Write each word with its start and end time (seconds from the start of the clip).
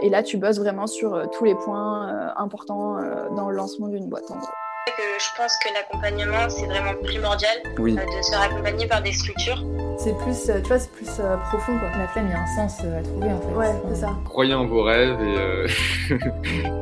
et 0.00 0.08
là, 0.08 0.22
tu 0.22 0.36
bosses 0.36 0.58
vraiment 0.58 0.86
sur 0.86 1.30
tous 1.30 1.44
les 1.44 1.54
points 1.54 2.32
importants 2.36 2.96
dans 3.36 3.48
le 3.48 3.56
lancement 3.56 3.88
d'une 3.88 4.08
boîte, 4.08 4.30
en 4.30 4.36
gros. 4.36 4.48
Je 4.86 5.36
pense 5.36 5.56
que 5.58 5.72
l'accompagnement, 5.72 6.48
c'est 6.48 6.66
vraiment 6.66 6.94
primordial 7.02 7.56
oui. 7.78 7.94
de 7.94 8.22
se 8.22 8.30
faire 8.30 8.42
accompagner 8.42 8.86
par 8.86 9.02
des 9.02 9.12
structures. 9.12 9.64
C'est 9.96 10.16
plus, 10.18 10.46
tu 10.46 10.68
vois, 10.68 10.78
c'est 10.80 10.90
plus 10.90 11.06
profond, 11.50 11.78
quoi. 11.78 11.88
La 11.96 12.08
flemme, 12.08 12.26
il 12.26 12.32
y 12.32 12.34
a 12.34 12.40
un 12.40 12.56
sens 12.56 12.80
à 12.80 13.02
trouver, 13.02 13.28
en 13.28 13.40
fait. 13.40 13.54
Ouais, 13.54 13.72
c'est 13.90 14.00
ça. 14.00 14.10
Croyez 14.24 14.54
en 14.54 14.66
vos 14.66 14.82
rêves 14.82 15.18
et, 15.20 16.18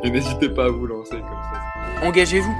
et 0.07 0.11
n'hésitez 0.11 0.49
pas 0.49 0.65
à 0.65 0.69
vous 0.69 0.87
lancer 0.87 1.17
comme 1.17 1.43
ça. 1.53 2.07
Engagez-vous 2.07 2.55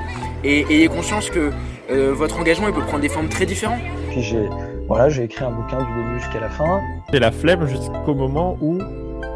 et 0.45 0.67
ayez 0.71 0.89
conscience 0.89 1.31
que 1.31 1.51
votre 1.89 2.39
engagement, 2.39 2.69
il 2.69 2.75
peut 2.75 2.83
prendre 2.83 3.01
des 3.01 3.09
formes 3.09 3.29
très 3.29 3.47
différentes. 3.47 3.81
Puis 4.11 4.23
j'ai 4.23 4.49
voilà, 4.91 5.09
j'ai 5.09 5.23
écrit 5.23 5.45
un 5.45 5.53
bouquin 5.53 5.79
du 5.79 6.03
début 6.03 6.19
jusqu'à 6.19 6.41
la 6.41 6.49
fin. 6.49 6.81
J'ai 7.13 7.21
la 7.21 7.31
flemme 7.31 7.65
jusqu'au 7.69 8.13
moment 8.13 8.59
où 8.61 8.79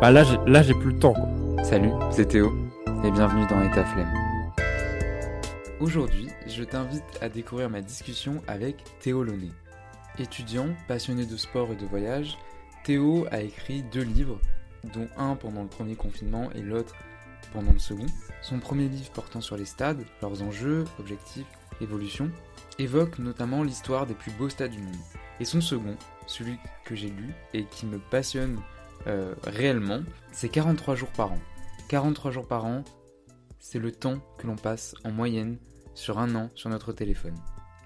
bah 0.05 0.11
là, 0.11 0.23
j'ai, 0.63 0.75
plus 0.75 0.93
le 0.93 0.99
temps. 0.99 1.15
Quoi. 1.15 1.65
Salut, 1.65 1.89
c'est 2.11 2.29
Théo 2.29 2.53
et 3.05 3.11
bienvenue 3.11 3.47
dans 3.47 3.63
État 3.63 3.87
Flemme. 3.87 4.13
Aujourd'hui, 5.81 6.29
je 6.47 6.63
t'invite 6.63 7.03
à 7.23 7.31
découvrir 7.31 7.71
ma 7.71 7.81
discussion 7.81 8.43
avec 8.47 8.85
Théo 9.01 9.25
Launay. 9.25 9.49
Étudiant, 10.19 10.67
passionné 10.89 11.25
de 11.25 11.39
sport 11.39 11.73
et 11.73 11.77
de 11.77 11.87
voyage, 11.87 12.37
Théo 12.85 13.27
a 13.31 13.41
écrit 13.41 13.83
deux 13.83 14.03
livres, 14.03 14.39
dont 14.93 15.09
un 15.17 15.37
pendant 15.37 15.63
le 15.63 15.69
premier 15.69 15.95
confinement 15.95 16.51
et 16.55 16.61
l'autre 16.61 16.95
pendant 17.55 17.73
le 17.73 17.79
second. 17.79 18.05
Son 18.43 18.59
premier 18.59 18.89
livre 18.89 19.11
portant 19.11 19.41
sur 19.41 19.57
les 19.57 19.65
stades, 19.65 20.05
leurs 20.21 20.43
enjeux, 20.43 20.85
objectifs, 21.01 21.47
évolution, 21.81 22.31
évoque 22.79 23.19
notamment 23.19 23.63
l'histoire 23.63 24.07
des 24.07 24.13
plus 24.13 24.33
beaux 24.33 24.51
stades 24.51 24.73
du 24.73 24.83
monde. 24.83 24.95
Et 25.41 25.47
son 25.47 25.63
second, 25.63 25.97
celui 26.27 26.59
que 26.85 26.95
j'ai 26.95 27.09
lu 27.09 27.33
et 27.55 27.65
qui 27.65 27.87
me 27.87 27.99
passionne 27.99 28.59
euh, 29.07 29.35
réellement, 29.45 30.01
c'est 30.33 30.49
43 30.49 30.95
jours 30.95 31.11
par 31.11 31.33
an. 31.33 31.39
43 31.89 32.31
jours 32.31 32.47
par 32.47 32.65
an, 32.65 32.85
c'est 33.59 33.79
le 33.79 33.93
temps 33.93 34.19
que 34.39 34.47
l'on 34.47 34.57
passe 34.57 34.95
en 35.05 35.11
moyenne 35.11 35.59
sur 35.95 36.19
un 36.19 36.35
an 36.35 36.51
sur 36.55 36.71
notre 36.71 36.93
téléphone. 36.93 37.35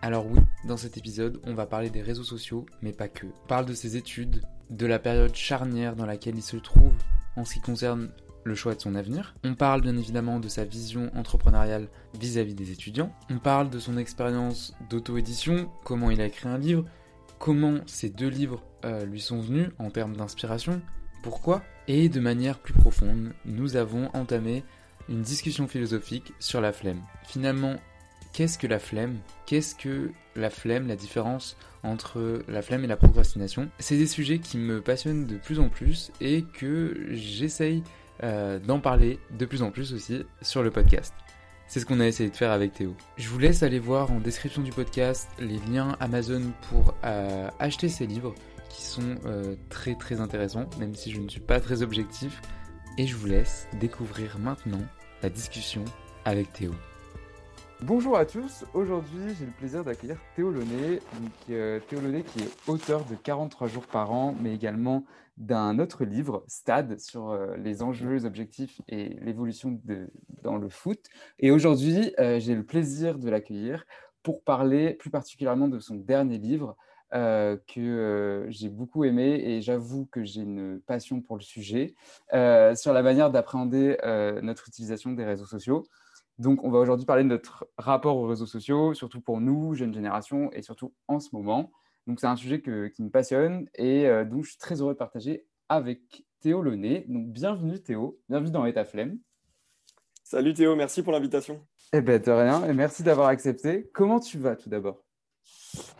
Alors 0.00 0.26
oui, 0.26 0.38
dans 0.64 0.76
cet 0.76 0.96
épisode, 0.96 1.40
on 1.42 1.54
va 1.54 1.66
parler 1.66 1.90
des 1.90 2.02
réseaux 2.02 2.24
sociaux, 2.24 2.66
mais 2.82 2.92
pas 2.92 3.08
que. 3.08 3.26
On 3.26 3.48
parle 3.48 3.66
de 3.66 3.74
ses 3.74 3.96
études, 3.96 4.42
de 4.70 4.86
la 4.86 4.98
période 4.98 5.34
charnière 5.34 5.96
dans 5.96 6.06
laquelle 6.06 6.36
il 6.36 6.42
se 6.42 6.56
trouve 6.56 6.94
en 7.36 7.44
ce 7.44 7.54
qui 7.54 7.60
concerne 7.60 8.10
le 8.44 8.54
choix 8.54 8.74
de 8.74 8.80
son 8.80 8.94
avenir. 8.94 9.34
On 9.44 9.54
parle 9.54 9.82
bien 9.82 9.96
évidemment 9.96 10.40
de 10.40 10.48
sa 10.48 10.64
vision 10.64 11.10
entrepreneuriale 11.16 11.88
vis-à-vis 12.18 12.54
des 12.54 12.70
étudiants. 12.70 13.12
On 13.28 13.38
parle 13.38 13.70
de 13.70 13.78
son 13.78 13.98
expérience 13.98 14.74
d'auto-édition, 14.88 15.68
comment 15.84 16.10
il 16.10 16.20
a 16.20 16.26
écrit 16.26 16.48
un 16.48 16.58
livre, 16.58 16.84
comment 17.38 17.78
ces 17.86 18.08
deux 18.08 18.28
livres 18.28 18.62
euh, 18.84 19.04
lui 19.04 19.20
sont 19.20 19.40
venus 19.40 19.70
en 19.78 19.90
termes 19.90 20.16
d'inspiration, 20.16 20.80
pourquoi. 21.22 21.62
Et 21.86 22.08
de 22.08 22.20
manière 22.20 22.58
plus 22.58 22.74
profonde, 22.74 23.32
nous 23.44 23.76
avons 23.76 24.10
entamé 24.14 24.64
une 25.08 25.22
discussion 25.22 25.66
philosophique 25.66 26.32
sur 26.38 26.60
la 26.60 26.72
flemme. 26.72 27.00
Finalement, 27.24 27.76
qu'est-ce 28.32 28.58
que 28.58 28.66
la 28.66 28.78
flemme? 28.78 29.16
Qu'est-ce 29.46 29.74
que 29.74 30.10
la 30.36 30.50
flemme, 30.50 30.86
la 30.86 30.96
différence 30.96 31.56
entre 31.82 32.42
la 32.48 32.62
flemme 32.62 32.84
et 32.84 32.88
la 32.88 32.96
procrastination? 32.96 33.70
C'est 33.78 33.96
des 33.96 34.06
sujets 34.06 34.38
qui 34.38 34.58
me 34.58 34.80
passionnent 34.80 35.26
de 35.26 35.36
plus 35.36 35.58
en 35.60 35.68
plus 35.68 36.12
et 36.20 36.42
que 36.42 37.06
j'essaye 37.10 37.82
euh, 38.22 38.58
d'en 38.58 38.80
parler 38.80 39.18
de 39.38 39.46
plus 39.46 39.62
en 39.62 39.70
plus 39.70 39.92
aussi 39.94 40.24
sur 40.42 40.62
le 40.62 40.70
podcast. 40.70 41.14
C'est 41.68 41.80
ce 41.80 41.86
qu'on 41.86 42.00
a 42.00 42.06
essayé 42.06 42.30
de 42.30 42.36
faire 42.36 42.50
avec 42.50 42.72
Théo. 42.72 42.94
Je 43.18 43.28
vous 43.28 43.38
laisse 43.38 43.62
aller 43.62 43.78
voir 43.78 44.10
en 44.10 44.20
description 44.20 44.62
du 44.62 44.72
podcast 44.72 45.28
les 45.38 45.58
liens 45.70 45.96
Amazon 46.00 46.42
pour 46.70 46.94
euh, 47.04 47.48
acheter 47.58 47.88
ces 47.88 48.06
livres 48.06 48.34
qui 48.68 48.82
sont 48.82 49.16
euh, 49.26 49.56
très 49.68 49.94
très 49.94 50.20
intéressants, 50.20 50.66
même 50.78 50.94
si 50.94 51.10
je 51.10 51.20
ne 51.20 51.28
suis 51.28 51.40
pas 51.40 51.60
très 51.60 51.82
objectif. 51.82 52.40
Et 52.98 53.06
je 53.06 53.16
vous 53.16 53.26
laisse 53.26 53.68
découvrir 53.80 54.38
maintenant 54.38 54.82
la 55.22 55.30
discussion 55.30 55.84
avec 56.24 56.52
Théo. 56.52 56.72
Bonjour 57.82 58.18
à 58.18 58.26
tous, 58.26 58.64
aujourd'hui 58.74 59.36
j'ai 59.38 59.46
le 59.46 59.52
plaisir 59.52 59.84
d'accueillir 59.84 60.16
Théo 60.34 60.50
Launay, 60.50 60.96
donc, 60.96 61.30
euh, 61.50 61.78
Théo 61.88 62.00
Launay 62.00 62.24
qui 62.24 62.40
est 62.40 62.50
auteur 62.66 63.04
de 63.04 63.14
43 63.14 63.68
jours 63.68 63.86
par 63.86 64.10
an, 64.10 64.34
mais 64.40 64.52
également 64.52 65.04
d'un 65.36 65.78
autre 65.78 66.04
livre, 66.04 66.42
Stade, 66.48 66.98
sur 66.98 67.30
euh, 67.30 67.56
les 67.56 67.80
enjeux, 67.84 68.14
les 68.14 68.24
objectifs 68.24 68.82
et 68.88 69.10
l'évolution 69.20 69.80
dans 70.42 70.56
le 70.56 70.68
foot. 70.68 70.98
Et 71.38 71.52
aujourd'hui 71.52 72.12
euh, 72.18 72.40
j'ai 72.40 72.56
le 72.56 72.64
plaisir 72.64 73.16
de 73.16 73.30
l'accueillir 73.30 73.84
pour 74.24 74.42
parler 74.42 74.94
plus 74.94 75.10
particulièrement 75.10 75.68
de 75.68 75.78
son 75.78 75.94
dernier 75.94 76.38
livre, 76.38 76.76
euh, 77.14 77.56
que 77.66 77.80
euh, 77.80 78.50
j'ai 78.50 78.68
beaucoup 78.68 79.04
aimé 79.04 79.40
et 79.42 79.62
j'avoue 79.62 80.06
que 80.06 80.24
j'ai 80.24 80.42
une 80.42 80.80
passion 80.86 81.22
pour 81.22 81.36
le 81.36 81.42
sujet, 81.42 81.94
euh, 82.34 82.74
sur 82.74 82.92
la 82.92 83.02
manière 83.02 83.30
d'appréhender 83.30 83.96
notre 84.42 84.68
utilisation 84.68 85.12
des 85.12 85.24
réseaux 85.24 85.46
sociaux. 85.46 85.86
Donc, 86.38 86.62
on 86.62 86.70
va 86.70 86.78
aujourd'hui 86.78 87.06
parler 87.06 87.24
de 87.24 87.28
notre 87.28 87.66
rapport 87.78 88.16
aux 88.16 88.26
réseaux 88.26 88.46
sociaux, 88.46 88.94
surtout 88.94 89.20
pour 89.20 89.40
nous, 89.40 89.74
jeunes 89.74 89.94
générations, 89.94 90.52
et 90.52 90.62
surtout 90.62 90.92
en 91.08 91.18
ce 91.18 91.30
moment. 91.32 91.72
Donc, 92.06 92.20
c'est 92.20 92.26
un 92.26 92.36
sujet 92.36 92.60
qui 92.60 93.02
me 93.02 93.10
passionne 93.10 93.66
et 93.74 94.06
donc 94.24 94.44
je 94.44 94.50
suis 94.50 94.58
très 94.58 94.80
heureux 94.80 94.92
de 94.92 94.98
partager 94.98 95.46
avec 95.68 96.24
Théo 96.40 96.62
Launay. 96.62 97.04
Donc, 97.08 97.28
bienvenue 97.28 97.80
Théo, 97.80 98.18
bienvenue 98.28 98.50
dans 98.50 98.66
État 98.66 98.84
Flemme. 98.84 99.18
Salut 100.22 100.52
Théo, 100.52 100.76
merci 100.76 101.02
pour 101.02 101.12
l'invitation. 101.12 101.66
Eh 101.94 102.02
bien, 102.02 102.18
de 102.18 102.30
rien, 102.30 102.66
et 102.66 102.74
merci 102.74 103.02
d'avoir 103.02 103.28
accepté. 103.28 103.88
Comment 103.94 104.20
tu 104.20 104.38
vas 104.38 104.56
tout 104.56 104.68
d'abord? 104.68 105.07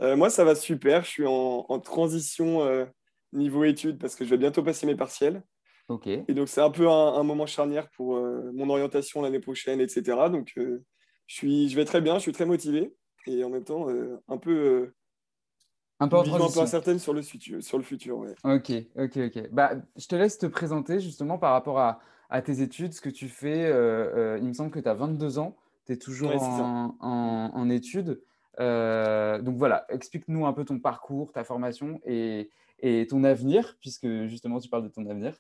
Euh, 0.01 0.17
moi, 0.17 0.31
ça 0.31 0.45
va 0.45 0.55
super. 0.55 1.05
Je 1.05 1.09
suis 1.09 1.27
en, 1.27 1.81
transition 1.81 2.63
euh, 2.63 2.85
niveau 3.33 3.65
études 3.65 3.99
parce 3.99 4.15
que 4.15 4.25
je 4.25 4.31
vais 4.31 4.39
bientôt 4.39 4.63
passer 4.63 4.87
mes 4.87 4.97
partiels. 4.97 5.43
Ok. 5.89 6.07
Et 6.07 6.35
donc, 6.35 6.49
c'est 6.49 6.61
un 6.61 6.71
peu 6.71 6.89
un, 6.89 7.23
moment 7.23 7.47
charnière 7.47 7.89
pour 7.91 8.17
euh, 8.17 8.51
mon 8.53 8.69
orientation 8.69 9.23
l'année 9.23 9.41
prochaine, 9.41 9.81
etc. 9.81 10.03
Donc, 10.31 10.53
je, 10.57 10.81
suis, 11.27 11.69
je 11.69 11.77
vais 11.77 11.85
très 11.85 12.01
bien, 12.01 12.15
je 12.15 12.21
suis 12.21 12.33
très 12.33 12.47
motivé 12.47 12.95
et 13.27 13.45
en 13.45 13.51
même 13.51 13.65
temps 13.65 13.89
un 13.89 14.39
peu. 14.39 14.93
un 16.01 16.09
peu 16.09 16.17
en 16.17 16.21
un 16.21 16.51
peu 16.51 16.61
incertaine 16.61 16.99
sur 16.99 17.13
le 17.13 17.23
futur. 17.23 17.63
Sur 17.63 17.79
le 17.79 17.85
futur 17.85 18.19
ouais. 18.19 18.35
Ok, 18.45 18.73
ok, 18.97 19.17
ok. 19.17 19.51
Bah, 19.51 19.73
je 19.97 20.07
te 20.07 20.17
laisse 20.17 20.39
te 20.39 20.47
présenter 20.47 21.01
justement 21.01 21.39
par 21.39 21.53
rapport 21.53 21.79
à, 21.79 22.01
à 22.31 22.43
tes 22.43 22.63
études, 22.63 22.93
ce 22.93 23.01
que 23.01 23.11
tu 23.11 23.29
fais. 23.29 23.69
il 24.41 24.47
me 24.47 24.53
semble 24.53 24.71
que 24.71 24.81
tu 24.81 24.89
as 24.89 24.95
22 24.95 25.39
ans, 25.39 25.57
tu 25.87 25.93
es 25.93 25.97
toujours 25.97 26.35
en, 26.37 26.97
en, 27.01 27.51
en, 27.55 27.71
études. 27.71 28.23
Euh, 28.61 29.41
donc 29.41 29.57
voilà, 29.57 29.85
explique-nous 29.89 30.47
un 30.47 30.53
peu 30.53 30.65
ton 30.65 30.79
parcours, 30.79 31.33
ta 31.33 31.45
formation 31.45 32.01
et, 32.05 32.51
ton 33.09 33.25
avenir, 33.25 33.77
puisque 33.81 34.07
justement 34.27 34.61
tu 34.61 34.69
parles 34.69 34.85
de 34.85 34.89
ton 34.89 35.07
avenir. 35.07 35.37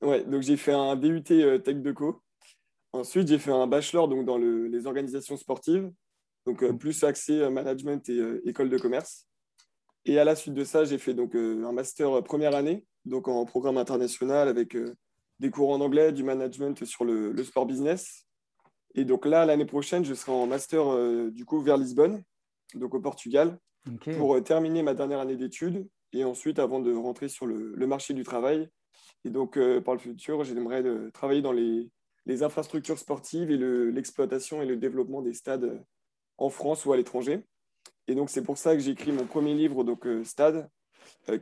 Ouais, 0.00 0.24
donc 0.24 0.42
j'ai 0.42 0.56
fait 0.56 0.72
un 0.72 0.96
DUT 0.96 1.24
euh, 1.30 1.58
Tech 1.58 1.76
Deco. 1.76 2.22
Ensuite, 2.92 3.28
j'ai 3.28 3.38
fait 3.38 3.52
un 3.52 3.66
bachelor 3.66 4.08
donc, 4.08 4.24
dans 4.24 4.38
les 4.38 4.86
organisations 4.86 5.36
sportives, 5.36 5.90
donc 6.46 6.62
euh, 6.62 6.72
plus 6.72 7.04
axé 7.04 7.48
management 7.50 8.08
et 8.08 8.40
école 8.44 8.70
de 8.70 8.78
commerce. 8.78 9.26
Et 10.06 10.18
à 10.18 10.24
la 10.24 10.34
suite 10.34 10.54
de 10.54 10.64
ça, 10.64 10.84
j'ai 10.84 10.98
fait 10.98 11.14
donc 11.14 11.34
un 11.34 11.72
master 11.72 12.22
première 12.24 12.54
année, 12.54 12.84
donc 13.04 13.28
en 13.28 13.44
programme 13.44 13.76
international 13.76 14.48
avec 14.48 14.76
des 15.38 15.50
cours 15.50 15.70
en 15.70 15.80
anglais, 15.80 16.12
du 16.12 16.24
management 16.24 16.84
sur 16.84 17.04
le 17.04 17.44
sport 17.44 17.66
business 17.66 18.26
et 18.94 19.04
donc 19.04 19.26
là, 19.26 19.46
l'année 19.46 19.64
prochaine, 19.64 20.04
je 20.04 20.14
serai 20.14 20.32
en 20.32 20.46
master 20.46 20.92
euh, 20.92 21.30
du 21.30 21.44
coup 21.44 21.60
vers 21.60 21.76
Lisbonne, 21.76 22.22
donc 22.74 22.94
au 22.94 23.00
Portugal, 23.00 23.58
pour 24.16 24.34
euh, 24.34 24.40
terminer 24.40 24.82
ma 24.82 24.94
dernière 24.94 25.20
année 25.20 25.36
d'études 25.36 25.88
et 26.12 26.24
ensuite 26.24 26.58
avant 26.58 26.80
de 26.80 26.92
rentrer 26.92 27.28
sur 27.28 27.46
le, 27.46 27.86
marché 27.86 28.14
du 28.14 28.24
travail. 28.24 28.68
Et 29.24 29.30
donc, 29.30 29.56
euh, 29.56 29.80
par 29.80 29.94
le 29.94 30.00
futur, 30.00 30.42
j'aimerais 30.44 30.82
travailler 31.12 31.42
dans 31.42 31.52
les, 31.52 31.90
infrastructures 32.42 32.98
sportives 32.98 33.50
et 33.50 33.56
l'exploitation 33.56 34.62
et 34.62 34.66
le 34.66 34.76
développement 34.76 35.20
des 35.20 35.34
stades 35.34 35.82
en 36.38 36.48
France 36.48 36.86
ou 36.86 36.92
à 36.92 36.96
l'étranger. 36.96 37.44
Et 38.06 38.14
donc, 38.14 38.30
c'est 38.30 38.44
pour 38.44 38.56
ça 38.56 38.74
que 38.76 38.80
j'ai 38.80 38.92
écrit 38.92 39.10
mon 39.10 39.26
premier 39.26 39.52
livre, 39.52 39.82
donc 39.82 40.06
Stade, 40.22 40.68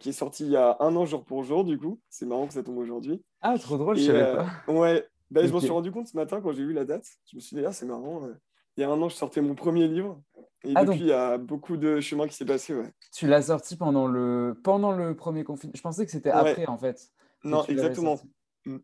qui 0.00 0.08
est 0.08 0.12
sorti 0.12 0.46
il 0.46 0.52
y 0.52 0.56
a 0.56 0.78
un 0.80 0.96
an 0.96 1.04
jour 1.04 1.26
pour 1.26 1.44
jour, 1.44 1.62
du 1.62 1.78
coup. 1.78 2.00
C'est 2.08 2.24
marrant 2.24 2.46
que 2.46 2.54
ça 2.54 2.62
tombe 2.62 2.78
aujourd'hui. 2.78 3.22
Ah, 3.42 3.58
trop 3.58 3.76
drôle, 3.76 3.98
je 3.98 4.06
savais 4.06 4.34
pas. 4.34 4.72
Ouais, 4.72 5.06
ben, 5.30 5.46
Je 5.46 5.52
m'en 5.52 5.60
suis 5.60 5.70
rendu 5.70 5.90
compte 5.90 6.08
ce 6.08 6.16
matin 6.16 6.40
quand 6.40 6.52
j'ai 6.52 6.64
vu 6.64 6.72
la 6.72 6.84
date. 6.84 7.06
Je 7.30 7.36
me 7.36 7.40
suis 7.40 7.56
dit, 7.56 7.64
ah, 7.64 7.72
c'est 7.72 7.86
marrant. 7.86 8.24
Euh, 8.24 8.34
il 8.76 8.82
y 8.82 8.84
a 8.84 8.90
un 8.90 9.02
an, 9.02 9.08
je 9.08 9.16
sortais 9.16 9.40
mon 9.40 9.54
premier 9.54 9.88
livre. 9.88 10.22
Et 10.64 10.72
ah, 10.74 10.84
depuis, 10.84 11.00
il 11.00 11.06
y 11.06 11.12
a 11.12 11.38
beaucoup 11.38 11.76
de 11.76 12.00
chemin 12.00 12.26
qui 12.26 12.34
s'est 12.34 12.44
passé. 12.44 12.74
Ouais. 12.74 12.92
Tu 13.12 13.26
l'as 13.26 13.42
sorti 13.42 13.76
pendant 13.76 14.06
le, 14.06 14.58
pendant 14.62 14.92
le 14.92 15.14
premier 15.16 15.44
confinement. 15.44 15.74
Je 15.76 15.82
pensais 15.82 16.04
que 16.04 16.10
c'était 16.10 16.30
après, 16.30 16.66
en 16.66 16.78
fait. 16.78 17.10
Non, 17.44 17.64
exactement. 17.64 18.18
Mm. 18.66 18.78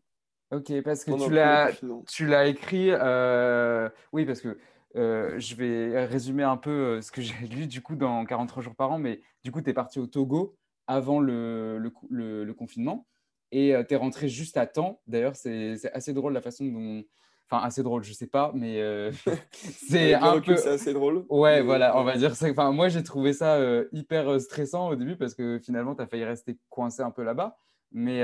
Ok, 0.51 0.81
parce 0.83 1.03
que 1.03 1.11
tu 1.25 1.31
l'as, 1.31 1.71
tu 2.07 2.27
l'as 2.27 2.47
écrit. 2.47 2.89
Euh, 2.91 3.89
oui, 4.13 4.25
parce 4.25 4.41
que 4.41 4.57
euh, 4.95 5.37
je 5.37 5.55
vais 5.55 6.05
résumer 6.05 6.43
un 6.43 6.57
peu 6.57 7.01
ce 7.01 7.11
que 7.11 7.21
j'ai 7.21 7.47
lu 7.47 7.67
du 7.67 7.81
coup 7.81 7.95
dans 7.95 8.25
43 8.25 8.63
jours 8.63 8.75
par 8.75 8.91
an. 8.91 8.99
Mais 8.99 9.21
du 9.43 9.51
coup, 9.51 9.61
tu 9.61 9.69
es 9.69 9.73
parti 9.73 9.99
au 9.99 10.07
Togo 10.07 10.55
avant 10.87 11.19
le, 11.19 11.79
le, 12.09 12.43
le 12.43 12.53
confinement 12.53 13.07
et 13.55 13.73
euh, 13.73 13.83
tu 13.87 13.93
es 13.93 13.97
rentré 13.97 14.27
juste 14.27 14.57
à 14.57 14.67
temps. 14.67 15.01
D'ailleurs, 15.07 15.37
c'est 15.37 15.77
assez 15.93 16.13
drôle 16.13 16.33
la 16.33 16.41
façon 16.41 16.65
dont. 16.65 17.03
Enfin, 17.47 17.63
assez 17.63 17.83
drôle, 17.83 18.03
je 18.03 18.11
sais 18.11 18.27
pas, 18.27 18.51
mais 18.55 18.81
euh, 18.81 19.11
c'est 19.53 20.13
un 20.13 20.41
peu. 20.41 20.57
C'est 20.57 20.69
assez 20.69 20.93
drôle. 20.93 21.25
Ouais, 21.29 21.61
voilà, 21.61 21.97
on 21.97 22.03
va 22.03 22.17
dire 22.17 22.35
ça. 22.35 22.49
Enfin, 22.49 22.71
moi, 22.71 22.89
j'ai 22.89 23.03
trouvé 23.03 23.31
ça 23.31 23.55
euh, 23.55 23.85
hyper 23.93 24.41
stressant 24.41 24.89
au 24.89 24.95
début 24.95 25.15
parce 25.15 25.35
que 25.35 25.59
finalement, 25.59 25.95
tu 25.95 26.01
as 26.01 26.07
failli 26.07 26.25
rester 26.25 26.57
coincé 26.69 27.01
un 27.01 27.11
peu 27.11 27.23
là-bas. 27.23 27.57
Mais, 27.91 28.23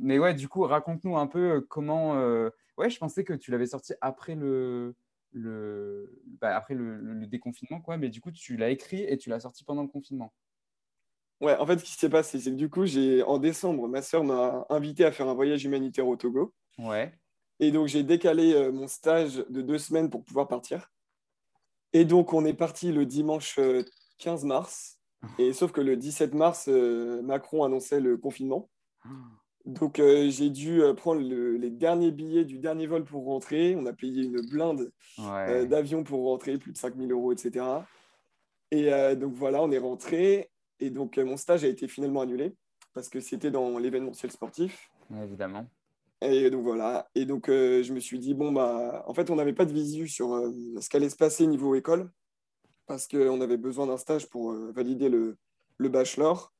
mais 0.00 0.18
ouais, 0.18 0.32
du 0.32 0.48
coup, 0.48 0.62
raconte-nous 0.62 1.18
un 1.18 1.26
peu 1.26 1.60
comment. 1.68 2.14
Ouais, 2.78 2.88
je 2.88 2.98
pensais 2.98 3.22
que 3.22 3.34
tu 3.34 3.50
l'avais 3.50 3.66
sorti 3.66 3.92
après 4.00 4.34
le, 4.34 4.94
le, 5.32 6.22
bah, 6.40 6.56
après 6.56 6.74
le, 6.74 6.96
le, 6.96 7.26
déconfinement, 7.26 7.82
quoi. 7.82 7.98
Mais 7.98 8.08
du 8.08 8.22
coup, 8.22 8.30
tu 8.30 8.56
l'as 8.56 8.70
écrit 8.70 9.02
et 9.02 9.18
tu 9.18 9.28
l'as 9.28 9.40
sorti 9.40 9.62
pendant 9.64 9.82
le 9.82 9.88
confinement. 9.88 10.32
Ouais, 11.40 11.56
en 11.58 11.66
fait, 11.66 11.78
ce 11.78 11.84
qui 11.84 11.92
s'est 11.92 12.08
passé, 12.08 12.40
c'est 12.40 12.50
que 12.50 12.56
du 12.56 12.70
coup, 12.70 12.86
j'ai 12.86 13.22
en 13.22 13.38
décembre, 13.38 13.88
ma 13.88 14.00
sœur 14.00 14.24
m'a 14.24 14.66
invité 14.70 15.04
à 15.04 15.12
faire 15.12 15.28
un 15.28 15.34
voyage 15.34 15.64
humanitaire 15.64 16.08
au 16.08 16.16
Togo. 16.16 16.54
Ouais. 16.78 17.12
Et 17.60 17.70
donc, 17.70 17.88
j'ai 17.88 18.02
décalé 18.02 18.54
euh, 18.54 18.72
mon 18.72 18.88
stage 18.88 19.44
de 19.48 19.60
deux 19.60 19.78
semaines 19.78 20.08
pour 20.08 20.24
pouvoir 20.24 20.48
partir. 20.48 20.90
Et 21.92 22.04
donc, 22.04 22.32
on 22.32 22.44
est 22.44 22.54
parti 22.54 22.92
le 22.92 23.04
dimanche 23.04 23.58
15 24.18 24.44
euh, 24.44 24.46
mars. 24.46 24.98
Et 25.38 25.52
sauf 25.52 25.72
que 25.72 25.80
le 25.80 25.96
17 25.96 26.34
mars, 26.34 26.66
euh, 26.68 27.22
Macron 27.22 27.64
annonçait 27.64 28.00
le 28.00 28.16
confinement. 28.16 28.70
Donc, 29.64 29.96
j'ai 30.00 30.50
dû 30.50 30.80
prendre 30.96 31.20
les 31.20 31.70
derniers 31.70 32.12
billets 32.12 32.44
du 32.44 32.60
dernier 32.60 32.86
vol 32.86 33.04
pour 33.04 33.24
rentrer. 33.24 33.74
On 33.76 33.86
a 33.86 33.92
payé 33.92 34.22
une 34.22 34.40
blinde 34.48 34.92
d'avion 35.18 36.04
pour 36.04 36.24
rentrer, 36.24 36.56
plus 36.56 36.72
de 36.72 36.78
5000 36.78 37.10
euros, 37.10 37.32
etc. 37.32 37.64
Et 38.70 38.90
donc, 39.16 39.34
voilà, 39.34 39.60
on 39.62 39.70
est 39.72 39.78
rentré. 39.78 40.50
Et 40.80 40.90
donc, 40.90 41.16
mon 41.16 41.36
stage 41.36 41.64
a 41.64 41.68
été 41.68 41.88
finalement 41.88 42.20
annulé 42.20 42.54
parce 42.96 43.10
que 43.10 43.20
c'était 43.20 43.50
dans 43.50 43.78
l'événementiel 43.78 44.32
sportif. 44.32 44.90
évidemment. 45.22 45.66
Et 46.22 46.48
donc 46.48 46.62
voilà. 46.62 47.08
Et 47.14 47.26
donc 47.26 47.50
euh, 47.50 47.82
je 47.82 47.92
me 47.92 48.00
suis 48.00 48.18
dit, 48.18 48.32
bon, 48.32 48.52
bah, 48.52 49.04
en 49.06 49.12
fait, 49.12 49.30
on 49.30 49.36
n'avait 49.36 49.52
pas 49.52 49.66
de 49.66 49.72
visu 49.72 50.08
sur 50.08 50.34
euh, 50.34 50.50
ce 50.80 50.88
qu'allait 50.88 51.10
se 51.10 51.16
passer 51.16 51.46
niveau 51.46 51.74
école, 51.74 52.10
parce 52.86 53.06
qu'on 53.06 53.40
avait 53.42 53.58
besoin 53.58 53.86
d'un 53.86 53.98
stage 53.98 54.28
pour 54.30 54.52
euh, 54.52 54.72
valider 54.74 55.10
le, 55.10 55.36
le, 55.76 55.88
bachelor. 55.90 56.54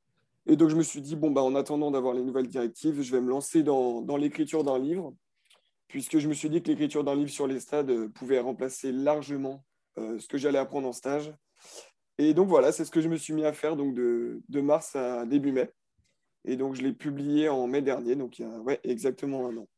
Et 0.47 0.57
donc 0.57 0.69
je 0.69 0.77
me 0.77 0.83
suis 0.83 1.01
dit, 1.01 1.17
bon, 1.17 1.31
bah, 1.31 1.43
en 1.43 1.55
attendant 1.55 1.91
d'avoir 1.91 2.12
les 2.12 2.23
nouvelles 2.23 2.49
directives, 2.49 3.01
je 3.01 3.12
vais 3.12 3.23
me 3.23 3.31
lancer 3.31 3.62
dans, 3.62 4.03
dans 4.03 4.19
l'écriture 4.19 4.62
d'un 4.62 4.79
livre, 4.79 5.15
puisque 5.89 6.19
je 6.19 6.29
me 6.29 6.35
suis 6.35 6.51
dit 6.51 6.62
que 6.62 6.69
l'écriture 6.69 7.03
d'un 7.03 7.15
livre 7.15 7.31
sur 7.31 7.47
les 7.47 7.61
stades 7.61 8.09
pouvait 8.09 8.41
remplacer 8.41 8.93
largement 8.93 9.65
ce 9.97 10.29
que 10.29 10.37
j'allais 10.37 10.59
apprendre 10.59 10.87
en 10.87 10.93
stage. 10.93 11.33
Et 12.19 12.35
donc 12.35 12.49
voilà, 12.49 12.73
c'est 12.73 12.85
ce 12.85 12.91
que 12.91 13.01
je 13.01 13.09
me 13.09 13.17
suis 13.17 13.35
mis 13.35 13.45
à 13.45 13.53
faire 13.53 13.77
donc 13.77 13.95
de, 13.95 14.43
de 14.49 14.61
mars 14.61 14.97
à 14.97 15.27
début 15.27 15.53
mai. 15.53 15.71
Et 16.47 16.57
donc, 16.57 16.75
je 16.75 16.83
l'ai 16.83 16.93
publié 16.93 17.49
en 17.49 17.67
mai 17.67 17.83
dernier, 17.83 18.15
donc 18.15 18.39
il 18.39 18.43
y 18.43 18.45
a 18.45 18.61
ouais, 18.61 18.81
exactement 18.85 19.49
un 19.49 19.57
an. 19.57 19.69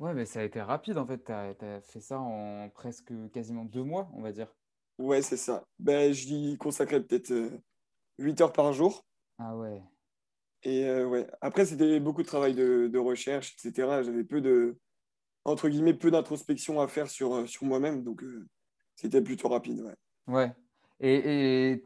Ouais, 0.00 0.12
mais 0.12 0.24
ça 0.24 0.40
a 0.40 0.42
été 0.42 0.60
rapide 0.60 0.98
en 0.98 1.06
fait. 1.06 1.24
Tu 1.24 1.32
as, 1.32 1.80
fait 1.82 2.00
ça 2.00 2.18
en 2.18 2.68
presque 2.70 3.12
quasiment 3.32 3.64
deux 3.64 3.84
mois, 3.84 4.10
on 4.14 4.22
va 4.22 4.32
dire. 4.32 4.52
Ouais, 4.98 5.22
c'est 5.22 5.36
ça. 5.36 5.64
Ben, 5.78 6.12
J'y 6.12 6.56
consacrais 6.58 7.02
peut-être 7.02 7.32
8 8.18 8.40
euh, 8.40 8.44
heures 8.44 8.52
par 8.52 8.72
jour. 8.72 9.06
Ah 9.38 9.56
ouais. 9.56 9.82
Et 10.62 10.84
euh, 10.84 11.06
ouais, 11.06 11.26
après, 11.40 11.64
c'était 11.64 12.00
beaucoup 12.00 12.22
de 12.22 12.26
travail 12.26 12.54
de, 12.54 12.98
recherche, 12.98 13.54
etc. 13.54 14.02
J'avais 14.02 14.24
peu 14.24 14.40
de, 14.40 14.78
entre 15.44 15.68
guillemets, 15.68 15.94
peu 15.94 16.10
d'introspection 16.10 16.80
à 16.80 16.88
faire 16.88 17.08
sur, 17.08 17.34
euh, 17.34 17.46
sur 17.46 17.64
moi-même, 17.64 18.02
donc 18.02 18.22
c'était 18.96 19.22
plutôt 19.22 19.48
rapide, 19.48 19.80
ouais. 19.80 19.94
Ouais. 20.26 20.52
Et 21.00 21.82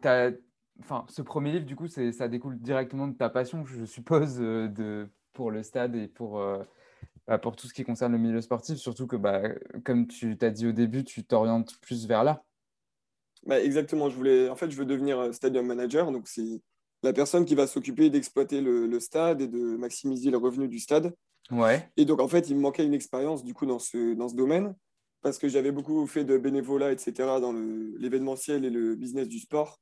enfin, 0.80 1.04
ce 1.08 1.22
premier 1.22 1.52
livre, 1.52 1.66
du 1.66 1.76
coup, 1.76 1.86
ça 1.88 2.28
découle 2.28 2.58
directement 2.58 3.06
de 3.06 3.16
ta 3.16 3.28
passion, 3.28 3.64
je 3.64 3.84
suppose, 3.84 4.38
euh, 4.40 4.68
de, 4.68 5.08
pour 5.32 5.50
le 5.50 5.62
stade 5.62 5.94
et 5.94 6.08
pour, 6.08 6.40
euh, 6.40 6.62
bah, 7.26 7.38
pour 7.38 7.56
tout 7.56 7.66
ce 7.68 7.74
qui 7.74 7.84
concerne 7.84 8.12
le 8.12 8.18
milieu 8.18 8.40
sportif, 8.40 8.76
surtout 8.78 9.06
que, 9.06 9.16
bah, 9.16 9.42
comme 9.84 10.06
tu 10.06 10.36
t'as 10.36 10.50
dit 10.50 10.66
au 10.66 10.72
début, 10.72 11.04
tu 11.04 11.24
t'orientes 11.24 11.78
plus 11.80 12.06
vers 12.06 12.24
là. 12.24 12.42
Bah, 13.46 13.60
exactement, 13.62 14.08
je 14.08 14.16
voulais, 14.16 14.48
en 14.48 14.56
fait, 14.56 14.70
je 14.70 14.76
veux 14.76 14.86
devenir 14.86 15.18
euh, 15.18 15.32
stadium 15.32 15.66
manager, 15.66 16.10
donc 16.10 16.26
c'est 16.26 16.62
la 17.02 17.12
personne 17.12 17.44
qui 17.44 17.54
va 17.54 17.66
s'occuper 17.66 18.08
d'exploiter 18.10 18.62
le, 18.62 18.98
stade 18.98 19.42
et 19.42 19.46
de 19.46 19.76
maximiser 19.76 20.30
le 20.30 20.38
revenu 20.38 20.68
du 20.68 20.78
stade. 20.78 21.14
Ouais. 21.50 21.90
Et 21.98 22.06
donc, 22.06 22.20
en 22.20 22.28
fait, 22.28 22.48
il 22.48 22.56
me 22.56 22.62
manquait 22.62 22.86
une 22.86 22.94
expérience, 22.94 23.44
du 23.44 23.52
coup, 23.52 23.66
dans 23.66 23.78
ce, 23.78 24.14
dans 24.14 24.28
ce 24.28 24.34
domaine, 24.34 24.74
parce 25.24 25.38
que 25.38 25.48
j'avais 25.48 25.72
beaucoup 25.72 26.06
fait 26.06 26.22
de 26.22 26.36
bénévolat, 26.36 26.92
etc., 26.92 27.12
dans 27.40 27.54
l'événementiel 27.98 28.62
et 28.66 28.70
le 28.70 28.94
business 28.94 29.26
du 29.26 29.38
sport. 29.38 29.80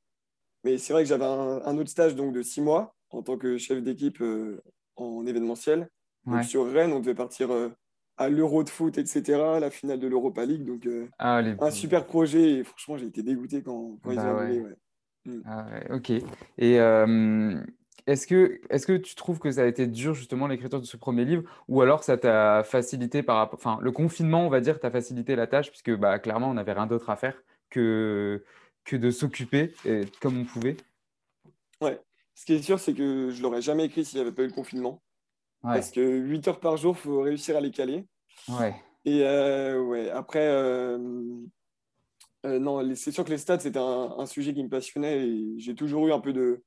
Mais 0.63 0.77
c'est 0.77 0.93
vrai 0.93 1.03
que 1.03 1.09
j'avais 1.09 1.25
un, 1.25 1.77
autre 1.77 1.89
stage 1.89 2.15
donc, 2.15 2.33
de 2.33 2.41
six 2.41 2.61
mois 2.61 2.95
en 3.09 3.21
tant 3.21 3.37
que 3.37 3.57
chef 3.57 3.83
d'équipe 3.83 4.21
euh, 4.21 4.63
en 4.95 5.25
événementiel. 5.25 5.89
Donc, 6.25 6.45
sur 6.45 6.71
Rennes, 6.71 6.93
on 6.93 7.01
devait 7.01 7.13
partir 7.13 7.51
euh, 7.51 7.67
à 8.15 8.29
l'Euro 8.29 8.63
de 8.63 8.69
foot, 8.69 8.97
etc., 8.97 9.21
la 9.59 9.69
finale 9.69 9.99
de 9.99 10.07
l'Europa 10.07 10.45
League. 10.45 10.63
Donc, 10.63 10.85
euh, 10.85 11.09
ah, 11.19 11.41
un 11.59 11.71
super 11.71 12.05
projet. 12.05 12.59
Et 12.59 12.63
franchement, 12.63 12.95
j'ai 12.95 13.07
été 13.07 13.21
dégoûté 13.21 13.61
quand, 13.61 13.99
ils 14.09 14.15
bah 14.15 14.33
ont 14.33 14.37
ouais. 14.37 14.63
Mm. 15.25 15.41
Ah 15.45 15.65
ok. 15.89 16.11
Et 16.57 16.79
est-ce 18.07 18.27
que, 18.27 18.61
est 18.69 18.85
que 18.85 18.97
tu 18.97 19.15
trouves 19.15 19.39
que 19.39 19.51
ça 19.51 19.63
a 19.63 19.65
été 19.65 19.87
dur, 19.87 20.13
justement, 20.13 20.47
l'écriture 20.47 20.81
de 20.81 20.85
ce 20.85 20.97
premier 20.97 21.25
livre? 21.25 21.43
Ou 21.67 21.81
alors 21.81 22.03
ça 22.03 22.17
t'a 22.17 22.63
facilité 22.63 23.23
par 23.23 23.37
rapport. 23.37 23.59
Enfin, 23.59 23.79
le 23.81 23.91
confinement, 23.91 24.45
on 24.45 24.49
va 24.49 24.61
dire, 24.61 24.79
t'a 24.79 24.91
facilité 24.91 25.35
la 25.35 25.47
tâche, 25.47 25.69
puisque 25.69 25.95
bah, 25.95 26.19
clairement, 26.19 26.49
on 26.49 26.53
n'avait 26.55 26.73
rien 26.73 26.87
d'autre 26.87 27.09
à 27.09 27.15
faire 27.15 27.35
que 27.69 28.43
que 28.85 28.97
de 28.97 29.11
s'occuper 29.11 29.73
comme 30.21 30.37
on 30.37 30.43
pouvait. 30.43 30.75
Ouais. 31.79 31.99
Ce 32.35 32.45
qui 32.45 32.53
est 32.53 32.61
sûr, 32.61 32.79
c'est 32.79 32.93
que 32.93 33.29
je 33.31 33.41
l'aurais 33.41 33.61
jamais 33.61 33.85
écrit 33.85 34.03
s'il 34.03 34.19
n'y 34.19 34.25
avait 34.25 34.35
pas 34.35 34.43
eu 34.43 34.47
le 34.47 34.53
confinement. 34.53 35.01
Parce 35.61 35.91
que 35.91 36.01
8 36.01 36.47
heures 36.49 36.59
par 36.59 36.75
jour, 36.75 36.95
il 36.97 37.01
faut 37.01 37.21
réussir 37.21 37.55
à 37.55 37.61
les 37.61 37.71
caler. 37.71 38.05
Ouais. 38.49 38.75
Et 39.05 39.23
euh, 39.23 39.81
ouais, 39.81 40.09
après, 40.09 40.45
euh, 40.45 40.97
euh, 42.45 42.59
non, 42.59 42.95
c'est 42.95 43.11
sûr 43.11 43.23
que 43.23 43.29
les 43.29 43.37
stats, 43.37 43.59
c'était 43.59 43.79
un, 43.79 44.25
sujet 44.25 44.53
qui 44.53 44.63
me 44.63 44.69
passionnait 44.69 45.27
et 45.27 45.53
j'ai 45.57 45.75
toujours 45.75 46.07
eu 46.07 46.13
un 46.13 46.19
peu 46.19 46.33
de, 46.33 46.63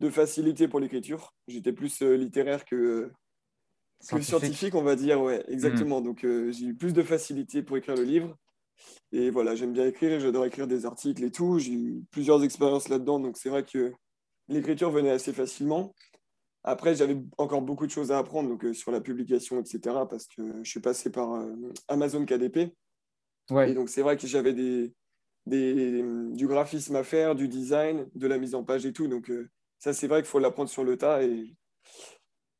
de 0.00 0.10
facilité 0.10 0.68
pour 0.68 0.80
l'écriture. 0.80 1.34
J'étais 1.46 1.72
plus 1.72 2.00
littéraire 2.00 2.64
que, 2.64 3.10
scientifique. 4.00 4.74
on 4.74 4.82
va 4.82 4.96
dire. 4.96 5.20
Ouais, 5.20 5.44
exactement. 5.48 6.00
Hmm. 6.00 6.04
Donc, 6.04 6.20
j'ai 6.22 6.66
eu 6.66 6.74
plus 6.74 6.92
de 6.92 7.02
facilité 7.02 7.62
pour 7.62 7.76
écrire 7.76 7.96
le 7.96 8.04
livre. 8.04 8.36
Et 9.12 9.30
voilà, 9.30 9.54
j'aime 9.54 9.72
bien 9.72 9.86
écrire, 9.86 10.20
j'adore 10.20 10.44
écrire 10.44 10.66
des 10.66 10.86
articles 10.86 11.24
et 11.24 11.30
tout. 11.30 11.58
J'ai 11.58 11.72
eu 11.72 12.04
plusieurs 12.10 12.44
expériences 12.44 12.88
là-dedans, 12.88 13.18
donc 13.18 13.36
c'est 13.36 13.48
vrai 13.48 13.64
que 13.64 13.92
l'écriture 14.48 14.90
venait 14.90 15.10
assez 15.10 15.32
facilement. 15.32 15.94
Après, 16.64 16.94
j'avais 16.94 17.16
encore 17.38 17.62
beaucoup 17.62 17.86
de 17.86 17.90
choses 17.90 18.12
à 18.12 18.18
apprendre 18.18 18.48
donc, 18.48 18.64
euh, 18.64 18.74
sur 18.74 18.90
la 18.90 19.00
publication, 19.00 19.60
etc., 19.60 19.80
parce 20.08 20.26
que 20.26 20.62
je 20.62 20.68
suis 20.68 20.80
passé 20.80 21.10
par 21.10 21.34
euh, 21.34 21.54
Amazon 21.86 22.24
KDP. 22.24 22.74
Ouais. 23.50 23.70
Et 23.70 23.74
donc, 23.74 23.88
c'est 23.88 24.02
vrai 24.02 24.16
que 24.16 24.26
j'avais 24.26 24.52
des, 24.52 24.92
des, 25.46 26.02
du 26.32 26.46
graphisme 26.46 26.96
à 26.96 27.04
faire, 27.04 27.34
du 27.34 27.48
design, 27.48 28.06
de 28.14 28.26
la 28.26 28.38
mise 28.38 28.54
en 28.54 28.64
page 28.64 28.84
et 28.84 28.92
tout. 28.92 29.06
Donc, 29.06 29.30
euh, 29.30 29.48
ça, 29.78 29.92
c'est 29.92 30.08
vrai 30.08 30.22
qu'il 30.22 30.28
faut 30.28 30.38
l'apprendre 30.38 30.70
sur 30.70 30.84
le 30.84 30.96
tas. 30.96 31.22
Et, 31.22 31.54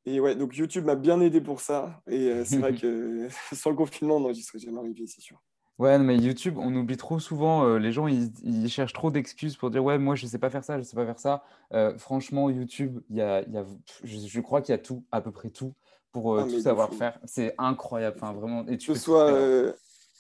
et 0.06 0.20
ouais, 0.20 0.35
donc 0.35 0.56
YouTube 0.56 0.85
m'a 0.85 0.97
bien 0.97 1.20
aidé 1.20 1.41
pour 1.41 1.61
ça. 1.61 2.03
Et 2.06 2.44
c'est 2.44 2.59
vrai 2.59 2.75
que 2.81 3.29
sans 3.53 3.70
le 3.70 3.77
confinement, 3.77 4.20
non, 4.20 4.32
j'y 4.32 4.43
serais 4.43 4.58
jamais 4.58 4.79
arrivé, 4.79 5.06
c'est 5.06 5.20
sûr. 5.20 5.41
Ouais, 5.79 5.96
mais 5.96 6.17
YouTube, 6.17 6.58
on 6.58 6.75
oublie 6.75 6.96
trop 6.96 7.20
souvent, 7.20 7.65
euh, 7.65 7.79
les 7.79 7.93
gens, 7.93 8.08
ils, 8.08 8.69
cherchent 8.69 8.93
trop 8.93 9.13
d'excuses 9.13 9.56
pour 9.56 9.70
dire, 9.70 9.84
ouais, 9.84 9.96
moi, 9.96 10.17
je 10.17 10.25
ne 10.25 10.31
sais 10.31 10.39
pas 10.39 10.51
faire 10.51 10.65
ça, 10.65 10.75
je 10.75 10.79
ne 10.81 10.82
sais 10.82 10.96
pas 10.96 11.06
faire 11.06 11.20
ça. 11.20 11.44
Euh, 11.72 11.96
franchement, 11.98 12.51
YouTube, 12.51 13.01
y 13.10 13.20
a, 13.20 13.43
y 13.48 13.56
a, 13.56 13.65
je, 14.03 14.41
crois 14.41 14.60
qu'il 14.60 14.72
y 14.72 14.75
a 14.75 14.79
tout, 14.79 15.05
à 15.13 15.20
peu 15.20 15.31
près 15.31 15.51
tout, 15.51 15.75
pour 16.10 16.34
euh, 16.34 16.43
ah, 16.44 16.51
tout 16.51 16.60
savoir 16.60 16.93
faire. 16.93 17.20
C'est 17.25 17.55
incroyable, 17.58 18.17
enfin, 18.20 18.32
vraiment. 18.32 18.67
Et 18.67 18.77
tu 18.77 18.89
que 18.89 18.98
ce 18.98 19.05
soit 19.05 19.32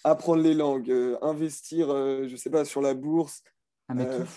apprendre 0.04 0.42
les 0.42 0.54
langues, 0.54 0.94
investir, 1.22 1.88
je 1.88 2.30
ne 2.30 2.36
sais 2.36 2.50
pas, 2.50 2.64
sur 2.64 2.80
la 2.80 2.94
bourse. 2.94 3.42
Ah, 3.88 3.94
mais 3.94 4.06
tout. 4.08 4.28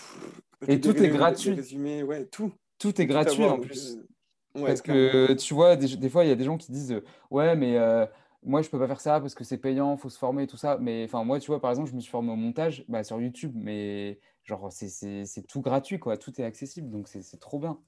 Et 0.68 0.80
tout 0.80 0.96
est 0.96 1.08
gratuit. 1.08 1.56
ouais, 2.02 2.26
tout. 2.26 2.52
Tout 2.78 3.00
est 3.00 3.06
gratuit 3.06 3.44
en 3.44 3.58
plus. 3.58 3.98
Parce 4.54 4.82
que 4.82 5.32
tu 5.34 5.54
vois, 5.54 5.76
des, 5.76 5.96
des 5.96 6.08
fois, 6.08 6.24
il 6.24 6.28
y 6.28 6.32
a 6.32 6.36
des 6.36 6.44
gens 6.44 6.58
qui 6.58 6.72
disent, 6.72 7.00
ouais, 7.30 7.56
mais 7.56 7.78
moi, 8.42 8.60
je 8.62 8.68
peux 8.68 8.78
pas 8.78 8.88
faire 8.88 9.00
ça 9.00 9.20
parce 9.20 9.34
que 9.34 9.44
c'est 9.44 9.58
payant, 9.58 9.96
faut 9.96 10.10
se 10.10 10.18
former, 10.18 10.46
tout 10.46 10.56
ça. 10.56 10.76
Mais 10.80 11.04
enfin, 11.04 11.24
moi, 11.24 11.38
tu 11.38 11.46
vois, 11.46 11.60
par 11.60 11.70
exemple, 11.70 11.90
je 11.90 11.94
me 11.94 12.00
suis 12.00 12.10
formé 12.10 12.32
au 12.32 12.36
montage 12.36 12.84
bah, 12.88 13.04
sur 13.04 13.20
YouTube, 13.20 13.52
mais 13.54 14.18
genre, 14.42 14.70
c'est 14.72 15.46
tout 15.48 15.60
gratuit, 15.60 15.98
quoi. 15.98 16.16
Tout 16.16 16.40
est 16.40 16.44
accessible, 16.44 16.90
donc 16.90 17.08
c'est 17.08 17.38
trop 17.38 17.58
bien. 17.58 17.78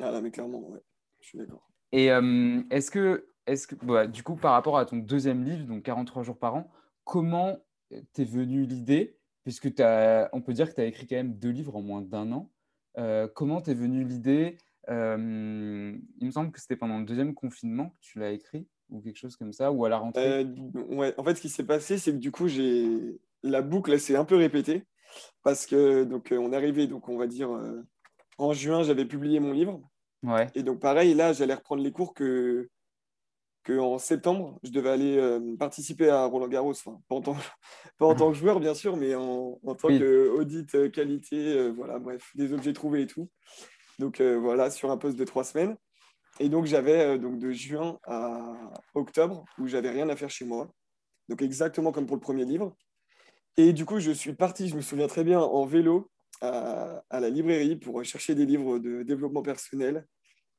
Ah 0.00 0.10
là, 0.10 0.20
mais 0.20 0.30
clairement, 0.30 0.68
ouais, 0.70 0.80
je 1.20 1.28
suis 1.28 1.38
d'accord. 1.38 1.70
Et 1.92 2.06
est-ce 2.06 2.90
que, 2.90 3.28
est 3.46 3.66
que 3.66 3.74
bah, 3.84 4.06
du 4.06 4.22
coup, 4.22 4.36
par 4.36 4.52
rapport 4.52 4.78
à 4.78 4.86
ton 4.86 4.96
deuxième 4.96 5.44
livre, 5.44 5.66
donc 5.66 5.82
43 5.84 6.22
jours 6.24 6.38
par 6.38 6.54
an, 6.56 6.70
comment 7.04 7.58
t'es 8.12 8.24
venue 8.24 8.64
l'idée 8.64 9.19
Puisque 9.58 9.80
as, 9.80 10.28
on 10.32 10.40
peut 10.40 10.52
dire 10.52 10.68
que 10.68 10.74
tu 10.74 10.80
as 10.80 10.84
écrit 10.84 11.06
quand 11.06 11.16
même 11.16 11.34
deux 11.34 11.50
livres 11.50 11.76
en 11.76 11.82
moins 11.82 12.02
d'un 12.02 12.30
an. 12.30 12.50
Euh, 12.98 13.26
comment 13.34 13.60
t'es 13.60 13.74
venue 13.74 14.04
l'idée 14.04 14.58
Il 14.88 14.94
me 14.94 16.30
semble 16.30 16.52
que 16.52 16.60
c'était 16.60 16.76
pendant 16.76 16.98
le 16.98 17.04
deuxième 17.04 17.34
confinement 17.34 17.90
que 17.90 18.00
tu 18.00 18.18
l'as 18.20 18.30
écrit 18.30 18.68
ou 18.90 19.00
quelque 19.00 19.16
chose 19.16 19.36
comme 19.36 19.52
ça, 19.52 19.72
ou 19.72 19.84
à 19.84 19.88
la 19.88 19.98
rentrée? 19.98 20.44
Euh, 20.44 20.82
ouais. 20.90 21.14
En 21.16 21.24
fait, 21.24 21.34
ce 21.36 21.40
qui 21.40 21.48
s'est 21.48 21.64
passé, 21.64 21.98
c'est 21.98 22.12
que 22.12 22.18
du 22.18 22.30
coup, 22.30 22.48
j'ai 22.48 23.18
la 23.42 23.62
boucle 23.62 23.98
s'est 23.98 24.16
un 24.16 24.24
peu 24.24 24.36
répétée 24.36 24.84
parce 25.42 25.66
que 25.66 26.04
donc 26.04 26.30
euh, 26.30 26.36
on 26.36 26.52
est 26.52 26.56
arrivé, 26.56 26.86
donc 26.86 27.08
on 27.08 27.16
va 27.16 27.26
dire 27.26 27.50
euh, 27.50 27.82
en 28.38 28.52
juin, 28.52 28.82
j'avais 28.82 29.06
publié 29.06 29.40
mon 29.40 29.52
livre. 29.52 29.80
Ouais. 30.22 30.48
Et 30.54 30.62
donc 30.62 30.80
pareil, 30.80 31.14
là, 31.14 31.32
j'allais 31.32 31.54
reprendre 31.54 31.82
les 31.82 31.92
cours 31.92 32.12
que 32.12 32.68
que 33.62 33.78
en 33.78 33.98
septembre, 33.98 34.58
je 34.62 34.70
devais 34.70 34.90
aller 34.90 35.38
participer 35.58 36.08
à 36.08 36.24
Roland 36.24 36.48
Garros, 36.48 36.70
enfin, 36.70 36.98
pas, 37.08 37.16
en 37.16 37.20
tant, 37.20 37.36
pas 37.98 38.06
en 38.06 38.14
tant 38.14 38.32
que 38.32 38.38
joueur 38.38 38.60
bien 38.60 38.74
sûr, 38.74 38.96
mais 38.96 39.14
en, 39.14 39.58
en 39.64 39.74
tant 39.74 39.88
qu'audit 39.88 40.66
qualité, 40.92 41.70
voilà, 41.70 41.98
bref, 41.98 42.30
des 42.34 42.52
objets 42.52 42.72
trouvés 42.72 43.02
et 43.02 43.06
tout. 43.06 43.28
Donc 43.98 44.20
voilà, 44.20 44.70
sur 44.70 44.90
un 44.90 44.96
poste 44.96 45.18
de 45.18 45.24
trois 45.24 45.44
semaines. 45.44 45.76
Et 46.38 46.48
donc, 46.48 46.64
j'avais 46.64 47.18
donc 47.18 47.38
de 47.38 47.50
juin 47.50 47.98
à 48.06 48.54
octobre 48.94 49.44
où 49.58 49.66
j'avais 49.66 49.90
rien 49.90 50.08
à 50.08 50.16
faire 50.16 50.30
chez 50.30 50.46
moi. 50.46 50.72
Donc, 51.28 51.42
exactement 51.42 51.92
comme 51.92 52.06
pour 52.06 52.16
le 52.16 52.20
premier 52.20 52.46
livre. 52.46 52.74
Et 53.56 53.74
du 53.74 53.84
coup, 53.84 54.00
je 54.00 54.10
suis 54.10 54.32
parti, 54.32 54.68
je 54.68 54.76
me 54.76 54.80
souviens 54.80 55.06
très 55.06 55.22
bien, 55.22 55.40
en 55.40 55.66
vélo 55.66 56.10
à, 56.40 57.02
à 57.10 57.20
la 57.20 57.28
librairie 57.28 57.76
pour 57.76 58.02
chercher 58.04 58.34
des 58.34 58.46
livres 58.46 58.78
de 58.78 59.02
développement 59.02 59.42
personnel. 59.42 60.06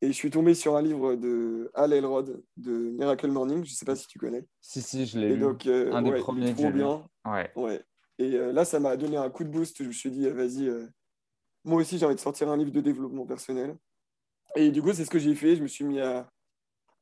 Et 0.04 0.08
je 0.08 0.14
suis 0.14 0.32
tombé 0.32 0.56
sur 0.56 0.76
un 0.76 0.82
livre 0.82 1.16
de 1.16 1.70
Al 1.76 1.94
Elrod 1.94 2.44
de 2.58 2.72
Miracle 2.72 3.30
Morning. 3.30 3.64
Je 3.64 3.72
ne 3.72 3.76
sais 3.76 3.86
pas 3.86 3.96
si 3.96 4.08
tu 4.08 4.18
connais. 4.18 4.48
Si, 4.60 4.82
si, 4.82 5.06
je 5.06 5.20
l'ai 5.20 5.36
lu. 5.36 5.42
Donc, 5.42 5.68
euh, 5.68 5.92
un 5.94 6.02
des 6.02 6.10
ouais, 6.10 6.20
premiers 6.20 6.54
que 6.54 6.58
trop 6.58 6.72
bien. 6.72 7.08
Ouais. 7.24 7.52
Ouais. 7.56 7.84
Et 8.18 8.34
euh, 8.34 8.52
là, 8.52 8.66
ça 8.66 8.80
m'a 8.80 8.98
donné 8.98 9.18
un 9.18 9.30
coup 9.30 9.44
de 9.44 9.50
boost. 9.50 9.84
Je 9.84 9.88
me 9.88 9.92
suis 9.92 10.10
dit, 10.10 10.26
euh, 10.26 10.34
vas-y, 10.34 10.68
euh, 10.68 10.88
moi 11.64 11.80
aussi, 11.80 12.00
j'ai 12.00 12.06
envie 12.08 12.16
de 12.16 12.20
sortir 12.20 12.50
un 12.50 12.58
livre 12.58 12.72
de 12.72 12.82
développement 12.82 13.28
personnel. 13.28 13.78
Et 14.56 14.72
du 14.72 14.82
coup, 14.82 14.92
c'est 14.92 15.06
ce 15.06 15.10
que 15.12 15.20
j'ai 15.20 15.36
fait. 15.36 15.56
Je 15.56 15.62
me 15.62 15.68
suis 15.68 15.86
mis 15.86 16.00
à, 16.00 16.32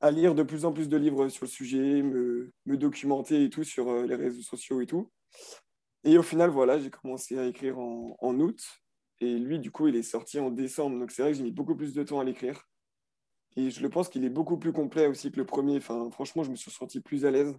à 0.02 0.12
lire 0.12 0.36
de 0.36 0.44
plus 0.44 0.66
en 0.66 0.74
plus 0.74 0.90
de 0.90 0.98
livres 0.98 1.30
sur 1.30 1.46
le 1.46 1.50
sujet, 1.50 2.02
me, 2.04 2.52
me 2.66 2.76
documenter 2.76 3.46
et 3.46 3.50
tout 3.50 3.64
sur 3.64 4.04
les 4.04 4.16
réseaux 4.16 4.42
sociaux 4.42 4.82
et 4.82 4.86
tout. 4.86 5.10
Et 6.04 6.18
au 6.18 6.24
final, 6.24 6.50
voilà, 6.50 6.80
j'ai 6.80 6.90
commencé 6.90 7.38
à 7.40 7.46
écrire 7.46 7.80
en, 7.80 8.18
en 8.20 8.40
août. 8.40 8.62
Et 9.22 9.38
lui, 9.38 9.60
du 9.60 9.72
coup, 9.72 9.88
il 9.88 9.96
est 9.96 10.04
sorti 10.04 10.40
en 10.40 10.52
décembre. 10.52 11.00
Donc, 11.00 11.12
c'est 11.12 11.22
vrai 11.22 11.32
que 11.32 11.38
j'ai 11.38 11.44
mis 11.44 11.52
beaucoup 11.52 11.76
plus 11.76 11.94
de 11.94 12.04
temps 12.04 12.20
à 12.20 12.24
l'écrire. 12.24 12.69
Et 13.60 13.72
je 13.72 13.82
le 13.82 13.90
pense 13.90 14.10
qu'il 14.10 14.24
est 14.26 14.30
beaucoup 14.30 14.58
plus 14.58 14.72
complet 14.74 15.08
aussi 15.08 15.32
que 15.32 15.38
le 15.38 15.46
premier. 15.46 15.78
Enfin, 15.78 16.10
franchement, 16.12 16.44
je 16.44 16.52
me 16.52 16.56
suis 16.56 16.72
senti 16.72 17.02
plus 17.02 17.26
à 17.26 17.32
l'aise. 17.32 17.56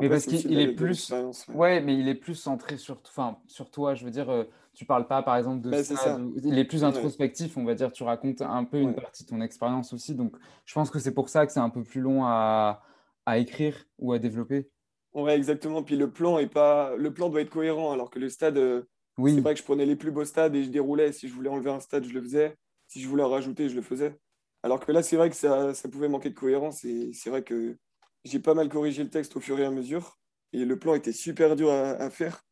Mais 0.00 0.08
parce 0.08 0.26
c'est 0.26 0.42
qu'il 0.42 0.60
est 0.60 0.68
plus. 0.68 1.18
ouais. 1.48 1.54
Ouais, 1.54 1.80
mais 1.80 1.98
il 1.98 2.08
est 2.08 2.14
plus 2.14 2.34
centré 2.36 2.76
sur, 2.76 3.00
enfin, 3.04 3.38
sur 3.46 3.70
toi. 3.70 3.94
Je 3.94 4.04
veux 4.04 4.10
dire, 4.10 4.30
euh, 4.30 4.44
tu 4.72 4.86
parles 4.86 5.06
pas, 5.08 5.22
par 5.22 5.36
exemple, 5.36 5.60
de 5.62 5.70
Bah, 5.70 5.82
c'est 5.84 5.96
ça. 5.96 6.20
Il 6.44 6.58
est 6.58 6.64
plus 6.64 6.84
Ouais. 6.84 6.84
introspectif, 6.84 7.56
on 7.56 7.64
va 7.64 7.74
dire. 7.74 7.92
Tu 7.92 8.02
racontes 8.04 8.40
un 8.42 8.64
peu 8.64 8.78
une 8.80 8.94
Ouais. 8.94 8.94
partie 8.94 9.24
de 9.24 9.28
ton 9.30 9.40
expérience 9.40 9.92
aussi. 9.92 10.14
Donc, 10.14 10.36
je 10.64 10.74
pense 10.74 10.90
que 10.90 10.98
c'est 11.00 11.12
pour 11.14 11.28
ça 11.28 11.46
que 11.46 11.52
c'est 11.52 11.60
un 11.60 11.70
peu 11.70 11.82
plus 11.82 12.00
long 12.00 12.24
à, 12.24 12.82
à 13.26 13.38
écrire 13.38 13.84
ou 13.98 14.12
à 14.12 14.18
développer. 14.20 14.70
Ouais, 15.12 15.36
exactement. 15.36 15.82
Puis 15.82 15.96
le 15.96 16.12
plan 16.12 16.38
est 16.38 16.46
pas, 16.48 16.94
le 16.96 17.12
plan 17.12 17.28
doit 17.30 17.40
être 17.40 17.50
cohérent, 17.50 17.92
alors 17.92 18.10
que 18.10 18.18
le 18.18 18.28
stade, 18.28 18.56
euh, 18.58 18.84
c'est 19.24 19.40
Oui, 19.40 19.40
vrai 19.40 19.54
que 19.54 19.60
je 19.60 19.64
prenais 19.64 19.86
les 19.86 19.96
plus 19.96 20.12
beaux 20.12 20.24
stades 20.24 20.54
et 20.54 20.62
je 20.64 20.70
déroulais. 20.70 21.12
Si 21.12 21.28
je 21.28 21.34
voulais 21.34 21.50
enlever 21.50 21.70
un 21.70 21.80
stade, 21.80 22.04
je 22.04 22.12
le 22.12 22.22
faisais. 22.22 22.56
Si 22.86 23.00
je 23.00 23.08
voulais 23.08 23.22
en 23.24 23.28
rajouter, 23.30 23.68
je 23.68 23.74
le 23.76 23.82
faisais. 23.82 24.16
Alors 24.62 24.80
que 24.80 24.92
là, 24.92 25.02
c'est 25.02 25.16
vrai 25.16 25.30
que 25.30 25.36
ça, 25.36 25.74
ça 25.74 25.88
pouvait 25.88 26.08
manquer 26.08 26.30
de 26.30 26.34
cohérence 26.34 26.84
et 26.84 27.12
c'est 27.12 27.30
vrai 27.30 27.42
que 27.42 27.78
j'ai 28.24 28.40
pas 28.40 28.54
mal 28.54 28.68
corrigé 28.68 29.02
le 29.02 29.10
texte 29.10 29.36
au 29.36 29.40
fur 29.40 29.58
et 29.58 29.64
à 29.64 29.70
mesure. 29.70 30.18
Et 30.52 30.64
le 30.64 30.78
plan 30.78 30.94
était 30.94 31.12
super 31.12 31.56
dur 31.56 31.70
à, 31.70 31.90
à 31.92 32.10
faire. 32.10 32.42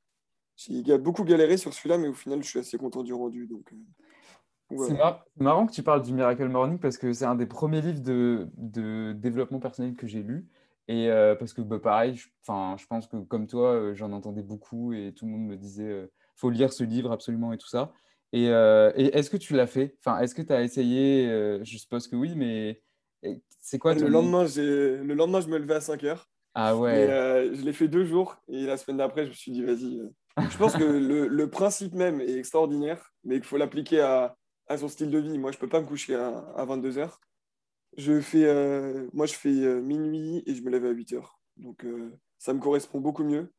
J'ai 0.56 0.82
beaucoup 0.98 1.24
galéré 1.24 1.56
sur 1.56 1.72
celui-là, 1.72 1.98
mais 1.98 2.08
au 2.08 2.14
final, 2.14 2.42
je 2.42 2.48
suis 2.48 2.58
assez 2.58 2.78
content 2.78 3.02
du 3.02 3.12
rendu. 3.12 3.46
Donc, 3.46 3.72
euh, 3.72 3.76
c'est 4.76 4.98
marrant 5.36 5.66
que 5.66 5.72
tu 5.72 5.82
parles 5.82 6.02
du 6.02 6.12
Miracle 6.12 6.48
Morning 6.48 6.78
parce 6.78 6.98
que 6.98 7.12
c'est 7.12 7.24
un 7.24 7.34
des 7.34 7.46
premiers 7.46 7.80
livres 7.80 8.00
de, 8.00 8.48
de 8.56 9.12
développement 9.12 9.60
personnel 9.60 9.94
que 9.94 10.06
j'ai 10.06 10.22
lu. 10.22 10.48
Et 10.88 11.10
euh, 11.10 11.34
parce 11.34 11.52
que, 11.52 11.60
bah, 11.60 11.78
pareil, 11.78 12.16
je, 12.16 12.28
je 12.46 12.86
pense 12.86 13.06
que 13.06 13.18
comme 13.18 13.46
toi, 13.46 13.72
euh, 13.74 13.94
j'en 13.94 14.12
entendais 14.12 14.42
beaucoup 14.42 14.92
et 14.92 15.12
tout 15.14 15.26
le 15.26 15.32
monde 15.32 15.46
me 15.46 15.56
disait 15.56 15.88
euh, 15.88 16.12
faut 16.34 16.50
lire 16.50 16.72
ce 16.72 16.82
livre 16.82 17.12
absolument 17.12 17.52
et 17.52 17.58
tout 17.58 17.68
ça. 17.68 17.92
Et, 18.32 18.48
euh, 18.50 18.92
et 18.96 19.16
est-ce 19.16 19.30
que 19.30 19.36
tu 19.36 19.54
l'as 19.54 19.66
fait? 19.66 19.96
Enfin, 20.04 20.20
est-ce 20.20 20.34
que 20.34 20.42
tu 20.42 20.52
as 20.52 20.62
essayé? 20.62 21.26
euh, 21.28 21.62
je 21.64 21.78
suppose 21.78 22.08
que 22.08 22.16
oui, 22.16 22.34
mais 22.36 22.82
c'est 23.60 23.78
quoi 23.78 23.94
Le 23.94 24.00
ton... 24.00 24.08
lendemain, 24.08 24.46
j'ai... 24.46 24.98
le 24.98 25.14
lendemain, 25.14 25.40
je 25.40 25.48
me 25.48 25.58
levais 25.58 25.74
à 25.74 25.80
5 25.80 26.04
heures. 26.04 26.28
Ah 26.54 26.76
ouais, 26.76 27.08
euh, 27.08 27.54
je 27.54 27.62
l'ai 27.62 27.72
fait 27.72 27.88
deux 27.88 28.04
jours 28.04 28.36
et 28.48 28.64
la 28.66 28.76
semaine 28.76 28.98
d'après, 28.98 29.24
je 29.24 29.30
me 29.30 29.34
suis 29.34 29.52
dit, 29.52 29.62
vas-y. 29.62 30.00
Je 30.50 30.56
pense 30.56 30.74
que 30.74 30.84
le, 30.84 31.26
le 31.26 31.50
principe 31.50 31.94
même 31.94 32.20
est 32.20 32.36
extraordinaire, 32.36 33.12
mais 33.24 33.36
qu'il 33.36 33.44
faut 33.44 33.56
l'appliquer 33.56 34.00
à, 34.00 34.36
à 34.66 34.76
son 34.78 34.88
style 34.88 35.10
de 35.10 35.18
vie. 35.18 35.38
Moi, 35.38 35.50
je 35.52 35.56
ne 35.56 35.60
peux 35.60 35.68
pas 35.68 35.80
me 35.80 35.86
coucher 35.86 36.14
à, 36.14 36.28
à 36.56 36.64
22 36.64 36.98
heures. 36.98 37.20
Je 37.96 38.20
fais, 38.20 38.46
moi, 39.12 39.26
je 39.26 39.34
fais 39.34 39.50
minuit 39.80 40.42
et 40.46 40.54
je 40.54 40.62
me 40.62 40.70
lève 40.70 40.84
à 40.84 40.90
8 40.90 41.14
heures. 41.14 41.40
Donc, 41.56 41.84
ça 42.38 42.52
me 42.52 42.60
correspond 42.60 43.00
beaucoup 43.00 43.24
mieux. 43.24 43.52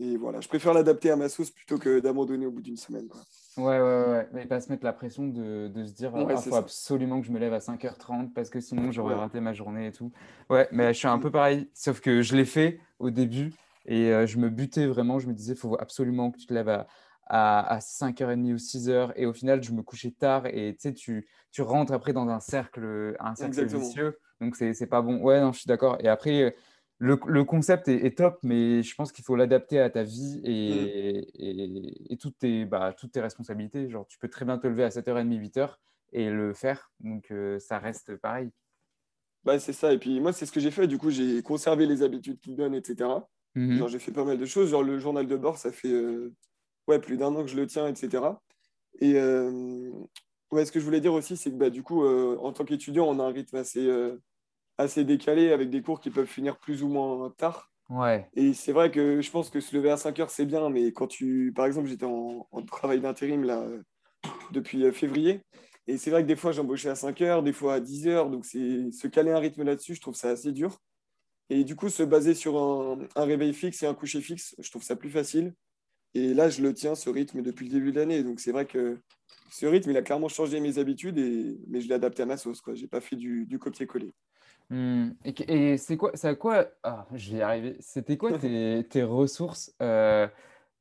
Et 0.00 0.16
voilà, 0.16 0.40
je 0.40 0.48
préfère 0.48 0.74
l'adapter 0.74 1.10
à 1.10 1.16
ma 1.16 1.28
sauce 1.28 1.50
plutôt 1.50 1.78
que 1.78 2.00
d'abandonner 2.00 2.46
au 2.46 2.50
bout 2.50 2.62
d'une 2.62 2.76
semaine. 2.76 3.08
quoi. 3.08 3.20
ouais, 3.56 3.64
ouais, 3.80 3.80
ouais. 3.80 4.28
Mais 4.32 4.46
pas 4.46 4.60
se 4.60 4.68
mettre 4.70 4.84
la 4.84 4.92
pression 4.92 5.26
de, 5.28 5.68
de 5.68 5.84
se 5.84 5.92
dire 5.92 6.14
Ouais, 6.14 6.26
ah, 6.30 6.36
faut 6.36 6.50
ça. 6.52 6.58
absolument 6.58 7.20
que 7.20 7.26
je 7.26 7.32
me 7.32 7.38
lève 7.38 7.52
à 7.52 7.60
5h30 7.60 8.34
parce 8.34 8.50
que 8.50 8.60
sinon 8.60 8.92
j'aurais 8.92 9.14
Ouais. 9.14 9.20
raté 9.20 9.40
ma 9.40 9.52
journée 9.52 9.86
et 9.88 9.92
tout. 9.92 10.12
Ouais, 10.50 10.68
mais 10.72 10.92
je 10.92 10.98
suis 10.98 11.08
un 11.08 11.18
Mm. 11.18 11.22
peu 11.22 11.30
pareil, 11.30 11.70
sauf 11.74 12.00
que 12.00 12.22
je 12.22 12.36
l'ai 12.36 12.44
fait 12.44 12.80
au 12.98 13.10
début 13.10 13.54
et 13.86 14.12
euh, 14.12 14.26
je 14.26 14.38
me 14.38 14.50
butais 14.50 14.86
vraiment. 14.86 15.18
Je 15.18 15.26
me 15.28 15.32
disais, 15.34 15.54
faut 15.54 15.76
absolument 15.80 16.30
que 16.30 16.38
tu 16.38 16.46
te 16.46 16.54
lèves 16.54 16.68
à, 16.68 16.86
à, 17.26 17.74
à 17.76 17.80
5h30 17.80 18.52
ou 18.52 18.58
6h. 18.58 19.12
Et 19.16 19.26
au 19.26 19.32
final, 19.32 19.62
je 19.62 19.72
me 19.72 19.82
couchais 19.82 20.10
tard 20.10 20.46
et 20.46 20.76
tu 20.80 20.88
sais, 20.90 20.94
tu, 20.94 21.26
rentres 21.62 21.92
après 21.92 22.12
dans 22.12 22.28
un 22.28 22.40
cercle, 22.40 23.16
un 23.18 23.34
cercle 23.34 23.54
Exactement. 23.60 23.80
vicieux. 23.80 24.18
Donc, 24.40 24.56
c'est 24.56 24.74
c'est 24.74 24.86
pas 24.86 25.00
bon. 25.02 25.18
Ouais, 25.22 25.40
non, 25.40 25.52
je 25.52 25.60
suis 25.60 25.68
d'accord. 25.68 25.96
Et 26.00 26.08
après, 26.08 26.42
euh, 26.42 26.50
le, 26.98 27.18
le 27.26 27.44
concept 27.44 27.88
est, 27.88 28.06
est 28.06 28.16
top, 28.18 28.38
mais 28.42 28.82
je 28.82 28.94
pense 28.94 29.12
qu'il 29.12 29.24
faut 29.24 29.36
l'adapter 29.36 29.80
à 29.80 29.90
ta 29.90 30.02
vie 30.02 30.40
et, 30.44 31.28
et, 31.34 32.12
et 32.12 32.16
toutes, 32.16 32.38
tes, 32.38 32.64
bah, 32.64 32.94
toutes 32.98 33.12
tes 33.12 33.20
responsabilités. 33.20 33.90
Genre, 33.90 34.06
tu 34.06 34.18
peux 34.18 34.28
très 34.28 34.44
bien 34.44 34.58
te 34.58 34.66
lever 34.66 34.84
à 34.84 34.88
7h30, 34.88 35.28
8h 35.28 35.74
et 36.12 36.30
le 36.30 36.54
faire. 36.54 36.90
Donc, 37.00 37.30
euh, 37.30 37.58
ça 37.58 37.78
reste 37.78 38.16
pareil. 38.16 38.50
Bah, 39.44 39.58
c'est 39.58 39.74
ça. 39.74 39.92
Et 39.92 39.98
puis, 39.98 40.20
moi, 40.20 40.32
c'est 40.32 40.46
ce 40.46 40.52
que 40.52 40.60
j'ai 40.60 40.70
fait. 40.70 40.86
Du 40.86 40.96
coup, 40.96 41.10
j'ai 41.10 41.42
conservé 41.42 41.86
les 41.86 42.02
habitudes 42.02 42.40
qu'il 42.40 42.56
donne, 42.56 42.74
etc. 42.74 43.10
Mhm. 43.54 43.76
Genre, 43.76 43.88
j'ai 43.88 43.98
fait 43.98 44.12
pas 44.12 44.24
mal 44.24 44.38
de 44.38 44.46
choses. 44.46 44.70
Genre, 44.70 44.82
le 44.82 44.98
journal 44.98 45.26
de 45.26 45.36
bord, 45.36 45.58
ça 45.58 45.72
fait 45.72 45.92
euh, 45.92 46.32
ouais, 46.88 46.98
plus 46.98 47.18
d'un 47.18 47.34
an 47.34 47.42
que 47.42 47.50
je 47.50 47.56
le 47.56 47.66
tiens, 47.66 47.86
etc. 47.88 48.24
Et 49.00 49.16
euh, 49.16 49.90
ouais, 50.50 50.64
ce 50.64 50.72
que 50.72 50.80
je 50.80 50.84
voulais 50.86 51.00
dire 51.02 51.12
aussi, 51.12 51.36
c'est 51.36 51.50
que 51.50 51.56
bah, 51.56 51.68
du 51.68 51.82
coup, 51.82 52.06
en 52.06 52.52
tant 52.52 52.64
qu'étudiant, 52.64 53.06
on 53.06 53.18
a 53.20 53.24
un 53.24 53.32
rythme 53.32 53.56
assez, 53.56 53.86
assez 54.78 55.04
décalé 55.04 55.52
avec 55.52 55.70
des 55.70 55.82
cours 55.82 56.00
qui 56.00 56.10
peuvent 56.10 56.26
finir 56.26 56.58
plus 56.58 56.82
ou 56.82 56.88
moins 56.88 57.30
tard. 57.36 57.70
Ouais, 57.88 58.28
Et 58.34 58.52
c'est 58.52 58.72
vrai 58.72 58.90
que 58.90 59.20
je 59.20 59.30
pense 59.30 59.48
que 59.48 59.60
se 59.60 59.74
lever 59.76 59.90
à 59.90 59.96
5 59.96 60.18
heures, 60.18 60.30
c'est 60.30 60.46
bien, 60.46 60.70
mais 60.70 60.92
quand 60.92 61.06
tu. 61.06 61.52
Par 61.54 61.66
exemple, 61.66 61.88
j'étais 61.88 62.06
en, 62.06 62.46
en 62.50 62.62
travail 62.62 63.00
d'intérim 63.00 63.44
là, 63.44 63.64
depuis 64.50 64.84
euh, 64.84 64.92
février. 64.92 65.40
Et 65.86 65.98
c'est 65.98 66.10
vrai 66.10 66.22
que 66.22 66.28
des 66.28 66.36
fois, 66.36 66.52
j'embauchais 66.52 66.88
à 66.88 66.96
5 66.96 67.20
heures, 67.22 67.42
des 67.42 67.52
fois 67.52 67.74
à 67.74 67.80
10 67.80 68.08
heures. 68.08 68.30
Donc, 68.30 68.44
c'est 68.44 68.90
se 68.90 69.06
caler 69.06 69.30
un 69.30 69.38
rythme 69.38 69.62
là-dessus, 69.62 69.94
je 69.94 70.00
trouve 70.00 70.16
ça 70.16 70.30
assez 70.30 70.52
dur. 70.52 70.78
Et 71.48 71.62
du 71.64 71.76
coup, 71.76 71.88
se 71.88 72.02
baser 72.02 72.34
sur 72.34 72.56
un, 72.58 72.98
un 73.14 73.24
réveil 73.24 73.54
fixe 73.54 73.82
et 73.82 73.86
un 73.86 73.94
coucher 73.94 74.20
fixe, 74.20 74.54
je 74.58 74.70
trouve 74.70 74.82
ça 74.82 74.96
plus 74.96 75.10
facile. 75.10 75.54
Et 76.14 76.34
là, 76.34 76.48
je 76.50 76.62
le 76.62 76.74
tiens, 76.74 76.94
ce 76.94 77.10
rythme, 77.10 77.42
depuis 77.42 77.66
le 77.66 77.72
début 77.72 77.92
de 77.92 78.00
l'année. 78.00 78.24
Donc, 78.24 78.40
c'est 78.40 78.52
vrai 78.52 78.66
que 78.66 78.98
ce 79.50 79.66
rythme, 79.66 79.90
il 79.90 79.96
a 79.96 80.02
clairement 80.02 80.28
changé 80.28 80.58
mes 80.60 80.78
habitudes, 80.78 81.18
et... 81.18 81.56
mais 81.68 81.80
je 81.80 81.88
l'ai 81.88 81.94
adapté 81.94 82.22
à 82.22 82.26
ma 82.26 82.36
sauce. 82.36 82.62
Je 82.66 82.82
n'ai 82.82 82.88
pas 82.88 83.00
fait 83.00 83.16
du, 83.16 83.46
du 83.46 83.58
copier-coller. 83.58 84.12
Hmm. 84.70 85.10
Et, 85.24 85.76
c'est 85.76 85.96
quoi, 85.96 86.12
à 86.20 86.34
quoi, 86.34 86.66
ah, 86.82 87.06
je 87.14 87.32
vais 87.32 87.38
y 87.38 87.42
arriver. 87.42 87.76
C'était 87.80 88.16
quoi 88.16 88.36
tes, 88.36 88.84
tes 88.90 89.02
ressources 89.04 89.72
euh, 89.80 90.26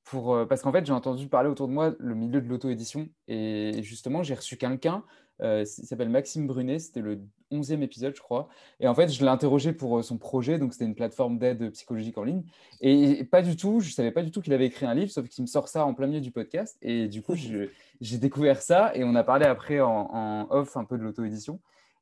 pour, 0.03 0.33
euh, 0.33 0.45
parce 0.45 0.61
qu'en 0.61 0.71
fait, 0.71 0.85
j'ai 0.85 0.93
entendu 0.93 1.27
parler 1.27 1.49
autour 1.49 1.67
de 1.67 1.73
moi 1.73 1.93
le 1.99 2.15
milieu 2.15 2.41
de 2.41 2.47
l'auto-édition 2.47 3.07
et 3.27 3.83
justement, 3.83 4.23
j'ai 4.23 4.33
reçu 4.33 4.57
quelqu'un, 4.57 5.03
euh, 5.41 5.65
il 5.77 5.85
s'appelle 5.85 6.09
Maxime 6.09 6.47
Brunet, 6.47 6.79
c'était 6.79 7.01
le 7.01 7.21
11e 7.51 7.81
épisode, 7.83 8.15
je 8.15 8.21
crois. 8.21 8.47
Et 8.79 8.87
en 8.87 8.95
fait, 8.95 9.09
je 9.09 9.21
l'ai 9.21 9.29
interrogé 9.29 9.71
pour 9.71 10.03
son 10.03 10.17
projet, 10.17 10.57
donc 10.57 10.73
c'était 10.73 10.85
une 10.85 10.95
plateforme 10.95 11.37
d'aide 11.37 11.69
psychologique 11.71 12.17
en 12.17 12.23
ligne. 12.23 12.43
Et 12.81 13.23
pas 13.25 13.43
du 13.43 13.55
tout, 13.55 13.81
je 13.81 13.91
savais 13.91 14.11
pas 14.11 14.23
du 14.23 14.31
tout 14.31 14.41
qu'il 14.41 14.53
avait 14.53 14.65
écrit 14.65 14.87
un 14.87 14.95
livre, 14.95 15.11
sauf 15.11 15.27
qu'il 15.27 15.43
me 15.43 15.47
sort 15.47 15.67
ça 15.67 15.85
en 15.85 15.93
plein 15.93 16.07
milieu 16.07 16.21
du 16.21 16.31
podcast. 16.31 16.75
Et 16.81 17.07
du 17.07 17.21
coup, 17.21 17.35
j'ai 18.01 18.17
découvert 18.17 18.63
ça 18.63 18.95
et 18.95 19.03
on 19.03 19.13
a 19.13 19.23
parlé 19.23 19.45
après 19.45 19.79
en, 19.79 20.09
en 20.11 20.47
off 20.49 20.75
un 20.75 20.85
peu 20.85 20.97
de 20.97 21.03
l'auto-édition. 21.03 21.59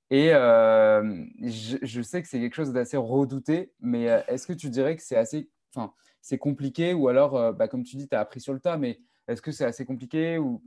Et 0.09 0.33
euh, 0.33 1.25
je, 1.41 1.77
je 1.81 2.01
sais 2.01 2.21
que 2.21 2.27
c'est 2.27 2.39
quelque 2.39 2.55
chose 2.55 2.71
d'assez 2.71 2.97
redouté, 2.97 3.73
mais 3.79 4.09
euh, 4.09 4.21
est-ce 4.27 4.45
que 4.45 4.53
tu 4.53 4.69
dirais 4.69 4.95
que 4.95 5.01
c'est 5.01 5.15
assez, 5.15 5.49
enfin, 5.75 5.93
c'est 6.21 6.37
compliqué 6.37 6.93
ou 6.93 7.07
alors, 7.07 7.35
euh, 7.35 7.51
bah, 7.51 7.67
comme 7.67 7.83
tu 7.83 7.95
dis, 7.95 8.07
tu 8.07 8.15
as 8.15 8.19
appris 8.19 8.39
sur 8.39 8.53
le 8.53 8.59
tas, 8.59 8.77
mais 8.77 8.99
est-ce 9.27 9.41
que 9.41 9.51
c'est 9.51 9.65
assez 9.65 9.85
compliqué 9.85 10.37
ou, 10.37 10.61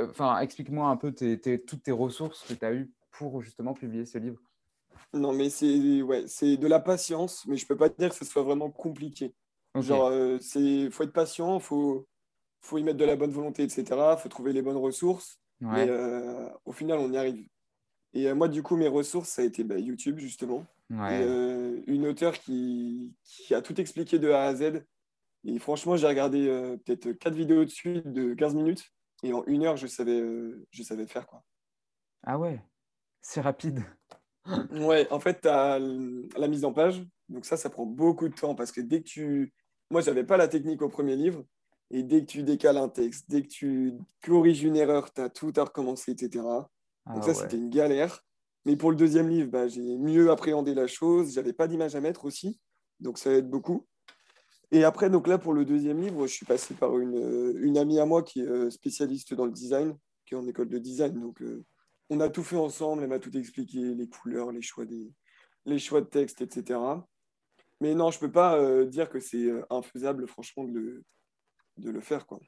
enfin, 0.00 0.38
explique-moi 0.40 0.88
un 0.88 0.96
peu 0.96 1.12
tes- 1.12 1.40
tes- 1.40 1.60
toutes 1.62 1.82
tes 1.82 1.92
ressources 1.92 2.44
que 2.46 2.54
tu 2.54 2.64
as 2.64 2.72
eues 2.72 2.92
pour 3.10 3.42
justement 3.42 3.74
publier 3.74 4.04
ce 4.06 4.18
livre. 4.18 4.40
Non, 5.12 5.32
mais 5.32 5.50
c'est 5.50 6.02
ouais, 6.02 6.24
c'est 6.26 6.56
de 6.56 6.66
la 6.66 6.80
patience, 6.80 7.46
mais 7.46 7.56
je 7.56 7.66
peux 7.66 7.76
pas 7.76 7.88
te 7.88 7.98
dire 7.98 8.10
que 8.10 8.16
ce 8.16 8.24
soit 8.24 8.42
vraiment 8.42 8.70
compliqué. 8.70 9.34
Ok. 9.74 9.84
Genre, 9.84 10.06
euh, 10.08 10.38
c'est 10.40 10.90
faut 10.90 11.04
être 11.04 11.12
patient, 11.12 11.58
faut 11.60 12.06
faut 12.60 12.78
y 12.78 12.82
mettre 12.82 12.98
de 12.98 13.04
la 13.04 13.16
bonne 13.16 13.30
volonté, 13.30 13.64
etc. 13.64 14.16
Faut 14.16 14.28
trouver 14.28 14.52
les 14.52 14.62
bonnes 14.62 14.76
ressources. 14.76 15.38
Ouais. 15.60 15.86
Mais 15.86 15.88
euh, 15.90 16.48
au 16.64 16.72
final, 16.72 16.98
on 16.98 17.12
y 17.12 17.16
arrive. 17.16 17.46
Et 18.14 18.28
euh, 18.28 18.34
moi, 18.34 18.48
du 18.48 18.62
coup, 18.62 18.76
mes 18.76 18.88
ressources, 18.88 19.28
ça 19.28 19.42
a 19.42 19.44
été 19.44 19.64
bah, 19.64 19.78
YouTube, 19.78 20.18
justement. 20.18 20.64
Ouais. 20.90 21.20
Et, 21.20 21.24
euh, 21.24 21.82
une 21.86 22.06
auteure 22.06 22.38
qui, 22.38 23.12
qui 23.24 23.54
a 23.54 23.60
tout 23.60 23.80
expliqué 23.80 24.18
de 24.18 24.30
A 24.30 24.44
à 24.44 24.54
Z. 24.54 24.84
Et 25.44 25.58
franchement, 25.58 25.96
j'ai 25.96 26.06
regardé 26.06 26.48
euh, 26.48 26.76
peut-être 26.78 27.12
quatre 27.12 27.34
vidéos 27.34 27.64
de 27.64 27.70
suite 27.70 28.10
de 28.10 28.34
15 28.34 28.54
minutes. 28.54 28.90
Et 29.22 29.32
en 29.32 29.44
une 29.46 29.64
heure, 29.64 29.76
je 29.76 29.86
savais, 29.86 30.20
euh, 30.20 30.66
je 30.70 30.82
savais 30.82 31.06
faire. 31.06 31.26
Quoi. 31.26 31.42
Ah 32.22 32.38
ouais, 32.38 32.62
c'est 33.20 33.40
rapide. 33.40 33.82
Ouais, 34.72 35.10
en 35.10 35.20
fait, 35.20 35.40
tu 35.40 35.48
as 35.48 35.78
la 35.78 36.48
mise 36.48 36.66
en 36.66 36.72
page. 36.74 37.02
Donc 37.30 37.46
ça, 37.46 37.56
ça 37.56 37.70
prend 37.70 37.86
beaucoup 37.86 38.28
de 38.28 38.34
temps 38.34 38.54
parce 38.54 38.72
que 38.72 38.82
dès 38.82 38.98
que 38.98 39.08
tu... 39.08 39.54
Moi, 39.90 40.02
je 40.02 40.10
n'avais 40.10 40.24
pas 40.24 40.36
la 40.36 40.48
technique 40.48 40.82
au 40.82 40.90
premier 40.90 41.16
livre. 41.16 41.46
Et 41.90 42.02
dès 42.02 42.20
que 42.20 42.26
tu 42.26 42.42
décales 42.42 42.76
un 42.76 42.90
texte, 42.90 43.24
dès 43.30 43.40
que 43.40 43.48
tu 43.48 43.94
corriges 44.22 44.62
une 44.62 44.76
erreur, 44.76 45.10
tu 45.10 45.22
as 45.22 45.30
tout 45.30 45.52
à 45.56 45.64
recommencer, 45.64 46.12
etc. 46.12 46.44
Ah 47.06 47.14
Donc 47.14 47.24
ça, 47.24 47.30
ouais. 47.30 47.34
c'était 47.34 47.56
une 47.56 47.70
galère. 47.70 48.24
Mais 48.64 48.76
pour 48.76 48.90
le 48.90 48.96
deuxième 48.96 49.28
livre, 49.28 49.50
bah, 49.50 49.68
j'ai 49.68 49.96
mieux 49.96 50.30
appréhendé 50.30 50.74
la 50.74 50.86
chose. 50.86 51.34
J'avais 51.34 51.52
pas 51.52 51.68
d'image 51.68 51.94
à 51.94 52.00
mettre 52.00 52.24
aussi, 52.24 52.60
donc 53.00 53.18
ça 53.18 53.32
aide 53.32 53.48
beaucoup. 53.48 53.86
Et 54.70 54.84
après, 54.84 55.10
donc 55.10 55.28
là, 55.28 55.38
pour 55.38 55.52
le 55.52 55.64
deuxième 55.64 56.00
livre, 56.00 56.26
je 56.26 56.32
suis 56.32 56.46
passé 56.46 56.74
par 56.74 56.98
une, 56.98 57.54
une 57.60 57.78
amie 57.78 57.98
à 57.98 58.06
moi 58.06 58.22
qui 58.22 58.40
est 58.40 58.48
euh, 58.48 58.70
spécialiste 58.70 59.34
dans 59.34 59.44
le 59.44 59.52
design, 59.52 59.96
qui 60.24 60.34
est 60.34 60.36
en 60.36 60.46
école 60.48 60.68
de 60.68 60.78
design. 60.78 61.20
Donc, 61.20 61.42
euh, 61.42 61.64
on 62.10 62.20
a 62.20 62.28
tout 62.28 62.42
fait 62.42 62.56
ensemble. 62.56 63.02
Elle 63.02 63.10
m'a 63.10 63.18
tout 63.18 63.36
expliqué, 63.36 63.78
les 63.78 64.08
couleurs, 64.08 64.50
les 64.50 64.62
choix, 64.62 64.86
des, 64.86 65.12
les 65.66 65.78
choix 65.78 66.00
de 66.00 66.06
texte, 66.06 66.40
etc. 66.40 66.80
Mais 67.80 67.94
non, 67.94 68.10
je 68.10 68.18
peux 68.18 68.32
pas 68.32 68.58
euh, 68.58 68.86
dire 68.86 69.10
que 69.10 69.20
c'est 69.20 69.48
infaisable, 69.70 70.26
franchement, 70.26 70.64
de 70.64 70.72
le, 70.72 71.04
de 71.76 71.90
le 71.90 72.00
faire. 72.00 72.26
Quoi. 72.26 72.40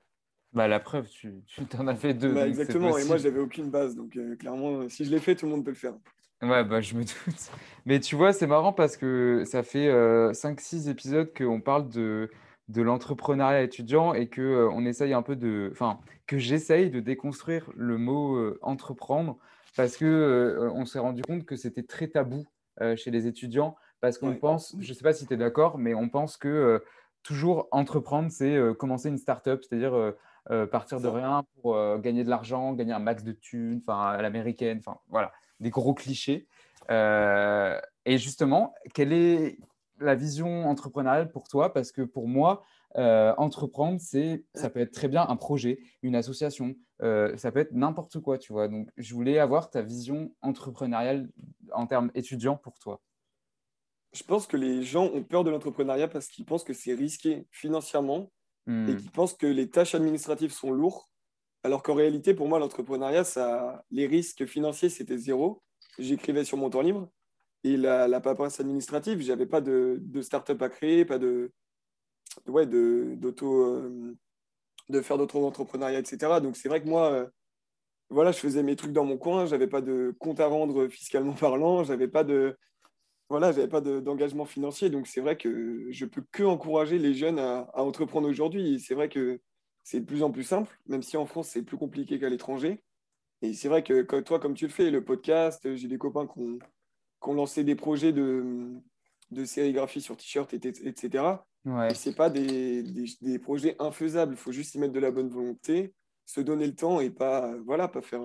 Bah, 0.52 0.68
la 0.68 0.80
preuve, 0.80 1.08
tu, 1.08 1.42
tu 1.46 1.64
t'en 1.66 1.86
as 1.86 1.94
fait 1.94 2.14
deux. 2.14 2.32
Bah, 2.32 2.46
exactement. 2.48 2.96
Et 2.98 3.04
moi, 3.04 3.16
j'avais 3.18 3.40
aucune 3.40 3.70
base. 3.70 3.94
Donc, 3.96 4.18
clairement, 4.38 4.88
si 4.88 5.04
je 5.04 5.10
l'ai 5.10 5.20
fait, 5.20 5.34
tout 5.34 5.46
le 5.46 5.52
monde 5.52 5.64
peut 5.64 5.70
le 5.72 5.76
faire. 5.76 5.94
Ouais, 6.42 6.64
bah, 6.64 6.80
je 6.80 6.94
me 6.94 7.00
doute. 7.00 7.50
Mais 7.86 7.98
tu 8.00 8.14
vois, 8.14 8.32
c'est 8.32 8.46
marrant 8.46 8.72
parce 8.72 8.96
que 8.96 9.42
ça 9.46 9.62
fait 9.62 9.88
5-6 10.34 10.88
épisodes 10.90 11.32
qu'on 11.36 11.60
parle 11.62 11.88
de, 11.88 12.30
de 12.68 12.82
l'entrepreneuriat 12.82 13.62
étudiant 13.62 14.12
et 14.12 14.28
que 14.28 14.42
euh, 14.42 14.70
on 14.70 14.84
essaye 14.84 15.14
un 15.14 15.22
peu 15.22 15.34
de, 15.36 15.70
enfin, 15.72 15.98
que 16.26 16.36
j'essaye 16.36 16.90
de 16.90 17.00
déconstruire 17.00 17.70
le 17.74 17.96
mot 17.96 18.36
euh, 18.36 18.58
entreprendre 18.60 19.38
parce 19.76 19.96
que 19.96 20.04
euh, 20.04 20.70
on 20.74 20.84
s'est 20.84 20.98
rendu 20.98 21.22
compte 21.22 21.46
que 21.46 21.56
c'était 21.56 21.84
très 21.84 22.08
tabou 22.08 22.44
euh, 22.82 22.96
chez 22.96 23.10
les 23.10 23.26
étudiants 23.26 23.76
parce 24.00 24.18
qu'on 24.18 24.30
Ouais. 24.30 24.36
pense, 24.36 24.76
je 24.78 24.92
sais 24.92 25.02
pas 25.02 25.14
si 25.14 25.26
tu 25.26 25.32
es 25.34 25.36
d'accord, 25.38 25.78
mais 25.78 25.94
on 25.94 26.10
pense 26.10 26.36
que 26.36 26.48
euh, 26.48 26.78
toujours 27.22 27.66
entreprendre, 27.70 28.30
c'est 28.30 28.54
euh, 28.56 28.74
commencer 28.74 29.08
une 29.08 29.18
start-up, 29.18 29.62
c'est-à-dire 29.66 30.12
euh, 30.50 30.66
partir 30.66 31.00
de 31.00 31.08
rien 31.08 31.44
pour 31.54 31.74
euh, 31.74 31.98
gagner 31.98 32.22
de 32.22 32.30
l'argent, 32.30 32.72
gagner 32.72 32.92
un 32.92 33.00
max 33.00 33.24
de 33.24 33.32
thunes, 33.32 33.80
enfin, 33.82 34.10
à 34.10 34.22
l'américaine, 34.22 34.78
enfin, 34.78 34.98
voilà, 35.08 35.32
des 35.58 35.70
gros 35.70 35.94
clichés. 35.94 36.46
Euh, 36.90 37.80
et 38.04 38.16
justement, 38.18 38.72
quelle 38.94 39.12
est 39.12 39.58
la 39.98 40.14
vision 40.14 40.68
entrepreneuriale 40.68 41.32
pour 41.32 41.48
toi? 41.48 41.72
Parce 41.72 41.90
que 41.90 42.02
pour 42.02 42.28
moi, 42.28 42.64
entreprendre, 42.94 44.00
c'est, 44.00 44.44
ça 44.54 44.70
peut 44.70 44.80
être 44.80 44.92
très 44.92 45.08
bien 45.08 45.26
un 45.28 45.36
projet, 45.36 45.80
une 46.02 46.14
association, 46.14 46.74
ça 47.00 47.52
peut 47.52 47.60
être 47.60 47.72
n'importe 47.72 48.20
quoi, 48.20 48.38
tu 48.38 48.54
vois. 48.54 48.68
Donc, 48.68 48.88
je 48.96 49.14
voulais 49.14 49.38
avoir 49.38 49.68
ta 49.68 49.82
vision 49.82 50.32
entrepreneuriale 50.40 51.28
en 51.72 51.86
termes 51.86 52.10
étudiants 52.14 52.56
pour 52.56 52.78
toi. 52.78 53.02
Je 54.14 54.22
pense 54.22 54.46
que 54.46 54.56
les 54.56 54.82
gens 54.82 55.10
ont 55.12 55.22
peur 55.22 55.44
de 55.44 55.50
l'entrepreneuriat 55.50 56.08
parce 56.08 56.28
qu'ils 56.28 56.46
pensent 56.46 56.64
que 56.64 56.72
c'est 56.72 56.94
risqué 56.94 57.46
financièrement 57.50 58.30
et 58.86 58.94
Hmm. 58.94 58.96
qu'ils 58.96 59.10
pensent 59.12 59.34
que 59.34 59.46
les 59.46 59.70
tâches 59.70 59.94
administratives 59.94 60.52
sont 60.52 60.70
lourdes, 60.72 61.02
alors 61.62 61.82
qu'en 61.82 61.94
réalité, 61.94 62.34
pour 62.34 62.48
moi, 62.48 62.58
l'entrepreneuriat, 62.58 63.24
ça, 63.24 63.84
les 63.90 64.06
risques 64.06 64.46
financiers, 64.46 64.88
c'était 64.90 65.18
zéro. 65.18 65.62
J'écrivais 65.98 66.44
sur 66.44 66.58
mon 66.58 66.70
temps 66.70 66.82
libre. 66.82 67.10
Et 67.64 67.76
la, 67.76 68.08
la 68.08 68.20
paperasse 68.20 68.60
administrative, 68.60 69.20
j'avais 69.20 69.46
pas 69.46 69.60
de, 69.60 69.98
de 70.00 70.22
start-up 70.22 70.62
à 70.62 70.68
créer, 70.68 71.04
pas 71.04 71.18
de, 71.18 71.52
ouais, 72.48 72.66
de, 72.66 73.14
d'auto, 73.16 73.62
euh, 73.64 74.16
de 74.88 75.00
faire 75.02 75.18
d'autres 75.18 75.38
entrepreneuriat, 75.40 76.00
etc. 76.00 76.40
Donc 76.40 76.56
c'est 76.56 76.68
vrai 76.68 76.82
que 76.82 76.88
moi, 76.88 77.12
euh, 77.12 77.26
voilà, 78.10 78.32
je 78.32 78.38
faisais 78.38 78.62
mes 78.62 78.76
trucs 78.76 78.92
dans 78.92 79.04
mon 79.04 79.18
coin, 79.18 79.46
j'avais 79.46 79.66
pas 79.68 79.80
de 79.80 80.14
compte 80.18 80.40
à 80.40 80.46
rendre 80.46 80.88
fiscalement 80.88 81.34
parlant, 81.40 81.84
j'avais 81.84 82.08
pas 82.08 82.24
de, 82.24 82.56
voilà, 83.28 83.52
j'avais 83.52 83.68
pas 83.68 83.80
de- 83.80 84.00
d'engagement 84.00 84.44
financier. 84.44 84.90
Donc 84.90 85.06
c'est 85.06 85.20
vrai 85.20 85.36
que 85.36 85.86
je 85.90 86.04
peux 86.06 86.22
que 86.32 86.42
encourager 86.42 86.98
les 86.98 87.14
jeunes 87.14 87.38
à, 87.38 87.60
à 87.74 87.82
entreprendre 87.82 88.28
aujourd'hui. 88.28 88.80
C'est 88.80 88.94
vrai 88.94 89.08
que 89.08 89.40
c'est 89.82 90.00
de 90.00 90.04
plus 90.06 90.22
en 90.22 90.30
plus 90.30 90.44
simple, 90.44 90.78
même 90.86 91.02
si 91.02 91.16
en 91.16 91.26
France 91.26 91.48
c'est 91.48 91.62
plus 91.62 91.76
compliqué 91.76 92.18
qu'à 92.18 92.28
l'étranger. 92.28 92.82
Et 93.42 93.52
c'est 93.52 93.68
vrai 93.68 93.82
que 93.82 94.02
toi, 94.20 94.40
comme 94.40 94.54
tu 94.54 94.66
le 94.66 94.72
fais, 94.72 94.90
le 94.90 95.04
podcast, 95.04 95.74
j'ai 95.76 95.88
des 95.88 95.98
copains 95.98 96.26
qui 96.26 96.38
ont, 96.40 96.58
qui 96.58 97.28
ont 97.28 97.34
lancé 97.34 97.64
des 97.64 97.74
projets 97.76 98.12
de, 98.12 98.72
de 99.30 99.44
sérigraphie 99.44 100.00
sur 100.00 100.16
t-shirt, 100.16 100.52
et- 100.54 100.56
etc. 100.88 101.24
Ouais. 101.66 101.90
Et 101.90 101.94
c'est 101.94 102.14
pas 102.14 102.30
des, 102.30 102.82
des, 102.82 103.04
des 103.20 103.38
projets 103.38 103.76
infaisables. 103.78 104.32
Il 104.34 104.38
faut 104.38 104.52
juste 104.52 104.74
y 104.74 104.78
mettre 104.78 104.92
de 104.94 105.00
la 105.00 105.10
bonne 105.10 105.28
volonté, 105.28 105.94
se 106.24 106.40
donner 106.40 106.66
le 106.66 106.74
temps 106.74 107.00
et 107.00 107.10
pas, 107.10 107.54
voilà, 107.66 107.88
pas 107.88 108.00
faire, 108.02 108.22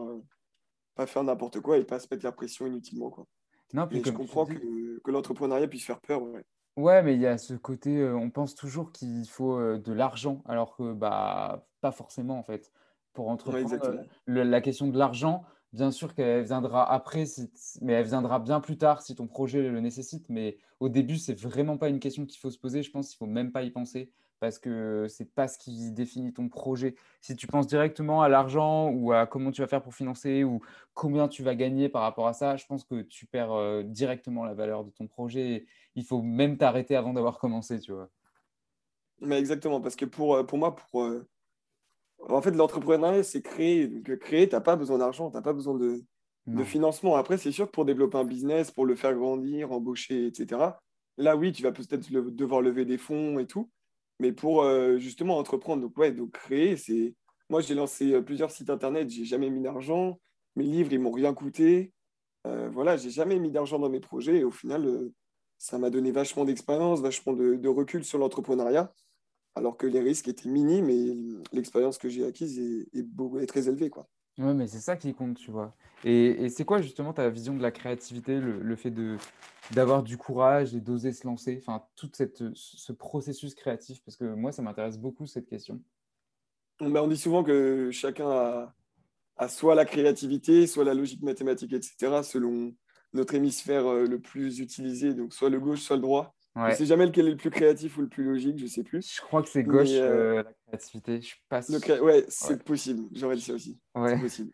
pas 0.95 1.05
faire 1.07 1.23
n'importe 1.23 1.59
quoi 1.59 1.77
et 1.77 1.83
pas 1.83 1.99
se 1.99 2.07
mettre 2.09 2.23
la 2.23 2.31
pression 2.31 2.65
inutilement. 2.67 3.09
Quoi. 3.09 3.27
Non, 3.73 3.87
puis 3.87 4.01
je 4.03 4.11
comprends 4.11 4.45
dis- 4.45 4.55
que, 4.55 4.99
que 4.99 5.11
l'entrepreneuriat 5.11 5.67
puisse 5.67 5.85
faire 5.85 5.99
peur. 6.01 6.21
Ouais. 6.23 6.43
Ouais, 6.77 7.03
mais 7.03 7.15
il 7.15 7.21
y 7.21 7.27
a 7.27 7.37
ce 7.37 7.53
côté, 7.53 7.97
euh, 7.97 8.15
on 8.15 8.29
pense 8.29 8.55
toujours 8.55 8.91
qu'il 8.91 9.27
faut 9.27 9.57
euh, 9.59 9.77
de 9.77 9.91
l'argent, 9.91 10.41
alors 10.45 10.75
que 10.77 10.93
bah 10.93 11.67
pas 11.81 11.91
forcément 11.91 12.37
en 12.39 12.43
fait. 12.43 12.71
Pour 13.13 13.27
entreprendre, 13.29 13.83
euh, 13.83 14.03
le- 14.25 14.43
la 14.43 14.61
question 14.61 14.87
de 14.87 14.97
l'argent, 14.97 15.43
bien 15.73 15.91
sûr 15.91 16.15
qu'elle 16.15 16.45
viendra 16.45 16.89
après, 16.89 17.25
si- 17.25 17.51
mais 17.81 17.93
elle 17.93 18.05
viendra 18.05 18.39
bien 18.39 18.61
plus 18.61 18.77
tard 18.77 19.01
si 19.01 19.15
ton 19.15 19.27
projet 19.27 19.61
le 19.69 19.81
nécessite. 19.81 20.29
Mais 20.29 20.57
au 20.79 20.87
début, 20.87 21.17
c'est 21.17 21.37
vraiment 21.39 21.77
pas 21.77 21.89
une 21.89 21.99
question 21.99 22.25
qu'il 22.25 22.39
faut 22.39 22.49
se 22.51 22.57
poser. 22.57 22.83
Je 22.83 22.91
pense 22.91 23.09
qu'il 23.09 23.17
faut 23.17 23.25
même 23.25 23.51
pas 23.51 23.63
y 23.63 23.71
penser 23.71 24.11
parce 24.41 24.57
que 24.57 25.05
c'est 25.07 25.31
pas 25.31 25.47
ce 25.47 25.59
qui 25.59 25.91
définit 25.91 26.33
ton 26.33 26.49
projet. 26.49 26.95
Si 27.21 27.35
tu 27.35 27.45
penses 27.45 27.67
directement 27.67 28.23
à 28.23 28.27
l'argent 28.27 28.89
ou 28.89 29.11
à 29.11 29.27
comment 29.27 29.51
tu 29.51 29.61
vas 29.61 29.67
faire 29.67 29.83
pour 29.83 29.93
financer 29.93 30.43
ou 30.43 30.59
combien 30.95 31.27
tu 31.27 31.43
vas 31.43 31.53
gagner 31.53 31.89
par 31.89 32.01
rapport 32.01 32.27
à 32.27 32.33
ça, 32.33 32.57
je 32.57 32.65
pense 32.65 32.83
que 32.83 33.03
tu 33.03 33.27
perds 33.27 33.53
euh, 33.53 33.83
directement 33.83 34.43
la 34.43 34.55
valeur 34.55 34.83
de 34.83 34.89
ton 34.89 35.05
projet. 35.05 35.67
Il 35.93 36.03
faut 36.03 36.23
même 36.23 36.57
t'arrêter 36.57 36.95
avant 36.95 37.13
d'avoir 37.13 37.37
commencé, 37.37 37.79
tu 37.79 37.91
vois. 37.91 38.09
Mais 39.19 39.37
exactement, 39.37 39.79
parce 39.79 39.95
que 39.95 40.05
pour, 40.05 40.33
euh, 40.33 40.43
pour 40.43 40.57
moi, 40.57 40.75
pour, 40.75 41.03
euh, 41.03 41.23
en 42.27 42.41
fait, 42.41 42.51
l'entrepreneuriat, 42.51 43.21
c'est 43.21 43.43
créer. 43.43 43.87
Donc, 43.87 44.17
créer, 44.17 44.49
tu 44.49 44.55
n'as 44.55 44.61
pas 44.61 44.75
besoin 44.75 44.97
d'argent, 44.97 45.29
tu 45.29 45.35
n'as 45.35 45.43
pas 45.43 45.53
besoin 45.53 45.75
de, 45.75 46.03
de 46.47 46.63
financement. 46.63 47.15
Après, 47.15 47.37
c'est 47.37 47.51
sûr 47.51 47.67
que 47.67 47.71
pour 47.71 47.85
développer 47.85 48.17
un 48.17 48.25
business, 48.25 48.71
pour 48.71 48.87
le 48.87 48.95
faire 48.95 49.13
grandir, 49.13 49.71
embaucher, 49.71 50.25
etc., 50.25 50.79
là, 51.17 51.37
oui, 51.37 51.51
tu 51.51 51.61
vas 51.61 51.71
peut-être 51.71 52.11
devoir 52.11 52.61
lever 52.61 52.85
des 52.85 52.97
fonds 52.97 53.37
et 53.37 53.45
tout. 53.45 53.69
Mais 54.21 54.31
pour 54.31 54.61
euh, 54.61 54.99
justement 54.99 55.39
entreprendre, 55.39 55.81
donc, 55.81 55.97
ouais, 55.97 56.11
donc 56.11 56.31
créer, 56.31 56.77
c'est. 56.77 57.15
Moi, 57.49 57.61
j'ai 57.61 57.73
lancé 57.73 58.13
euh, 58.13 58.21
plusieurs 58.21 58.51
sites 58.51 58.69
internet, 58.69 59.09
j'ai 59.09 59.25
jamais 59.25 59.49
mis 59.49 59.61
d'argent. 59.61 60.19
Mes 60.55 60.63
livres, 60.63 60.93
ils 60.93 60.99
m'ont 60.99 61.11
rien 61.11 61.33
coûté. 61.33 61.91
Euh, 62.45 62.69
voilà, 62.69 62.97
j'ai 62.97 63.09
jamais 63.09 63.39
mis 63.39 63.49
d'argent 63.49 63.79
dans 63.79 63.89
mes 63.89 63.99
projets. 63.99 64.37
Et 64.37 64.43
au 64.43 64.51
final, 64.51 64.85
euh, 64.85 65.11
ça 65.57 65.79
m'a 65.79 65.89
donné 65.89 66.11
vachement 66.11 66.45
d'expérience, 66.45 67.01
vachement 67.01 67.33
de, 67.33 67.67
recul 67.67 68.05
sur 68.05 68.19
l'entrepreneuriat, 68.19 68.93
alors 69.55 69.75
que 69.75 69.87
les 69.87 70.01
risques 70.01 70.27
étaient 70.27 70.49
minimes 70.49 70.91
et 70.91 71.17
l'expérience 71.51 71.97
que 71.97 72.07
j'ai 72.07 72.23
acquise 72.23 72.59
est 72.59 73.45
très 73.47 73.69
élevée. 73.69 73.89
Quoi. 73.89 74.07
Ouais, 74.41 74.53
mais 74.55 74.65
c'est 74.67 74.79
ça 74.79 74.97
qui 74.97 75.13
compte, 75.13 75.37
tu 75.37 75.51
vois. 75.51 75.75
Et, 76.03 76.45
et 76.45 76.49
c'est 76.49 76.65
quoi 76.65 76.81
justement 76.81 77.13
ta 77.13 77.29
vision 77.29 77.55
de 77.55 77.61
la 77.61 77.69
créativité, 77.69 78.39
le, 78.39 78.59
le 78.59 78.75
fait 78.75 78.91
d'avoir 79.71 80.01
du 80.01 80.17
courage 80.17 80.73
et 80.73 80.81
d'oser 80.81 81.13
se 81.13 81.27
lancer, 81.27 81.61
enfin 81.61 81.83
tout 81.95 82.09
cette, 82.13 82.43
ce 82.55 82.91
processus 82.91 83.53
créatif, 83.53 84.01
parce 84.03 84.17
que 84.17 84.25
moi, 84.25 84.51
ça 84.51 84.63
m'intéresse 84.63 84.97
beaucoup 84.97 85.27
cette 85.27 85.45
question. 85.45 85.79
Ben, 86.79 87.01
on 87.01 87.07
dit 87.07 87.17
souvent 87.17 87.43
que 87.43 87.91
chacun 87.91 88.27
a, 88.29 88.73
a 89.37 89.47
soit 89.47 89.75
la 89.75 89.85
créativité, 89.85 90.65
soit 90.65 90.85
la 90.85 90.95
logique 90.95 91.21
mathématique, 91.21 91.73
etc., 91.73 92.23
selon 92.23 92.73
notre 93.13 93.35
hémisphère 93.35 93.85
euh, 93.85 94.05
le 94.05 94.19
plus 94.19 94.59
utilisé, 94.59 95.13
donc 95.13 95.33
soit 95.33 95.49
le 95.49 95.59
gauche, 95.59 95.81
soit 95.81 95.97
le 95.97 96.01
droit. 96.01 96.33
Je 96.55 96.61
Ouais. 96.61 96.75
sais 96.75 96.85
jamais 96.85 97.05
lequel 97.05 97.27
est 97.27 97.31
le 97.31 97.37
plus 97.37 97.49
créatif 97.49 97.97
ou 97.97 98.01
le 98.01 98.09
plus 98.09 98.23
logique, 98.25 98.57
je 98.57 98.65
sais 98.65 98.83
plus. 98.83 99.15
Je 99.15 99.21
crois 99.21 99.41
que 99.41 99.47
c'est 99.49 99.63
gauche, 99.63 99.87
euh, 99.91 100.39
euh, 100.39 100.43
la 100.43 100.53
créativité. 100.67 101.21
Je 101.21 101.27
suis 101.27 101.41
pas 101.47 101.61
Le 101.61 101.79
sûr. 101.79 101.79
cré- 101.79 101.99
Ouais, 102.01 102.25
c'est 102.27 102.53
Ouais. 102.53 102.57
possible, 102.57 103.07
j'aurais 103.13 103.35
dit 103.35 103.41
ça 103.41 103.53
aussi. 103.53 103.79
Ouais. 103.95 104.15
C'est 104.15 104.21
possible. 104.21 104.51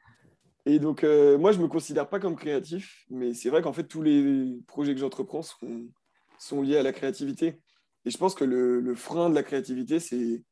Et 0.68 0.80
donc, 0.80 1.04
euh, 1.04 1.38
moi, 1.38 1.52
je 1.54 1.60
me 1.60 1.68
considère 1.68 2.10
pas 2.10 2.20
comme 2.20 2.36
créatif, 2.36 3.06
mais 3.10 3.34
c'est 3.34 3.50
vrai 3.50 3.62
qu'en 3.62 3.74
fait, 3.74 3.86
tous 3.86 4.02
les 4.04 4.60
projets 4.68 4.94
que 4.94 5.00
j'entreprends 5.00 5.42
sont, 5.42 5.88
sont 6.38 6.62
liés 6.62 6.78
à 6.78 6.84
la 6.84 6.92
créativité. 6.94 7.60
Et 8.06 8.12
je 8.12 8.18
pense 8.18 8.36
que 8.36 8.44
le, 8.44 8.80
le 8.80 8.96
frein 8.96 9.30
de 9.30 9.36
la 9.36 9.44
créativité, 9.44 10.00
c'est 10.00 10.44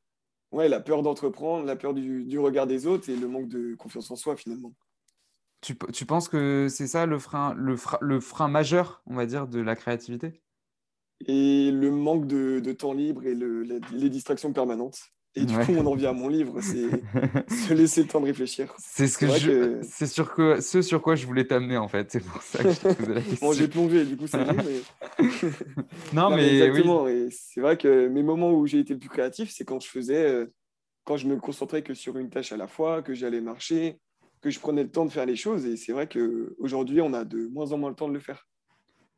ouais, 0.52 0.70
la 0.70 0.80
peur 0.80 1.04
d'entreprendre, 1.04 1.66
la 1.66 1.76
peur 1.76 1.94
du, 1.94 2.24
du 2.26 2.40
regard 2.40 2.66
des 2.66 2.88
autres 2.88 3.10
et 3.10 3.16
le 3.16 3.28
manque 3.28 3.50
de 3.50 3.76
confiance 3.76 4.10
en 4.10 4.16
soi, 4.16 4.36
finalement. 4.36 4.74
Tu, 5.62 5.78
tu 5.94 6.06
penses 6.06 6.30
que 6.30 6.68
c'est 6.70 6.88
ça 6.88 7.06
le 7.06 7.20
frein, 7.20 7.54
le 7.56 7.76
frein, 7.76 7.98
le 8.02 8.20
frein 8.20 8.48
majeur, 8.48 9.02
on 9.06 9.16
va 9.16 9.26
dire, 9.26 9.48
de 9.48 9.60
la 9.60 9.76
créativité? 9.76 10.44
Et 11.28 11.72
le 11.72 11.92
manque 11.92 12.28
de, 12.28 12.60
de 12.60 12.72
temps 12.74 12.94
libre 12.94 13.26
et 13.26 13.34
le- 13.36 13.64
la- 13.64 13.80
les 13.94 14.10
distractions 14.10 14.52
permanentes. 14.54 15.00
Et 15.38 15.44
du 15.46 15.54
Ouais. 15.58 15.66
coup, 15.66 15.74
on 15.78 15.86
en 15.86 15.96
vient 15.96 16.12
à 16.12 16.14
mon 16.14 16.30
livre, 16.30 16.62
c'est 16.62 16.88
se 17.50 17.74
laisser 17.74 18.04
le 18.04 18.08
temps 18.08 18.22
de 18.22 18.26
réfléchir. 18.26 18.74
C'est 18.78 19.08
ce 19.08 19.18
que 19.18 19.26
vrai 19.26 19.40
je, 19.40 19.50
que- 19.52 19.80
c'est 19.84 20.08
sur 20.08 20.34
que, 20.34 20.62
ce 20.62 20.82
sur 20.82 21.02
quoi 21.02 21.16
je 21.16 21.26
voulais 21.26 21.46
t'amener 21.46 21.76
en 21.78 21.88
fait. 21.90 22.10
C'est 22.12 22.24
pour 22.24 22.42
ça 22.42 22.64
que 22.64 22.72
je 22.72 22.80
te 22.80 22.94
posais 22.94 23.14
la 23.14 23.22
question. 23.22 23.38
Bon, 23.48 23.52
j'ai 23.54 23.68
plongé, 23.68 24.06
du 24.06 24.16
coup, 24.16 24.24
mieux, 24.34 24.46
mais... 24.46 25.26
Non, 26.14 26.30
Non, 26.30 26.30
mais 26.30 26.36
mais 26.38 26.44
oui. 26.44 26.58
exactement. 26.58 27.08
Et 27.08 27.28
c'est 27.32 27.60
vrai 27.60 27.78
que 27.78 28.08
mes 28.08 28.24
moments 28.24 28.52
où 28.54 28.66
j'ai 28.66 28.80
été 28.80 28.94
le 28.94 29.00
plus 29.00 29.10
créatif, 29.10 29.52
c'est 29.54 29.66
quand 29.66 29.82
je 29.82 29.90
faisais, 29.90 30.24
euh, 30.26 30.46
quand 31.04 31.18
je 31.18 31.28
me 31.28 31.36
concentrais 31.38 31.82
que 31.84 31.94
sur 31.94 32.18
une 32.18 32.30
tâche 32.30 32.52
à 32.54 32.58
la 32.58 32.68
fois, 32.68 33.02
que 33.02 33.14
j'allais 33.14 33.42
marcher, 33.42 34.00
que 34.42 34.50
je 34.50 34.60
prenais 34.60 34.84
le 34.84 34.90
temps 34.92 35.06
de 35.06 35.12
faire 35.12 35.26
les 35.26 35.36
choses. 35.36 35.66
Et 35.66 35.76
c'est 35.76 35.92
vrai 35.92 36.08
qu'aujourd'hui, 36.08 37.02
on 37.02 37.14
a 37.14 37.26
de 37.26 37.48
moins 37.48 37.72
en 37.74 37.78
moins 37.78 37.90
le 37.90 37.96
temps 37.96 38.08
de 38.08 38.14
le 38.14 38.20
faire. 38.22 38.48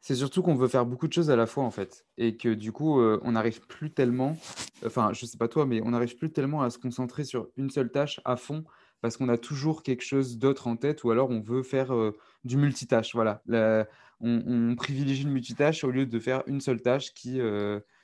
C'est 0.01 0.15
surtout 0.15 0.41
qu'on 0.41 0.55
veut 0.55 0.67
faire 0.67 0.85
beaucoup 0.85 1.07
de 1.07 1.13
choses 1.13 1.29
à 1.29 1.35
la 1.35 1.47
fois 1.47 1.63
en 1.63 1.71
fait, 1.71 2.05
et 2.17 2.37
que 2.37 2.53
du 2.53 2.71
coup, 2.71 3.01
euh, 3.01 3.19
on 3.23 3.33
n'arrive 3.33 3.61
plus 3.67 3.91
tellement, 3.91 4.37
enfin, 4.85 5.11
je 5.13 5.25
sais 5.25 5.37
pas 5.37 5.47
toi, 5.47 5.65
mais 5.65 5.81
on 5.81 5.89
n'arrive 5.89 6.15
plus 6.15 6.31
tellement 6.31 6.61
à 6.61 6.69
se 6.69 6.77
concentrer 6.77 7.23
sur 7.23 7.49
une 7.57 7.69
seule 7.69 7.91
tâche 7.91 8.21
à 8.23 8.37
fond, 8.37 8.63
parce 9.01 9.17
qu'on 9.17 9.29
a 9.29 9.37
toujours 9.37 9.83
quelque 9.83 10.03
chose 10.03 10.37
d'autre 10.37 10.67
en 10.67 10.77
tête 10.77 11.03
ou 11.03 11.11
alors 11.11 11.29
on 11.29 11.41
veut 11.41 11.63
faire 11.63 11.93
du 12.45 12.57
multitâche. 12.57 13.13
Voilà, 13.13 13.43
on, 14.21 14.75
privilégie 14.75 15.23
le 15.23 15.31
multitâche 15.31 15.83
au 15.83 15.91
lieu 15.91 16.05
de 16.05 16.19
faire 16.19 16.43
une 16.47 16.61
seule 16.61 16.81
tâche 16.81 17.13
qui 17.13 17.39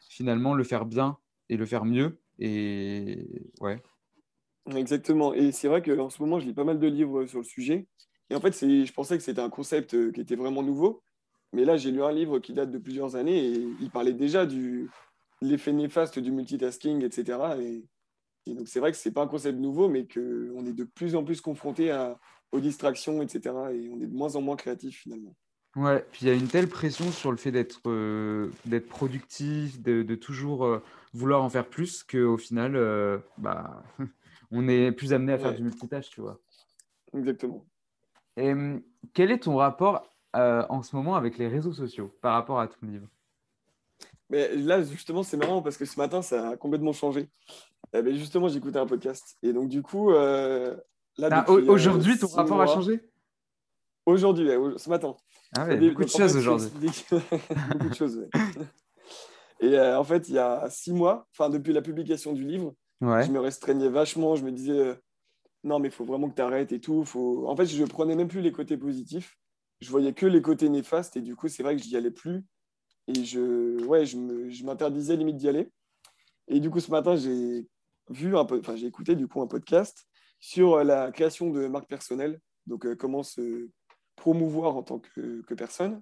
finalement 0.09 0.53
le 0.53 0.63
faire 0.63 0.85
bien 0.85 1.17
et 1.49 1.57
le 1.57 1.65
faire 1.65 1.85
mieux. 1.85 2.19
Et 2.37 3.49
ouais. 3.59 3.81
Exactement. 4.75 5.33
Et 5.33 5.51
c'est 5.51 5.67
vrai 5.67 5.81
qu'en 5.81 6.09
ce 6.09 6.21
moment, 6.21 6.39
je 6.39 6.45
lis 6.45 6.53
pas 6.53 6.63
mal 6.63 6.79
de 6.79 6.87
livres 6.87 7.25
sur 7.25 7.39
le 7.39 7.45
sujet. 7.45 7.87
Et 8.29 8.35
en 8.35 8.39
fait, 8.39 8.53
je 8.53 8.91
pensais 8.93 9.17
que 9.17 9.23
c'était 9.23 9.41
un 9.41 9.49
concept 9.49 10.11
qui 10.11 10.21
était 10.21 10.35
vraiment 10.35 10.63
nouveau. 10.63 11.03
Mais 11.53 11.65
là, 11.65 11.77
j'ai 11.77 11.91
lu 11.91 12.03
un 12.03 12.11
livre 12.11 12.39
qui 12.39 12.53
date 12.53 12.71
de 12.71 12.77
plusieurs 12.77 13.15
années 13.15 13.45
et 13.45 13.67
il 13.79 13.89
parlait 13.89 14.13
déjà 14.13 14.45
de 14.45 14.87
l'effet 15.41 15.71
néfaste 15.71 16.19
du 16.19 16.31
multitasking, 16.31 17.03
etc. 17.03 17.39
Et, 17.61 18.53
donc, 18.53 18.67
c'est 18.67 18.79
vrai 18.79 18.91
que 18.91 18.97
ce 18.97 19.07
n'est 19.07 19.13
pas 19.13 19.21
un 19.21 19.27
concept 19.27 19.57
nouveau, 19.57 19.87
mais 19.87 20.07
qu'on 20.07 20.65
est 20.65 20.73
de 20.73 20.83
plus 20.83 21.15
en 21.15 21.23
plus 21.23 21.39
confronté 21.41 21.95
aux 22.51 22.59
distractions, 22.59 23.21
etc. 23.21 23.55
Et 23.73 23.89
on 23.89 24.01
est 24.01 24.07
de 24.07 24.15
moins 24.15 24.35
en 24.35 24.41
moins 24.41 24.55
créatif 24.55 25.01
finalement. 25.01 25.35
Ouais, 25.75 26.05
puis 26.11 26.21
il 26.23 26.27
y 26.27 26.31
a 26.31 26.35
une 26.35 26.47
telle 26.47 26.69
pression 26.69 27.11
sur 27.11 27.31
le 27.31 27.37
fait 27.37 27.51
d'être 27.51 27.81
euh, 27.87 28.51
productif, 28.89 29.81
de, 29.81 30.15
toujours 30.15 30.65
euh, 30.65 30.83
vouloir 31.13 31.43
en 31.43 31.49
faire 31.49 31.67
plus, 31.67 32.03
qu'au 32.03 32.37
final, 32.37 32.75
euh, 32.75 33.17
bah, 33.39 33.83
on 34.51 34.67
est 34.67 34.91
plus 34.91 35.13
amené 35.13 35.33
à 35.33 35.39
faire 35.39 35.55
du 35.55 35.63
multitâche, 35.63 36.09
tu 36.11 36.21
vois. 36.21 36.39
Exactement. 37.15 37.65
Et 38.37 38.51
hum, 38.51 38.83
quel 39.13 39.31
est 39.31 39.39
ton 39.39 39.55
rapport 39.55 40.12
euh, 40.35 40.65
en 40.69 40.81
ce 40.81 40.95
moment 40.95 41.15
avec 41.15 41.37
les 41.37 41.47
réseaux 41.47 41.73
sociaux 41.73 42.11
par 42.21 42.33
rapport 42.33 42.59
à 42.59 42.67
ton 42.67 42.87
livre 42.87 43.07
mais 44.29 44.55
Là, 44.55 44.81
justement, 44.81 45.21
c'est 45.21 45.37
marrant 45.37 45.61
parce 45.61 45.77
que 45.77 45.85
ce 45.85 45.99
matin, 45.99 46.23
ça 46.23 46.49
a 46.49 46.57
complètement 46.57 46.93
changé. 46.93 47.29
Eh 47.93 48.01
ben, 48.01 48.15
justement, 48.15 48.47
j'écoutais 48.47 48.79
un 48.79 48.87
podcast. 48.87 49.37
Et 49.43 49.53
donc, 49.53 49.69
du 49.69 49.83
coup, 49.83 50.11
euh, 50.11 50.75
là, 51.17 51.45
euh, 51.47 51.67
aujourd'hui, 51.67 52.17
ton 52.17 52.27
rapport 52.27 52.59
a 52.61 52.65
changé 52.65 52.99
Aujourd'hui, 54.07 54.47
ce 54.77 54.89
matin. 54.89 55.15
Ah 55.55 55.65
ouais, 55.65 55.77
beaucoup 55.89 56.03
de 56.03 56.09
choses 56.09 56.35
aujourd'hui. 56.35 56.89
beaucoup 57.11 57.89
de 57.89 57.93
choses, 57.93 58.27
Et 59.59 59.79
en 59.79 60.03
fait, 60.03 60.27
il 60.29 60.35
y 60.35 60.39
a 60.39 60.67
six 60.69 60.93
mois, 60.93 61.27
enfin 61.31 61.49
depuis 61.49 61.71
la 61.71 61.81
publication 61.81 62.33
du 62.33 62.43
livre, 62.43 62.73
je 63.01 63.31
me 63.31 63.39
restreignais 63.39 63.89
vachement. 63.89 64.35
Je 64.35 64.43
me 64.43 64.51
disais, 64.51 64.99
non, 65.63 65.77
mais 65.77 65.89
il 65.89 65.93
faut 65.93 66.05
vraiment 66.05 66.27
que 66.27 66.35
tu 66.35 66.41
arrêtes 66.41 66.71
et 66.71 66.79
tout. 66.79 67.05
Faut... 67.05 67.47
En 67.47 67.55
fait, 67.55 67.65
je 67.65 67.83
prenais 67.85 68.15
même 68.15 68.27
plus 68.27 68.41
les 68.41 68.51
côtés 68.51 68.77
positifs 68.77 69.37
je 69.83 69.91
voyais 69.91 70.13
que 70.13 70.25
les 70.25 70.41
côtés 70.41 70.69
néfastes 70.69 71.17
et 71.17 71.21
du 71.21 71.35
coup, 71.35 71.47
c'est 71.47 71.63
vrai 71.63 71.75
que 71.75 71.83
je 71.83 71.89
n'y 71.89 71.95
allais 71.95 72.11
plus. 72.11 72.43
Et 73.07 73.23
je, 73.25 73.83
ouais, 73.85 74.05
je 74.05 74.63
m'interdisais 74.65 75.15
limite 75.15 75.37
d'y 75.37 75.49
aller. 75.49 75.69
Et 76.47 76.59
du 76.59 76.69
coup, 76.69 76.79
ce 76.79 76.91
matin, 76.91 77.15
j'ai 77.15 77.67
vu 78.09 78.37
un 78.37 78.45
peu, 78.45 78.59
enfin, 78.59 78.75
j'ai 78.75 78.87
écouté 78.87 79.15
du 79.15 79.27
coup 79.27 79.41
un 79.41 79.47
podcast 79.47 80.07
sur 80.39 80.75
euh, 80.75 80.83
la 80.83 81.11
création 81.11 81.49
de 81.49 81.67
marque 81.67 81.87
personnelle, 81.87 82.39
donc 82.67 82.85
euh, 82.85 82.95
comment 82.95 83.23
se 83.23 83.69
promouvoir 84.15 84.75
en 84.75 84.83
tant 84.83 84.99
que, 84.99 85.53
personne. 85.53 86.01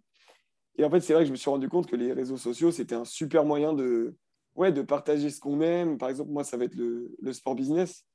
Et 0.78 0.84
en 0.84 0.89
fait, 0.89 1.00
c'est 1.02 1.13
vrai 1.13 1.24
que 1.24 1.28
je 1.28 1.32
me 1.32 1.38
suis 1.38 1.50
rendu 1.50 1.70
compte 1.70 1.88
que 1.88 1.96
les 1.96 2.13
réseaux 2.13 2.38
sociaux, 2.38 2.72
c'était 2.72 2.96
un 2.96 3.06
super 3.06 3.46
moyen 3.46 3.74
de, 3.74 4.15
ouais, 4.56 4.72
de 4.72 4.82
partager 4.82 5.30
ce 5.30 5.39
qu'on 5.39 5.62
aime. 5.62 5.98
Par 5.98 6.10
exemple, 6.10 6.32
moi, 6.32 6.44
ça 6.44 6.58
va 6.58 6.65
être 6.65 6.76
le, 6.76 7.34
sport 7.34 7.56
business. 7.56 8.06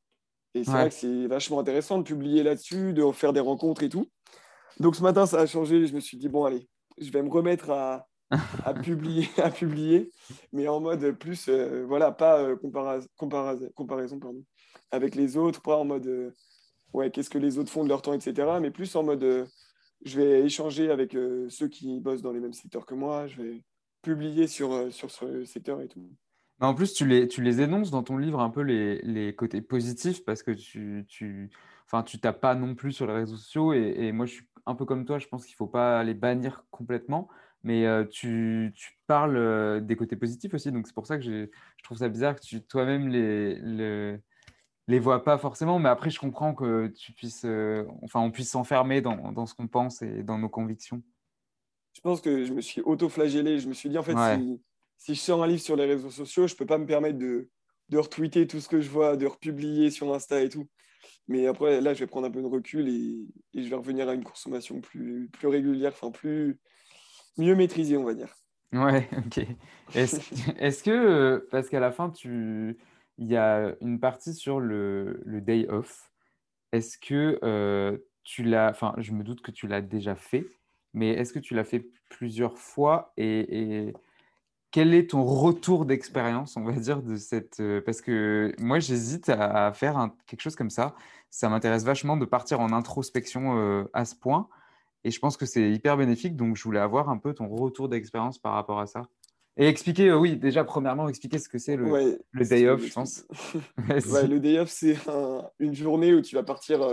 Et 0.55 0.65
c'est 0.65 0.71
vrai 0.71 0.89
que 0.89 0.95
c'est 0.95 1.27
vachement 1.27 1.61
intéressant 1.61 1.99
de 1.99 2.03
publier 2.03 2.43
là-dessus, 2.43 2.95
de 2.95 3.13
faire 3.13 3.35
des 3.35 3.41
rencontres 3.41 3.83
et 3.83 3.91
tout. 3.91 4.11
Donc 4.81 4.97
ce 4.97 5.03
matin, 5.03 5.27
ça 5.27 5.41
a 5.41 5.47
changé. 5.47 5.87
Je 5.87 5.95
me 5.95 6.01
suis 6.01 6.17
dit, 6.17 6.29
bon, 6.29 6.45
allez, 6.45 6.69
je 6.99 7.11
vais 7.11 7.23
me 7.23 7.31
remettre 7.31 7.71
à, 7.71 8.07
publier, 8.83 9.29
à 9.39 9.51
publier, 9.51 10.11
mais 10.53 10.69
en 10.69 10.81
mode 10.81 11.13
plus, 11.13 11.49
euh, 11.49 11.85
voilà, 11.87 12.13
pas 12.13 12.41
euh, 12.41 12.57
comparaison 13.17 14.19
pardon, 14.19 14.45
avec 14.91 15.15
les 15.15 15.37
autres, 15.37 15.63
pas 15.63 15.77
en 15.77 15.85
mode, 15.85 16.07
euh, 16.07 16.31
ouais, 16.93 17.11
qu'est-ce 17.11 17.31
que 17.31 17.39
les 17.39 17.59
autres 17.59 17.71
font 17.71 17.85
de 17.85 17.89
leur 17.89 18.03
temps, 18.03 18.15
etc., 18.15 18.49
mais 18.61 18.71
plus 18.71 18.95
en 18.97 19.05
mode, 19.05 19.49
je 20.05 20.21
vais 20.21 20.41
échanger 20.45 20.91
avec 20.91 21.17
ceux 21.49 21.69
qui 21.69 22.01
bossent 22.01 22.23
dans 22.23 22.33
les 22.33 22.41
mêmes 22.41 22.53
secteurs 22.53 22.87
que 22.87 22.95
moi, 22.95 23.27
je 23.27 23.43
vais 23.43 23.65
publier 24.03 24.47
sur, 24.47 24.93
sur 24.93 25.11
ce 25.11 25.45
secteur 25.45 25.81
et 25.81 25.89
tout. 25.89 26.09
En 26.61 26.75
plus, 26.75 26.95
tu 26.95 27.07
les, 27.07 27.29
tu 27.29 27.43
les 27.43 27.61
énonces 27.61 27.91
dans 27.91 28.03
ton 28.03 28.17
livre 28.17 28.41
un 28.41 28.49
peu 28.49 28.63
les, 28.63 28.99
les 29.03 29.35
côtés 29.35 29.61
positifs 29.61 30.25
parce 30.25 30.43
que 30.43 30.53
tu, 30.53 31.05
tu, 31.07 31.51
enfin, 31.85 32.03
tu 32.03 32.19
tapes 32.19 32.41
pas 32.41 32.55
non 32.55 32.75
plus 32.75 32.93
sur 32.93 33.07
les 33.07 33.13
réseaux 33.13 33.37
sociaux 33.37 33.75
et, 33.75 33.95
et 33.99 34.13
moi, 34.13 34.25
je 34.25 34.35
suis 34.35 34.47
un 34.67 34.75
peu 34.75 34.85
comme 34.85 35.05
toi, 35.05 35.19
je 35.19 35.29
pense 35.29 35.45
qu'il 35.45 35.55
ne 35.55 35.59
faut 35.59 35.67
pas 35.67 36.03
les 36.03 36.15
bannir 36.15 36.65
complètement, 36.71 37.29
mais 37.63 37.87
euh, 37.87 38.05
tu, 38.05 38.75
parles 39.07 39.37
euh, 39.37 39.81
des 39.81 39.97
côtés 39.97 40.17
positifs 40.17 40.55
aussi. 40.55 40.73
Donc, 40.73 40.87
c'est 40.87 40.95
pour 40.95 41.07
ça 41.07 41.17
que 41.17 41.25
je 41.25 41.49
trouve 41.85 41.99
ça 41.99 42.09
bizarre 42.09 42.35
que 42.35 42.41
tu 42.41 42.63
toi-même 42.63 43.09
les, 43.09 43.57
les, 43.61 44.19
les, 44.89 44.99
vois 44.99 45.25
pas 45.25 45.39
forcément. 45.39 45.79
Mais 45.79 45.89
après, 45.89 46.11
je 46.11 46.19
comprends 46.19 46.55
que 46.55 46.89
tu 46.89 47.13
puisses, 47.13 47.45
euh, 47.45 47.85
enfin, 48.03 48.21
on 48.21 48.31
puisse 48.31 48.51
s'enfermer 48.51 49.01
dans, 49.01 49.33
dans, 49.33 49.47
ce 49.47 49.55
qu'on 49.55 49.69
pense 49.69 50.03
et 50.03 50.23
dans 50.23 50.39
nos 50.39 50.49
convictions. 50.49 51.03
Je 51.93 52.01
pense 52.01 52.21
que 52.21 52.45
je 52.45 52.53
me 52.53 52.61
suis 52.61 52.83
auto-flagellé. 52.83 53.59
Je 53.59 53.69
me 53.69 53.75
suis 53.75 53.89
dit, 53.89 53.99
en 53.99 54.03
fait, 54.03 54.17
si, 54.37 54.61
si, 54.99 55.15
je 55.15 55.21
sors 55.21 55.43
un 55.43 55.47
livre 55.47 55.63
sur 55.63 55.77
les 55.77 55.87
réseaux 55.87 56.11
sociaux, 56.11 56.47
je 56.47 56.55
ne 56.55 56.59
peux 56.59 56.67
pas 56.67 56.79
me 56.79 56.87
permettre 56.87 57.19
de, 57.19 57.49
de 57.89 57.99
retweeter 57.99 58.47
tout 58.47 58.61
ce 58.61 58.69
que 58.69 58.81
je 58.81 58.91
vois, 58.91 59.17
de 59.17 59.27
republier 59.27 59.91
sur 59.91 60.13
Insta 60.13 60.43
et 60.43 60.49
tout. 60.49 60.67
Mais 61.29 61.47
après, 61.47 61.81
là, 61.81 61.95
je 61.95 62.01
vais 62.01 62.07
prendre 62.07 62.27
un 62.27 62.31
peu 62.31 62.41
de 62.41 62.47
recul 62.47 62.89
et, 62.89 63.27
je 63.55 63.69
vais 63.69 63.77
revenir 63.77 64.09
à 64.09 64.15
une 64.15 64.25
consommation 64.25 64.81
plus, 64.81 65.29
plus 65.33 65.49
régulière, 65.49 65.93
enfin 65.93 66.11
plus 66.11 66.61
mieux 67.37 67.55
maîtrisée, 67.55 67.97
on 67.97 68.05
va 68.05 68.15
dire. 68.15 68.35
Ouais, 68.73 69.09
ok. 69.27 69.45
Est-ce 69.95 70.83
que, 70.83 71.47
parce 71.51 71.69
qu'à 71.69 71.81
la 71.81 71.93
fin, 71.93 72.11
tu... 72.11 72.79
il 73.19 73.27
y 73.27 73.37
a 73.37 73.75
une 73.81 74.01
partie 74.01 74.35
sur 74.35 74.61
le, 74.61 75.21
le 75.25 75.41
day 75.41 75.67
off, 75.69 76.11
est-ce 76.73 76.99
que 76.99 77.39
euh, 77.43 77.97
tu 78.25 78.43
l'as, 78.43 78.71
enfin, 78.71 78.95
je 78.99 79.13
me 79.13 79.23
doute 79.23 79.41
que 79.41 79.51
tu 79.51 79.67
l'as 79.67 79.81
déjà 79.81 80.17
fait, 80.17 80.45
mais 80.93 81.11
est-ce 81.11 81.33
que 81.33 81.39
tu 81.39 81.55
l'as 81.55 81.65
fait 81.65 81.87
plusieurs 82.09 82.59
fois 82.59 83.13
et, 83.17 83.87
et 83.87 83.93
quel 84.77 84.93
est 84.93 85.09
ton 85.09 85.25
retour 85.25 85.87
d'expérience, 85.87 86.59
on 86.59 86.63
va 86.63 86.73
dire, 86.73 87.01
de 87.01 87.17
cette... 87.17 87.61
Euh, 87.61 87.81
parce 87.81 88.03
que 88.03 88.53
moi, 88.59 88.79
j'hésite 88.79 89.31
à, 89.31 89.73
faire 89.73 90.11
quelque 90.27 90.43
chose 90.43 90.55
comme 90.55 90.69
ça. 90.69 90.95
Ça 91.31 91.49
m'intéresse 91.49 91.83
vachement 91.83 92.19
de 92.19 92.27
partir 92.27 92.61
en 92.61 92.71
introspection 92.75 93.59
euh, 93.59 93.85
à 93.95 94.05
ce 94.05 94.15
point. 94.15 94.51
Et 95.03 95.11
je 95.11 95.19
pense 95.19 95.39
que 95.39 95.47
c'est 95.47 95.71
hyper 95.71 95.97
bénéfique. 95.97 96.37
Donc, 96.37 96.57
je 96.57 96.63
voulais 96.63 96.79
avoir 96.79 97.09
un 97.09 97.17
peu 97.17 97.33
ton 97.33 97.49
retour 97.49 97.89
d'expérience 97.89 98.39
par 98.39 98.53
rapport 98.53 98.79
à 98.79 98.87
ça. 98.87 99.09
Et 99.57 99.67
expliquer, 99.67 100.11
euh, 100.11 100.19
oui, 100.19 100.37
déjà, 100.37 100.63
premièrement, 100.63 101.09
expliquer 101.09 101.39
ce 101.39 101.49
que 101.49 101.57
c'est 101.57 101.77
le, 101.77 102.21
le, 102.33 102.45
day 102.45 102.69
off, 102.69 102.85
je 102.85 102.93
pense. 102.93 103.27
le 103.79 104.39
day 104.41 104.59
off, 104.59 104.69
c'est 104.69 104.99
une 105.59 105.75
journée 105.75 106.13
où 106.13 106.21
tu 106.21 106.35
vas 106.35 106.43
partir 106.43 106.87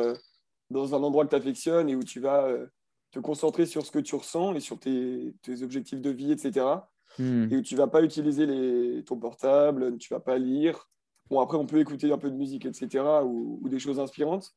dans 0.70 0.96
un 0.96 1.04
endroit 1.04 1.26
que 1.26 1.32
tu 1.32 1.36
affectionnes 1.36 1.90
et 1.90 1.98
où 1.98 2.04
tu 2.04 2.22
vas 2.22 2.48
te 3.12 3.20
concentrer 3.20 3.66
sur 3.66 3.86
ce 3.86 3.92
que 3.92 4.00
tu 4.00 4.16
ressens 4.16 4.56
et 4.56 4.62
sur 4.62 4.80
tes, 4.80 5.36
tes 5.42 5.64
objectifs 5.64 6.00
de 6.00 6.12
vie, 6.12 6.32
etc 6.32 6.78
Hmm. 7.20 7.48
et 7.52 7.58
où 7.58 7.62
tu 7.62 7.76
vas 7.76 7.88
pas 7.88 8.02
utiliser 8.02 8.46
les, 8.46 9.04
ton 9.04 9.18
portable, 9.18 9.98
tu 9.98 10.14
vas 10.14 10.20
pas 10.20 10.38
lire. 10.38 10.90
Bon, 11.30 11.40
après, 11.40 11.58
on 11.58 11.66
peut 11.66 11.80
écouter 11.80 12.12
un 12.12 12.18
peu 12.18 12.30
de 12.30 12.36
musique, 12.36 12.66
etc., 12.66 13.04
ou, 13.24 13.62
des 13.70 13.80
choses 13.80 14.00
inspirantes. 14.00 14.52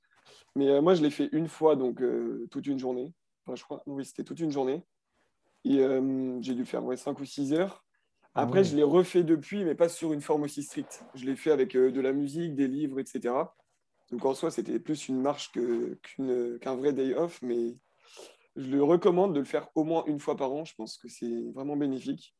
Mais 0.54 0.68
euh, 0.68 0.80
moi, 0.80 0.94
je 0.94 1.02
l'ai 1.02 1.10
fait 1.10 1.28
une 1.32 1.48
fois, 1.48 1.76
donc 1.76 2.00
euh, 2.00 2.46
toute 2.50 2.66
une 2.66 2.78
journée. 2.78 3.12
Enfin, 3.44 3.56
je 3.56 3.62
crois, 3.62 3.82
oui, 3.86 4.04
c'était 4.04 4.24
toute 4.24 4.40
une 4.40 4.50
journée. 4.50 4.82
Et 5.64 5.80
euh, 5.80 6.40
j'ai 6.40 6.54
dû 6.54 6.64
faire 6.64 6.84
ouais, 6.84 6.96
5 6.96 7.18
ou 7.20 7.24
6 7.24 7.52
heures. 7.52 7.84
Ah 8.34 8.42
après, 8.42 8.64
je 8.64 8.76
l'ai 8.76 8.82
refait 8.82 9.22
depuis, 9.22 9.64
mais 9.64 9.74
pas 9.74 9.88
sur 9.88 10.12
une 10.12 10.20
forme 10.20 10.42
aussi 10.42 10.62
stricte. 10.62 11.04
Je 11.14 11.24
l'ai 11.24 11.36
fait 11.36 11.50
avec 11.50 11.72
de 11.72 12.00
la 12.00 12.12
musique, 12.12 12.54
des 12.54 12.68
livres, 12.68 13.00
etc. 13.00 13.34
Donc 14.10 14.24
en 14.24 14.34
soi, 14.34 14.50
c'était 14.50 14.78
plus 14.78 15.08
une 15.08 15.20
marche 15.20 15.52
qu'un 15.52 16.76
vrai 16.76 16.92
day 16.92 17.14
off, 17.14 17.40
mais 17.40 17.76
je 18.56 18.70
le 18.70 18.82
recommande 18.82 19.34
de 19.34 19.38
le 19.38 19.46
faire 19.46 19.68
au 19.74 19.84
moins 19.84 20.04
une 20.06 20.20
fois 20.20 20.36
par 20.36 20.52
an. 20.52 20.64
Je 20.64 20.74
pense 20.74 20.98
que 20.98 21.08
c'est 21.08 21.50
vraiment 21.54 21.76
bénéfique 21.76 22.36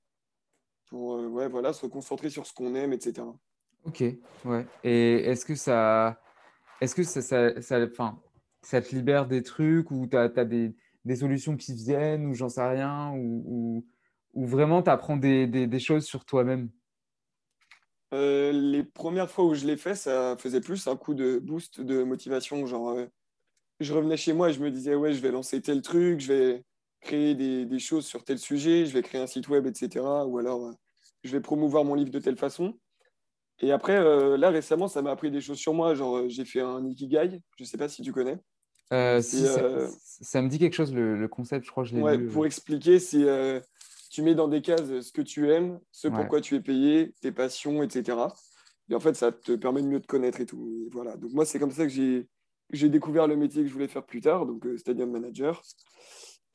pour 0.87 1.17
euh, 1.17 1.29
ouais, 1.29 1.49
voilà, 1.49 1.73
se 1.73 1.87
concentrer 1.87 2.31
sur 2.31 2.47
ce 2.47 2.53
qu'on 2.53 2.75
aime, 2.75 2.93
etc. 2.93 3.27
Ok, 3.85 4.03
ouais. 4.45 4.67
Et 4.83 5.15
est-ce 5.25 5.45
que 5.45 5.55
ça, 5.55 6.21
est-ce 6.81 6.95
que 6.95 7.03
ça, 7.03 7.23
ça, 7.23 7.61
ça, 7.61 7.85
enfin, 7.85 8.21
ça 8.63 8.81
te 8.81 8.95
libère 8.95 9.27
des 9.27 9.43
trucs 9.43 9.91
ou 9.91 10.07
tu 10.07 10.17
as, 10.17 10.29
des, 10.45 10.75
des, 11.05 11.17
solutions 11.17 11.57
qui 11.57 11.75
viennent 11.75 12.27
ou 12.27 12.35
j'en 12.35 12.49
sais 12.49 12.67
rien 12.67 13.13
ou, 13.15 13.87
ou, 14.35 14.47
vraiment 14.47 14.83
tu 14.83 14.91
apprends 14.91 15.17
des, 15.17 15.47
des, 15.47 15.67
des, 15.67 15.79
choses 15.79 16.05
sur 16.05 16.25
toi-même? 16.25 16.71
Euh, 18.13 18.53
Les 18.53 18.83
premières 18.83 19.31
fois 19.31 19.45
où 19.45 19.55
je 19.55 19.67
l'ai 19.67 19.77
fait, 19.77 19.95
ça 19.95 20.37
faisait 20.39 20.61
plus 20.61 20.87
un 20.89 20.97
coup 20.97 21.15
de 21.15 21.39
boost 21.39 21.81
de 21.81 22.03
motivation. 22.03 22.67
Genre, 22.67 22.91
euh, 22.91 23.07
je 23.81 23.93
revenais 23.93 24.17
chez 24.17 24.33
moi 24.33 24.51
et 24.51 24.53
je 24.53 24.61
me 24.61 24.71
disais, 24.71 24.95
ouais, 24.95 25.13
je 25.13 25.21
vais 25.21 25.31
lancer 25.31 25.63
tel 25.63 25.81
truc, 25.81 26.21
je 26.21 26.33
vais, 26.33 26.65
créer 27.07 27.35
des, 27.35 27.79
choses 27.79 28.07
sur 28.07 28.25
tel 28.25 28.39
sujet, 28.39 28.85
je 28.85 28.93
vais 28.93 29.03
créer 29.03 29.21
un 29.21 29.27
site 29.27 29.49
web, 29.49 29.67
etc. 29.67 30.05
Ou 30.27 30.39
alors, 30.39 30.67
euh, 30.67 30.73
je 31.25 31.31
vais 31.31 31.41
promouvoir 31.41 31.85
mon 31.85 31.95
livre 31.95 32.11
de 32.11 32.19
telle 32.19 32.37
façon. 32.37 32.79
Et 33.61 33.73
après, 33.73 33.97
euh, 33.97 34.37
là, 34.37 34.51
récemment, 34.51 34.89
ça 34.89 35.01
m'a 35.01 35.11
appris 35.11 35.31
des 35.31 35.41
choses 35.41 35.59
sur 35.59 35.73
moi. 35.73 35.95
Genre, 35.95 36.19
euh, 36.19 36.29
j'ai 36.29 36.45
fait 36.45 36.61
un 36.61 36.85
Ikigai, 36.87 37.41
je 37.57 37.65
ne 37.65 37.67
sais 37.67 37.79
pas 37.79 37.89
si 37.89 38.03
tu 38.03 38.13
connais. 38.13 38.39
ça, 38.91 40.43
me 40.43 40.49
dit 40.49 40.59
quelque 40.59 40.75
chose, 40.75 40.93
le, 40.93 41.27
concept, 41.29 41.65
je 41.65 41.71
crois 41.71 41.85
que 41.85 41.91
je 41.91 41.97
l'ai 41.97 42.03
ouais, 42.03 42.19
Pour 42.19 42.45
expliquer, 42.45 42.99
c'est 42.99 43.63
tu 44.11 44.23
mets 44.23 44.35
dans 44.35 44.49
des 44.49 44.63
cases 44.63 45.01
ce 45.01 45.13
que 45.13 45.21
tu 45.21 45.51
aimes, 45.51 45.79
ce 45.93 46.09
pourquoi 46.09 46.41
tu 46.41 46.55
es 46.55 46.61
payé, 46.61 47.13
tes 47.21 47.33
passions, 47.33 47.83
etc. 47.83 48.17
Et 48.89 48.95
en 48.95 49.01
fait, 49.01 49.15
ça 49.15 49.33
te 49.33 49.53
permet 49.53 49.83
de 49.83 49.89
mieux 49.89 50.01
te 50.01 50.07
connaître 50.07 50.41
et 50.41 50.47
tout. 50.47 50.89
voilà. 50.93 51.17
Donc 51.17 51.33
moi, 51.33 51.45
c'est 51.45 51.59
comme 51.59 51.73
ça 51.73 51.87
que 51.87 51.93
j'ai 52.71 52.89
découvert 52.89 53.27
le 53.27 53.37
métier 53.37 53.63
que 53.63 53.69
je 53.69 53.73
voulais 53.73 53.89
faire 53.89 54.07
plus 54.07 54.21
tard, 54.21 54.47
donc 54.47 54.67
stadium 54.77 55.11
manager. 55.11 55.63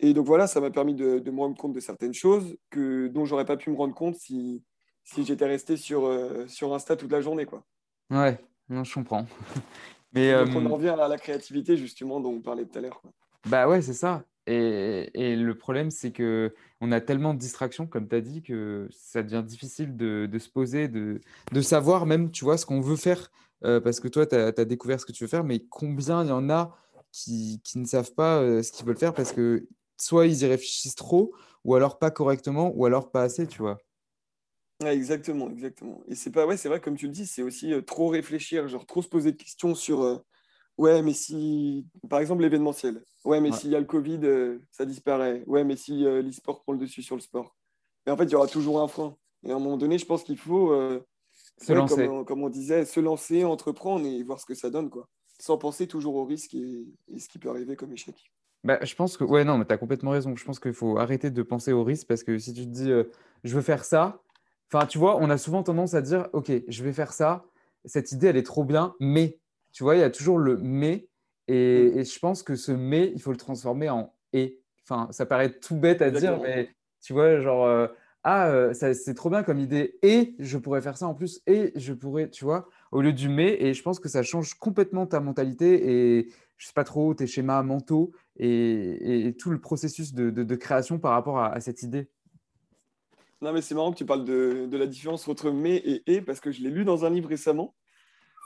Et 0.01 0.13
donc 0.13 0.25
voilà, 0.25 0.47
ça 0.47 0.59
m'a 0.59 0.71
permis 0.71 0.95
de, 0.95 1.19
de, 1.19 1.31
me 1.31 1.39
rendre 1.39 1.55
compte 1.55 1.73
de 1.73 1.79
certaines 1.79 2.13
choses 2.13 2.57
que, 2.71 3.07
dont 3.07 3.25
j'aurais 3.25 3.45
pas 3.45 3.55
pu 3.55 3.69
me 3.69 3.75
rendre 3.75 3.93
compte 3.93 4.15
si, 4.15 4.63
si 5.03 5.23
j'étais 5.23 5.45
resté 5.45 5.77
sur, 5.77 6.05
euh, 6.05 6.45
sur 6.47 6.73
Insta 6.73 6.95
toute 6.95 7.11
la 7.11 7.21
journée. 7.21 7.45
Quoi. 7.45 7.63
Ouais, 8.09 8.39
non, 8.67 8.83
je 8.83 8.93
comprends. 8.93 9.25
Mais, 10.13 10.33
donc 10.33 10.55
on 10.55 10.65
en 10.65 10.75
revient 10.75 10.89
à 10.89 11.07
la 11.07 11.17
créativité, 11.17 11.77
justement, 11.77 12.19
dont 12.19 12.31
on 12.31 12.41
parlait 12.41 12.65
tout 12.65 12.77
à 12.77 12.81
l'heure. 12.81 13.01
Bah 13.47 13.69
ouais, 13.69 13.81
c'est 13.81 13.93
ça. 13.93 14.25
Et, 14.45 15.09
et, 15.13 15.35
le 15.37 15.55
problème, 15.55 15.89
c'est 15.89 16.11
que 16.11 16.53
on 16.81 16.91
a 16.91 16.99
tellement 16.99 17.33
de 17.33 17.39
distractions, 17.39 17.87
comme 17.87 18.09
tu 18.09 18.15
as 18.15 18.21
dit, 18.21 18.41
que 18.41 18.89
ça 18.91 19.23
devient 19.23 19.43
difficile 19.45 19.95
de, 19.95 20.27
de 20.29 20.39
se 20.39 20.49
poser, 20.49 20.89
de, 20.89 21.21
de, 21.53 21.61
savoir 21.61 22.05
même, 22.05 22.31
tu 22.31 22.43
vois, 22.43 22.57
ce 22.57 22.65
qu'on 22.65 22.81
veut 22.81 22.97
faire. 22.97 23.31
Euh, 23.63 23.79
parce 23.79 23.99
que 23.99 24.07
toi, 24.07 24.25
tu 24.25 24.35
as, 24.35 24.47
as, 24.47 24.65
découvert 24.65 24.99
ce 24.99 25.05
que 25.05 25.11
tu 25.11 25.23
veux 25.23 25.29
faire, 25.29 25.43
mais 25.43 25.63
combien 25.69 26.23
il 26.23 26.29
y 26.29 26.31
en 26.31 26.49
a 26.49 26.75
qui, 27.11 27.61
qui 27.63 27.77
ne 27.79 27.85
savent 27.85 28.13
pas 28.13 28.39
euh, 28.39 28.63
ce 28.63 28.71
qu'ils 28.71 28.85
veulent 28.85 28.97
faire 28.97 29.13
parce 29.13 29.31
que 29.31 29.67
soit 30.01 30.27
ils 30.27 30.41
y 30.43 30.45
réfléchissent 30.45 30.95
trop, 30.95 31.33
ou 31.65 31.75
alors 31.75 31.99
pas 31.99 32.11
correctement, 32.11 32.71
ou 32.75 32.85
alors 32.85 33.11
pas 33.11 33.23
assez, 33.23 33.47
tu 33.47 33.59
vois. 33.61 33.77
Ouais, 34.81 34.95
exactement, 34.95 35.49
exactement. 35.51 36.01
Et 36.07 36.15
c'est 36.15 36.31
pas, 36.31 36.47
ouais, 36.47 36.57
c'est 36.57 36.67
vrai, 36.67 36.81
comme 36.81 36.97
tu 36.97 37.05
le 37.05 37.11
dis, 37.11 37.27
c'est 37.27 37.43
aussi 37.43 37.71
euh, 37.71 37.81
trop 37.81 38.07
réfléchir, 38.07 38.67
genre 38.67 38.85
trop 38.87 39.01
se 39.03 39.07
poser 39.07 39.31
de 39.31 39.37
questions 39.37 39.75
sur, 39.75 40.01
euh, 40.01 40.17
ouais, 40.77 41.01
mais 41.03 41.13
si, 41.13 41.87
par 42.09 42.19
exemple, 42.19 42.43
l'événementiel, 42.43 43.03
ouais, 43.25 43.41
mais 43.41 43.51
Ouais. 43.51 43.59
s'il 43.59 43.71
y 43.71 43.75
a 43.75 43.81
le 43.81 43.85
Covid, 43.87 44.19
euh, 44.23 44.59
ça 44.71 44.85
disparaît, 44.85 45.43
ouais, 45.47 45.65
mais 45.65 45.75
si 45.77 46.03
l'e-sport 46.03 46.61
prend 46.63 46.73
le 46.73 46.79
dessus 46.79 47.03
sur 47.03 47.15
le 47.15 47.21
sport. 47.21 47.57
Mais 48.05 48.13
en 48.13 48.17
fait, 48.17 48.25
il 48.25 48.31
y 48.31 48.35
aura 48.35 48.47
toujours 48.47 48.81
un 48.81 48.87
frein. 48.87 49.17
Et 49.43 49.51
à 49.51 49.55
un 49.55 49.59
moment 49.59 49.77
donné, 49.77 49.97
je 49.99 50.05
pense 50.05 50.23
qu'il 50.23 50.37
faut, 50.39 50.71
Se 51.57 51.73
ouais, 51.73 51.73
lancer. 51.73 51.85
Comme, 51.85 52.07
on- 52.07 52.25
comme 52.25 52.43
on 52.43 52.49
disait, 52.49 52.85
se 52.85 52.99
lancer, 53.01 53.45
entreprendre 53.45 54.05
et 54.07 54.23
voir 54.23 54.39
ce 54.39 54.45
que 54.47 54.55
ça 54.55 54.69
donne, 54.71 54.89
quoi. 54.91 55.09
Sans 55.39 55.57
penser 55.57 55.87
toujours 55.87 56.15
au 56.15 56.25
risque 56.25 56.53
et, 56.55 56.85
et 57.09 57.19
ce 57.19 57.29
qui 57.29 57.39
peut 57.39 57.49
arriver 57.49 57.75
comme 57.77 57.93
échec. 57.93 58.31
Bah, 58.63 58.79
je 58.83 58.93
pense 58.95 59.17
que, 59.17 59.23
ouais, 59.23 59.43
non, 59.43 59.57
mais 59.57 59.65
tu 59.65 59.73
as 59.73 59.77
complètement 59.77 60.11
raison. 60.11 60.35
Je 60.35 60.45
pense 60.45 60.59
qu'il 60.59 60.73
faut 60.73 60.97
arrêter 60.99 61.31
de 61.31 61.41
penser 61.43 61.71
au 61.71 61.83
risque 61.83 62.07
parce 62.07 62.23
que 62.23 62.37
si 62.37 62.53
tu 62.53 62.61
te 62.65 62.69
dis, 62.69 62.91
euh, 62.91 63.05
je 63.43 63.55
veux 63.55 63.61
faire 63.61 63.83
ça, 63.83 64.21
enfin, 64.71 64.85
tu 64.85 64.97
vois, 64.99 65.17
on 65.19 65.29
a 65.29 65.37
souvent 65.37 65.63
tendance 65.63 65.93
à 65.95 66.01
dire, 66.01 66.29
OK, 66.33 66.51
je 66.67 66.83
vais 66.83 66.93
faire 66.93 67.11
ça, 67.13 67.43
cette 67.85 68.11
idée, 68.11 68.27
elle 68.27 68.37
est 68.37 68.43
trop 68.43 68.63
bien, 68.63 68.93
mais, 68.99 69.39
tu 69.73 69.83
vois, 69.83 69.95
il 69.95 69.99
y 69.99 70.03
a 70.03 70.11
toujours 70.11 70.37
le 70.37 70.57
mais, 70.57 71.07
et, 71.47 71.99
et 71.99 72.03
je 72.03 72.19
pense 72.19 72.43
que 72.43 72.55
ce 72.55 72.71
mais, 72.71 73.11
il 73.15 73.21
faut 73.21 73.31
le 73.31 73.37
transformer 73.37 73.89
en 73.89 74.13
et. 74.33 74.59
Enfin, 74.89 75.07
ça 75.11 75.25
paraît 75.25 75.51
tout 75.59 75.75
bête 75.77 76.01
à 76.01 76.11
dire, 76.11 76.39
mais 76.41 76.69
tu 77.01 77.13
vois, 77.13 77.39
genre, 77.39 77.65
euh, 77.65 77.87
ah, 78.23 78.49
euh, 78.49 78.73
ça- 78.73 78.93
c'est 78.93 79.13
trop 79.13 79.29
bien 79.29 79.41
comme 79.43 79.59
idée, 79.59 79.97
et 80.03 80.35
je 80.39 80.57
pourrais 80.57 80.81
faire 80.81 80.97
ça 80.97 81.07
en 81.07 81.13
plus, 81.15 81.41
et 81.47 81.71
je 81.75 81.93
pourrais, 81.93 82.29
tu 82.29 82.43
vois, 82.45 82.67
au 82.91 83.01
lieu 83.01 83.13
du 83.13 83.29
mais, 83.29 83.57
et 83.61 83.73
je 83.73 83.81
pense 83.83 83.99
que 83.99 84.09
ça 84.09 84.21
change 84.23 84.53
complètement 84.55 85.07
ta 85.07 85.19
mentalité 85.19 86.17
et, 86.19 86.27
je 86.57 86.67
sais 86.67 86.73
pas 86.73 86.83
trop, 86.83 87.13
tes 87.15 87.25
schémas 87.25 87.63
mentaux 87.63 88.11
et, 88.45 89.27
et 89.27 89.35
tout 89.37 89.51
le 89.51 89.59
processus 89.61 90.13
de, 90.13 90.29
de- 90.29 90.43
de 90.43 90.55
création 90.55 90.99
par 90.99 91.11
rapport 91.11 91.39
à, 91.39 91.53
à 91.53 91.59
cette 91.59 91.83
idée. 91.83 92.09
Non, 93.41 93.53
mais 93.53 93.61
c'est 93.61 93.73
marrant 93.75 93.91
que 93.91 93.97
tu 93.97 94.05
parles 94.05 94.23
de, 94.25 94.67
de 94.69 94.77
la 94.77 94.85
différence 94.85 95.27
entre 95.27 95.51
mais 95.51 95.75
et 95.77 96.03
et 96.15 96.21
parce 96.21 96.39
que 96.39 96.51
je 96.51 96.61
l'ai 96.61 96.69
lu 96.69 96.85
dans 96.85 97.05
un 97.05 97.09
livre 97.09 97.29
récemment. 97.29 97.75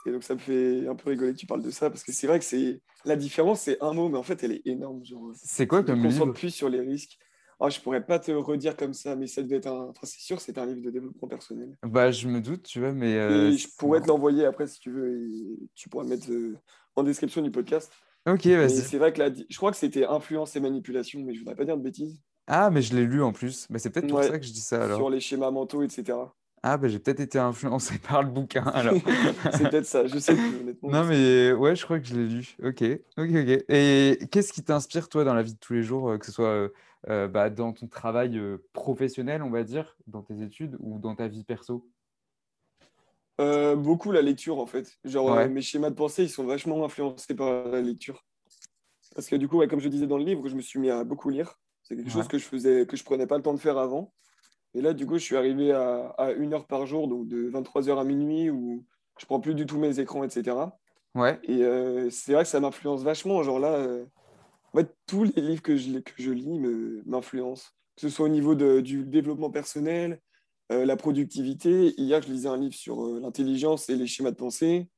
Et 0.06 0.12
donc, 0.12 0.22
ça 0.22 0.34
me 0.34 0.38
fait 0.38 0.86
un 0.86 0.94
peu 0.94 1.10
rigoler 1.10 1.32
que 1.32 1.38
tu 1.38 1.46
parles 1.46 1.62
de 1.62 1.70
ça 1.70 1.90
parce 1.90 2.04
que 2.04 2.12
c'est 2.12 2.26
vrai 2.28 2.38
que 2.38 2.44
c'est 2.44 2.80
la 3.04 3.16
différence, 3.16 3.62
c'est 3.62 3.82
un 3.82 3.92
mot, 3.92 4.08
mais 4.08 4.18
en 4.18 4.22
fait, 4.22 4.42
elle 4.44 4.52
est 4.52 4.62
énorme. 4.64 5.04
Genre, 5.04 5.32
C'est 5.34 5.66
quoi 5.66 5.82
comme 5.82 6.02
livre? 6.06 6.32
plus 6.32 6.50
sur 6.50 6.68
les 6.68 6.80
risques. 6.80 7.18
Ah, 7.58 7.70
je 7.70 7.80
pourrais 7.80 8.04
pas 8.04 8.18
te 8.18 8.30
redire 8.30 8.76
comme 8.76 8.92
ça, 8.92 9.16
mais 9.16 9.26
ça 9.26 9.42
devait 9.42 9.56
être 9.56 9.66
un. 9.66 9.88
Enfin, 9.88 10.04
c'est 10.06 10.20
sûr, 10.20 10.40
c'est 10.40 10.58
un 10.58 10.66
livre 10.66 10.82
de 10.82 10.90
développement 10.90 11.26
personnel. 11.26 11.74
Bah, 11.82 12.10
je 12.10 12.28
me 12.28 12.40
doute, 12.40 12.64
tu 12.64 12.80
vois, 12.80 12.92
mais 12.92 13.16
euh, 13.16 13.50
je 13.56 13.66
pourrais 13.78 14.00
te 14.02 14.08
l'envoyer 14.08 14.44
après 14.44 14.66
si 14.66 14.78
tu 14.78 14.90
veux. 14.90 15.20
Et 15.20 15.58
tu 15.74 15.88
pourras 15.88 16.04
le 16.04 16.10
mettre 16.10 16.30
euh, 16.30 16.56
en 16.96 17.02
description 17.02 17.42
du 17.42 17.50
podcast. 17.50 17.90
Ok, 18.26 18.46
Mais 18.46 18.56
vas-y. 18.58 18.82
c'est 18.82 18.98
vrai 18.98 19.12
que 19.12 19.22
je 19.48 19.56
crois 19.56 19.70
que 19.70 19.76
c'était 19.76 20.04
influence 20.06 20.56
et 20.56 20.60
manipulation, 20.60 21.20
mais 21.22 21.34
je 21.34 21.40
voudrais 21.40 21.56
pas 21.56 21.64
dire 21.64 21.76
de 21.76 21.82
bêtises. 21.82 22.20
Ah, 22.46 22.70
mais 22.70 22.82
je 22.82 22.94
l'ai 22.94 23.04
lu 23.04 23.22
en 23.22 23.32
plus. 23.32 23.66
Bah, 23.70 23.78
c'est 23.78 23.90
peut-être 23.90 24.06
pour 24.08 24.18
Ouais, 24.18 24.28
ça 24.28 24.38
que 24.38 24.44
je 24.46 24.52
dis 24.52 24.60
ça 24.60 24.84
alors. 24.84 24.96
sur 24.96 25.10
les 25.10 25.20
schémas 25.20 25.50
mentaux, 25.50 25.82
etc. 25.82 26.34
Ah, 26.62 26.76
bah, 26.78 26.88
j'ai 26.88 26.98
peut-être 26.98 27.20
été 27.20 27.38
influencé 27.38 27.98
par 28.08 28.22
le 28.22 28.30
bouquin 28.30 28.62
alors. 28.64 28.94
c'est 29.52 29.68
peut-être 29.70 29.86
ça, 29.86 30.06
je 30.06 30.18
sais 30.18 30.34
plus, 30.34 30.56
honnêtement. 30.56 30.90
Non, 30.90 31.04
mais 31.04 31.52
ouais, 31.52 31.76
je 31.76 31.84
crois 31.84 32.00
que 32.00 32.06
je 32.06 32.16
l'ai 32.16 32.26
lu. 32.28 32.56
Ok, 32.62 32.82
ok, 33.18 33.28
ok. 33.28 33.64
Et 33.68 34.18
qu'est-ce 34.30 34.52
qui 34.52 34.62
t'inspire, 34.64 35.08
toi, 35.08 35.24
dans 35.24 35.34
la 35.34 35.42
vie 35.42 35.54
de 35.54 35.58
tous 35.58 35.74
les 35.74 35.82
jours, 35.82 36.10
euh, 36.10 36.18
que 36.18 36.26
ce 36.26 36.32
soit 36.32 36.48
euh, 36.48 36.68
euh, 37.08 37.28
bah, 37.28 37.50
dans 37.50 37.72
ton 37.72 37.86
travail 37.86 38.38
euh, 38.38 38.58
professionnel, 38.72 39.42
on 39.42 39.50
va 39.50 39.62
dire, 39.64 39.96
dans 40.06 40.22
tes 40.22 40.40
études 40.42 40.76
ou 40.80 40.98
dans 40.98 41.14
ta 41.14 41.28
vie 41.28 41.44
perso? 41.44 41.88
Euh, 43.40 43.76
beaucoup 43.76 44.12
la 44.12 44.22
lecture 44.22 44.58
en 44.58 44.66
fait. 44.66 44.96
Genre 45.04 45.26
euh, 45.30 45.48
mes 45.48 45.60
schémas 45.62 45.90
de 45.90 45.94
pensée 45.94 46.22
ils 46.24 46.30
sont 46.30 46.44
vachement 46.44 46.84
influencés 46.84 47.34
par 47.34 47.68
la 47.68 47.80
lecture. 47.82 48.24
Parce 49.14 49.28
que 49.28 49.36
du 49.36 49.48
coup, 49.48 49.58
ouais, 49.58 49.68
comme 49.68 49.80
je 49.80 49.88
disais 49.88 50.06
dans 50.06 50.18
le 50.18 50.24
livre, 50.24 50.46
je 50.48 50.54
me 50.56 50.60
suis 50.60 50.78
mis 50.78 50.90
à 50.90 51.04
beaucoup 51.04 51.30
lire. 51.30 51.58
C'est 51.82 51.96
quelque 51.96 52.10
chose 52.10 52.28
que 52.28 52.38
je 52.38 52.44
faisais, 52.44 52.86
que 52.86 52.96
je 52.96 53.04
prenais 53.04 53.26
pas 53.26 53.36
le 53.36 53.42
temps 53.42 53.54
de 53.54 53.60
faire 53.60 53.78
avant. 53.78 54.12
Et 54.74 54.80
là, 54.82 54.92
du 54.92 55.06
coup, 55.06 55.14
je 55.18 55.22
suis 55.24 55.36
arrivé 55.36 55.72
à, 55.72 56.08
à 56.18 56.32
une 56.32 56.52
heure 56.52 56.66
par 56.66 56.86
jour, 56.86 57.08
donc 57.08 57.28
de 57.28 57.48
23h 57.50 57.98
à 57.98 58.04
minuit, 58.04 58.50
où 58.50 58.84
je 59.18 59.24
prends 59.24 59.40
plus 59.40 59.54
du 59.54 59.64
tout 59.64 59.78
mes 59.78 60.00
écrans, 60.00 60.22
etc. 60.24 60.56
Ouais, 61.14 61.38
Et 61.44 61.62
euh, 61.62 62.10
c'est 62.10 62.32
vrai 62.34 62.42
que 62.42 62.48
ça 62.48 62.60
m'influence 62.60 63.02
vachement. 63.02 63.42
Genre 63.42 63.58
là, 63.58 63.86
en 64.72 64.78
fait, 64.78 64.94
tous 65.06 65.24
les 65.24 65.40
livres 65.40 65.62
que 65.62 65.76
je, 65.76 65.98
que 66.00 66.12
je 66.18 66.32
lis 66.32 66.58
m'influencent. 67.06 67.70
Que 67.94 68.02
ce 68.02 68.08
soit 68.10 68.26
au 68.26 68.30
niveau 68.30 68.54
de- 68.54 68.80
du 68.80 69.04
développement 69.04 69.50
personnel, 69.50 70.20
la 70.70 70.96
productivité. 70.96 71.94
Hier, 72.00 72.20
je 72.22 72.28
lisais 72.28 72.48
un 72.48 72.56
livre 72.56 72.74
sur 72.74 73.04
euh, 73.04 73.20
l'intelligence 73.20 73.88
et 73.88 73.96
les 73.96 74.06
schémas 74.06 74.30
de 74.32 74.36
pensée, 74.36 74.88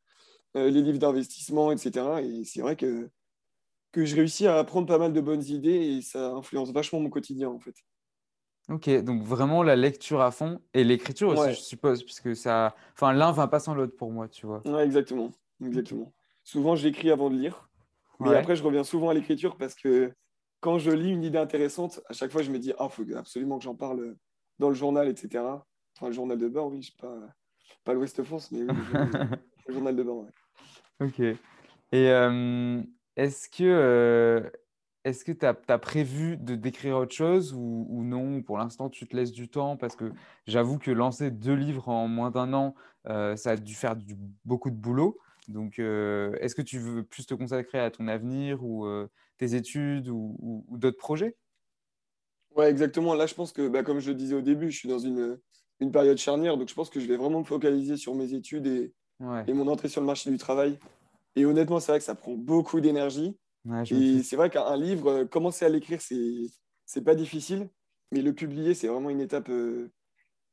euh, 0.57 0.71
les 0.71 0.83
livres 0.83 0.99
d'investissement, 0.99 1.73
etc. 1.73 2.07
Et 2.23 2.45
c'est 2.45 2.61
vrai 2.61 2.77
que, 2.77 3.11
que 3.93 4.05
je 4.05 4.17
réussis 4.17 4.47
à 4.47 4.59
apprendre 4.59 4.87
pas 4.87 4.99
mal 4.99 5.13
de 5.13 5.21
bonnes 5.21 5.45
idées 5.45 5.97
et 5.99 6.03
ça 6.03 6.31
influence 6.33 6.73
vachement 6.73 7.01
mon 7.01 7.11
quotidien, 7.11 7.49
en 7.51 7.59
fait. 7.59 7.75
ok. 8.71 8.89
Donc 9.03 9.23
vraiment 9.23 9.63
la 9.63 9.77
lecture 9.77 10.21
à 10.21 10.31
fond 10.31 10.61
et 10.75 10.85
l'écriture 10.85 11.29
aussi, 11.31 11.43
Ouais. 11.43 11.55
je 11.55 11.61
suppose, 11.61 12.03
puisque 12.03 12.35
ça... 12.35 12.75
Enfin, 12.95 13.13
l'un 13.13 13.33
va 13.33 13.47
pas 13.49 13.61
sans 13.61 13.75
l'autre 13.75 13.97
pour 13.97 14.11
moi, 14.11 14.29
tu 14.29 14.47
vois. 14.47 14.63
Ouais, 14.67 14.85
exactement. 14.85 15.33
exactement. 15.65 16.13
Souvent, 16.45 16.77
j'écris 16.77 17.11
avant 17.11 17.31
de 17.31 17.37
lire. 17.37 17.69
Mais 18.21 18.31
Ouais. 18.31 18.37
après, 18.37 18.57
je 18.57 18.63
reviens 18.63 18.85
souvent 18.85 19.11
à 19.11 19.15
l'écriture 19.15 19.57
parce 19.57 19.75
que 19.75 20.13
quand 20.61 20.79
je 20.79 20.91
lis 20.91 21.11
une 21.11 21.23
idée 21.23 21.39
intéressante, 21.39 22.01
à 22.09 22.15
chaque 22.15 22.33
fois, 22.33 22.43
je 22.43 22.51
me 22.51 22.59
dis, 22.59 22.73
ah, 22.79 22.89
faut 22.89 23.05
absolument 23.15 23.59
que 23.59 23.65
j'en 23.65 23.77
parle 23.77 24.17
dans 24.59 24.69
le 24.69 24.75
journal, 24.75 25.09
etc. 25.09 25.65
Enfin, 25.97 26.09
le 26.09 26.13
journal 26.13 26.39
de 26.39 26.49
bord, 26.49 26.69
oui, 26.69 26.83
je 26.83 26.91
sais 26.91 26.97
pas, 27.01 27.17
pas 27.85 27.95
l'Ouest 27.95 28.23
France, 28.23 28.51
mais 28.53 28.63
oui, 28.63 28.71
le 29.67 29.75
journal, 29.75 29.97
de 29.97 30.03
bord, 30.03 30.25
ouais. 30.25 30.31
Ok. 31.01 31.21
Et 31.21 31.37
euh, 31.95 32.83
est-ce 33.17 33.49
que 33.49 33.65
euh, 33.65 34.51
est-ce 35.05 35.25
que 35.25 35.33
tu 35.33 35.47
as, 35.47 35.79
prévu 35.79 36.37
de 36.37 36.55
d'écrire 36.55 36.97
autre 36.97 37.15
chose 37.15 37.55
ou, 37.55 37.87
ou 37.89 38.05
non? 38.05 38.43
Pour 38.43 38.59
l'instant, 38.59 38.91
tu 38.91 39.07
te 39.07 39.17
laisses 39.17 39.33
du 39.33 39.49
temps 39.49 39.77
parce 39.77 39.97
que 39.97 40.13
j'avoue 40.47 40.79
que 40.79 40.91
lancer 40.91 41.31
deux 41.31 41.55
livres 41.55 41.89
en 41.89 42.09
moins 42.09 42.31
d'un 42.31 42.53
an, 42.53 42.75
euh, 43.07 43.37
ça 43.37 43.53
a 43.53 43.57
dû 43.57 43.75
faire 43.75 43.97
du- 43.97 44.17
beaucoup 44.45 44.71
de 44.71 44.77
boulot. 44.77 45.19
Donc, 45.49 45.79
est-ce 45.79 46.55
que 46.55 46.61
tu 46.61 46.79
veux 46.79 47.03
plus 47.03 47.25
te 47.25 47.33
consacrer 47.33 47.79
à 47.79 47.91
ton 47.91 48.07
avenir 48.07 48.63
ou 48.63 48.87
tes 49.39 49.55
études 49.55 50.09
ou, 50.09 50.37
ou- 50.41 50.65
ou 50.69 50.77
d'autres 50.77 50.99
projets? 50.99 51.37
Ouais, 52.59 52.69
exactement. 52.71 53.15
Là, 53.15 53.27
je 53.27 53.35
pense 53.35 53.53
que, 53.53 53.69
bah, 53.69 53.83
comme 53.85 54.01
je 54.01 54.09
le 54.11 54.17
disais 54.17 54.35
au 54.35 54.41
début, 54.41 54.71
je 54.71 54.77
suis 54.79 54.89
dans 54.89 54.99
une, 54.99 55.39
une 55.81 55.93
période 55.93 56.19
charnière, 56.19 56.57
donc 56.57 56.69
je 56.69 56.75
pense 56.75 56.91
que 56.91 56.99
je 56.99 57.07
vais 57.07 57.17
vraiment 57.17 57.39
me 57.39 57.45
focaliser 57.45 57.97
sur 57.97 58.15
mes 58.15 58.35
études 58.35 58.67
et, 58.67 58.93
Ouais, 59.21 59.45
et 59.49 59.53
mon 59.53 59.67
entrée 59.67 59.89
sur 59.89 60.01
le 60.01 60.07
marché 60.07 60.31
du 60.31 60.39
travail. 60.39 60.79
Et 61.35 61.45
honnêtement, 61.45 61.81
c'est 61.81 61.91
vrai 61.93 61.99
que 61.99 62.05
ça 62.05 62.15
prend 62.15 62.35
beaucoup 62.35 62.81
d'énergie. 62.81 63.37
ouais, 63.65 63.83
Et 63.93 64.23
c'est 64.23 64.37
vrai 64.37 64.49
qu'un 64.49 64.77
livre, 64.77 65.09
euh, 65.09 65.25
commencer 65.25 65.65
à 65.65 65.69
l'écrire, 65.69 66.01
c'est 66.01 66.25
c'est 66.87 67.03
pas 67.05 67.15
difficile, 67.15 67.69
mais 68.13 68.23
le 68.23 68.33
publier, 68.33 68.75
c'est 68.75 68.87
vraiment 68.89 69.11
une 69.11 69.21
étape 69.21 69.51
euh, 69.51 69.91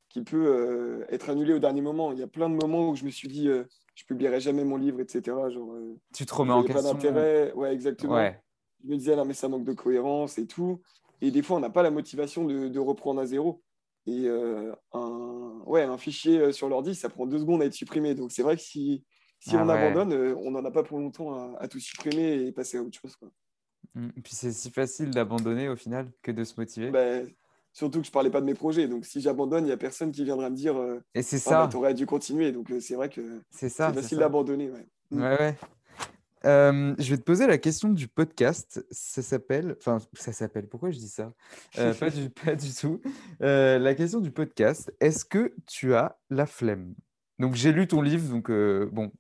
qui 0.10 0.22
peut 0.24 0.48
euh, 0.48 1.06
être 1.10 1.30
annulée 1.30 1.54
au 1.54 1.60
dernier 1.60 1.82
moment. 1.82 2.12
Il 2.12 2.20
y 2.20 2.24
a 2.24 2.28
plein 2.28 2.50
de 2.50 2.56
moments 2.56 2.90
où 2.90 2.96
je 2.96 3.06
me 3.06 3.10
suis 3.10 3.28
dit, 3.30 3.48
euh, 3.48 3.64
je 3.96 4.04
publierai 4.04 4.40
jamais 4.42 4.64
mon 4.64 4.78
livre, 4.78 5.00
etc. 5.00 5.50
Genre, 5.50 5.76
Tu 6.14 6.26
te 6.26 6.34
remets 6.34 6.54
en 6.54 6.64
pas 6.64 6.74
question. 6.74 6.94
d'intérêt. 6.94 7.54
Ouais, 7.54 7.74
exactement. 7.74 8.16
Ouais, 8.16 8.42
Je 8.84 8.90
me 8.90 8.98
disais, 8.98 9.16
non, 9.16 9.26
mais 9.26 9.34
ça 9.34 9.48
manque 9.48 9.64
de 9.64 9.74
cohérence 9.74 10.38
et 10.38 10.46
tout. 10.48 10.82
Et 11.22 11.32
des 11.32 11.42
fois, 11.42 11.58
on 11.58 11.60
n'a 11.60 11.70
pas 11.70 11.84
la 11.84 11.92
motivation 11.92 12.46
de, 12.46 12.68
de 12.68 12.80
reprendre 12.80 13.22
à 13.22 13.26
zéro. 13.26 13.62
Et 14.08 14.26
euh, 14.28 14.72
un, 14.94 15.62
ouais, 15.66 15.82
un 15.84 15.98
fichier 15.98 16.40
euh, 16.40 16.52
sur 16.52 16.70
l'ordi, 16.70 16.94
ça 16.94 17.10
prend 17.10 17.26
deux 17.26 17.40
secondes 17.40 17.62
à 17.62 17.66
être 17.66 17.74
supprimé. 17.74 18.14
Donc, 18.14 18.32
c'est 18.32 18.44
vrai 18.44 18.56
que 18.56 18.62
si, 18.62 19.04
si 19.40 19.56
Ah 19.56 19.64
on 19.64 19.70
ouais. 19.70 19.74
abandonne, 19.80 20.14
euh, 20.14 20.36
on 20.38 20.52
n'en 20.52 20.64
a 20.64 20.72
pas 20.72 20.84
pour 20.84 21.00
longtemps 21.00 21.34
à, 21.34 21.58
à 21.60 21.68
tout 21.68 21.80
supprimer 21.80 22.34
et 22.46 22.52
passer 22.52 22.78
à 22.78 22.84
autre 22.84 23.00
chose. 23.02 23.16
quoi. 23.16 23.30
Mm. 23.96 24.10
Puis 24.24 24.36
c'est 24.36 24.52
si 24.52 24.70
facile 24.70 25.10
d'abandonner 25.10 25.70
au 25.70 25.76
final 25.76 26.12
que 26.22 26.32
de 26.32 26.44
se 26.44 26.54
motiver. 26.58 26.92
Ben, 26.92 27.28
surtout 27.74 28.00
que 28.02 28.06
je 28.06 28.12
parlais 28.12 28.30
pas 28.30 28.42
de 28.42 28.46
mes 28.46 28.54
projets. 28.54 28.88
Donc, 28.88 29.06
si 29.06 29.22
j'abandonne, 29.22 29.64
il 29.64 29.68
n'y 29.68 29.74
a 29.74 29.78
personne 29.78 30.12
qui 30.12 30.24
viendra 30.24 30.50
me 30.52 30.56
dire 30.56 30.78
euh, 30.78 31.00
Et 31.16 31.24
c'est 31.24 31.38
Ah, 31.38 31.40
ça, 31.40 31.62
bah, 31.64 31.68
tu 31.72 31.78
aurais 31.78 31.94
dû 31.96 32.06
continuer. 32.06 32.52
Donc, 32.52 32.72
c'est 32.80 32.96
vrai 32.96 33.10
que 33.10 33.42
c'est 33.50 33.70
facile 33.70 34.20
d'abandonner. 34.20 34.70
ouais. 34.70 34.86
Mm. 35.12 35.22
Ouais, 35.22 35.40
ouais. 35.40 35.56
Euh, 36.46 36.94
je 37.00 37.10
vais 37.10 37.18
te 37.18 37.24
poser 37.24 37.48
la 37.48 37.58
question 37.58 37.90
du 37.90 38.08
podcast. 38.08 38.86
Ça 38.92 39.22
s'appelle, 39.22 39.76
enfin, 39.80 39.98
ça 40.14 40.32
s'appelle, 40.32 40.68
pourquoi 40.68 40.92
je 40.92 40.98
dis 40.98 41.08
ça? 41.10 41.34
Euh, 41.80 41.94
pas 41.94 42.10
du, 42.10 42.30
pas 42.30 42.56
du 42.56 42.74
tout. 42.74 43.02
Euh, 43.42 43.80
la 43.80 43.96
question 43.96 44.20
du 44.20 44.32
podcast, 44.32 44.94
est-ce 45.00 45.26
que 45.26 45.54
tu 45.66 45.94
as 45.96 46.18
la 46.30 46.46
flemme? 46.46 46.94
Donc, 47.40 47.56
j'ai 47.56 47.72
lu 47.72 47.88
ton 47.88 48.02
livre, 48.02 48.30
donc 48.30 48.50
bon, 48.94 49.12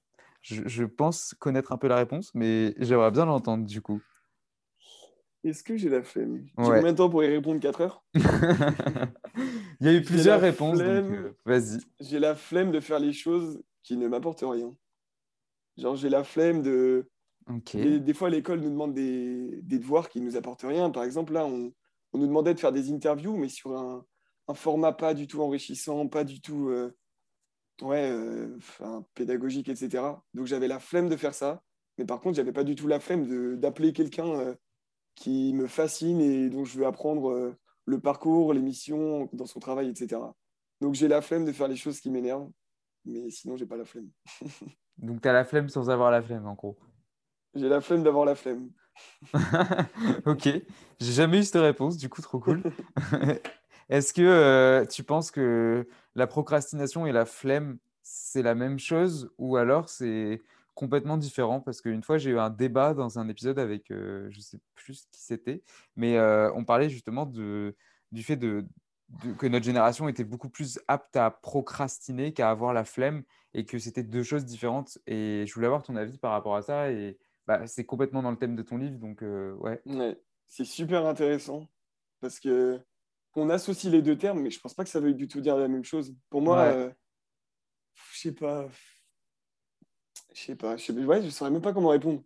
Je, 0.41 0.61
je 0.67 0.83
pense 0.83 1.33
connaître 1.39 1.71
un 1.71 1.77
peu 1.77 1.87
la 1.87 1.95
réponse, 1.97 2.31
mais 2.35 2.75
j'aimerais 2.77 3.09
bien 3.11 3.25
l'entendre 3.25 3.65
du 3.65 3.81
coup. 3.81 4.01
Est-ce 5.43 5.63
que 5.63 5.77
j'ai 5.77 5.89
la 5.89 6.01
flemme? 6.03 6.45
J'ai 6.57 6.63
Ouais. 6.63 6.77
combien 6.77 6.91
de 6.91 6.97
temps 6.97 7.09
pour 7.09 7.23
y 7.23 7.27
répondre? 7.27 7.59
4 7.59 7.81
heures? 7.81 8.03
Il 9.79 9.85
y 9.85 9.89
a 9.89 9.93
eu 9.93 10.01
plusieurs 10.03 10.39
réponses, 10.41 10.79
vas-y. 11.45 11.79
J'ai 11.99 12.19
la 12.19 12.35
flemme 12.35 12.71
de 12.71 12.79
faire 12.79 12.99
les 12.99 13.13
choses 13.13 13.61
qui 13.83 13.97
ne 13.97 14.07
m'apportent 14.07 14.43
rien. 14.45 14.73
Genre, 15.77 15.95
j'ai 15.95 16.09
la 16.09 16.23
flemme 16.23 16.61
de. 16.61 17.09
Ok. 17.49 17.75
Des, 17.75 17.99
des 17.99 18.13
fois, 18.13 18.29
l'école 18.29 18.59
nous 18.59 18.69
demande 18.69 18.93
des, 18.93 19.61
des 19.61 19.79
devoirs 19.79 20.09
qui 20.09 20.19
ne 20.19 20.25
nous 20.25 20.37
apportent 20.37 20.63
rien. 20.63 20.89
Par 20.89 21.03
exemple, 21.03 21.33
là, 21.33 21.45
on, 21.45 21.71
on 22.13 22.17
nous 22.17 22.27
demandait 22.27 22.53
de 22.53 22.59
faire 22.59 22.71
des 22.71 22.91
interviews, 22.91 23.37
mais 23.37 23.49
sur 23.49 23.77
un, 23.77 24.05
un 24.47 24.53
format 24.53 24.93
pas 24.93 25.13
du 25.13 25.27
tout 25.27 25.41
enrichissant, 25.41 26.07
pas 26.07 26.23
du 26.23 26.41
tout 26.41 26.69
euh, 26.69 26.95
ouais, 27.81 28.09
euh, 28.09 28.55
enfin, 28.57 29.05
pédagogique, 29.13 29.69
etc. 29.69 30.03
Donc, 30.33 30.47
j'avais 30.47 30.67
la 30.67 30.79
flemme 30.79 31.09
de 31.09 31.15
faire 31.15 31.33
ça. 31.33 31.61
Mais 31.97 32.05
par 32.05 32.19
contre, 32.19 32.35
j'avais 32.35 32.51
pas 32.51 32.63
du 32.63 32.75
tout 32.75 32.87
la 32.87 32.99
flemme 32.99 33.57
d'appeler 33.57 33.93
quelqu'un 33.93 34.27
euh, 34.27 34.55
qui 35.15 35.53
me 35.53 35.67
fascine 35.67 36.19
et 36.19 36.49
dont 36.49 36.65
je 36.65 36.77
veux 36.77 36.85
apprendre 36.85 37.55
le 37.85 37.99
parcours, 37.99 38.53
les 38.53 38.61
missions 38.61 39.29
dans 39.31 39.45
son 39.45 39.59
travail, 39.59 39.89
etc. 39.89 40.21
Donc, 40.81 40.95
j'ai 40.95 41.07
la 41.07 41.21
flemme 41.21 41.45
de 41.45 41.51
faire 41.51 41.67
les 41.67 41.77
choses 41.77 42.01
qui 42.01 42.09
m'énervent. 42.09 42.49
Mais 43.05 43.29
sinon, 43.29 43.55
j'ai 43.55 43.65
pas 43.65 43.77
la 43.77 43.85
flemme. 43.85 44.09
Donc 44.97 45.21
tu 45.21 45.27
as 45.27 45.33
la 45.33 45.45
flemme 45.45 45.69
sans 45.69 45.89
avoir 45.89 46.11
la 46.11 46.21
flemme, 46.21 46.47
en 46.47 46.53
gros. 46.53 46.77
J'ai 47.55 47.69
la 47.69 47.81
flemme 47.81 48.03
d'avoir 48.03 48.25
la 48.25 48.35
flemme. 48.35 48.69
Ok, 50.25 50.47
j'ai 50.99 51.11
jamais 51.11 51.39
eu 51.39 51.43
cette 51.43 51.61
réponse, 51.61 51.97
du 51.97 52.09
coup, 52.09 52.21
trop 52.21 52.39
cool. 52.39 52.61
Est-ce 53.89 54.13
que 54.13 54.21
euh, 54.21 54.85
tu 54.85 55.03
penses 55.03 55.31
que 55.31 55.87
la 56.15 56.27
procrastination 56.27 57.05
et 57.05 57.11
la 57.11 57.25
flemme, 57.25 57.77
c'est 58.01 58.41
la 58.41 58.55
même 58.55 58.79
chose 58.79 59.31
ou 59.37 59.57
alors 59.57 59.89
c'est 59.89 60.41
complètement 60.73 61.17
différent? 61.17 61.61
Parce 61.61 61.81
qu'une 61.81 62.03
fois, 62.03 62.17
j'ai 62.17 62.31
eu 62.31 62.39
un 62.39 62.49
débat 62.49 62.93
dans 62.93 63.19
un 63.19 63.29
épisode 63.29 63.59
avec, 63.59 63.91
euh, 63.91 64.27
je 64.31 64.39
sais 64.41 64.59
plus 64.75 65.05
qui 65.11 65.21
c'était, 65.21 65.63
mais 65.95 66.17
euh, 66.17 66.51
on 66.55 66.65
parlait 66.65 66.89
justement 66.89 67.25
de, 67.25 67.75
du 68.11 68.23
fait 68.23 68.37
de, 68.37 68.65
de- 69.09 69.33
que 69.33 69.45
notre 69.47 69.65
génération 69.65 70.07
était 70.09 70.23
beaucoup 70.23 70.49
plus 70.49 70.79
apte 70.87 71.15
à 71.15 71.29
procrastiner 71.29 72.33
qu'à 72.33 72.49
avoir 72.49 72.73
la 72.73 72.85
flemme 72.85 73.23
et 73.53 73.65
que 73.65 73.77
c'était 73.77 74.03
deux 74.03 74.23
choses 74.23 74.45
différentes. 74.45 74.97
Et 75.05 75.45
je 75.47 75.53
voulais 75.53 75.67
avoir 75.67 75.83
ton 75.83 75.95
avis 75.95 76.17
par 76.17 76.31
rapport 76.31 76.55
à 76.55 76.61
ça 76.63 76.91
et 76.91 77.17
bah, 77.47 77.67
c'est 77.67 77.85
complètement 77.85 78.23
dans 78.23 78.31
le 78.31 78.37
thème 78.37 78.55
de 78.55 78.63
ton 78.63 78.77
livre, 78.77 78.97
donc 78.99 79.21
euh, 79.23 79.53
ouais. 79.55 79.81
Ouais, 79.85 80.19
c'est 80.47 80.65
super 80.65 81.05
intéressant 81.05 81.67
parce 82.21 82.39
que 82.39 82.79
on 83.35 83.49
associe 83.49 83.91
les 83.91 84.01
deux 84.01 84.17
termes, 84.17 84.41
mais 84.41 84.49
je 84.49 84.59
pense 84.59 84.73
pas 84.73 84.83
que 84.83 84.89
ça 84.89 84.99
veuille 84.99 85.15
du 85.15 85.27
tout 85.27 85.41
dire 85.41 85.57
la 85.57 85.67
même 85.67 85.83
chose. 85.83 86.15
Pour 86.29 86.41
moi, 86.41 86.57
Ouais. 86.57 86.73
euh, 86.73 86.89
je 88.13 88.19
sais 88.19 88.31
pas, 88.31 88.67
je 90.33 90.41
sais 90.41 90.55
pas, 90.55 90.77
je 90.77 90.85
sais, 90.85 90.93
ouais, 90.93 91.21
je 91.21 91.29
saurais 91.29 91.51
même 91.51 91.61
pas 91.61 91.73
comment 91.73 91.89
répondre. 91.89 92.23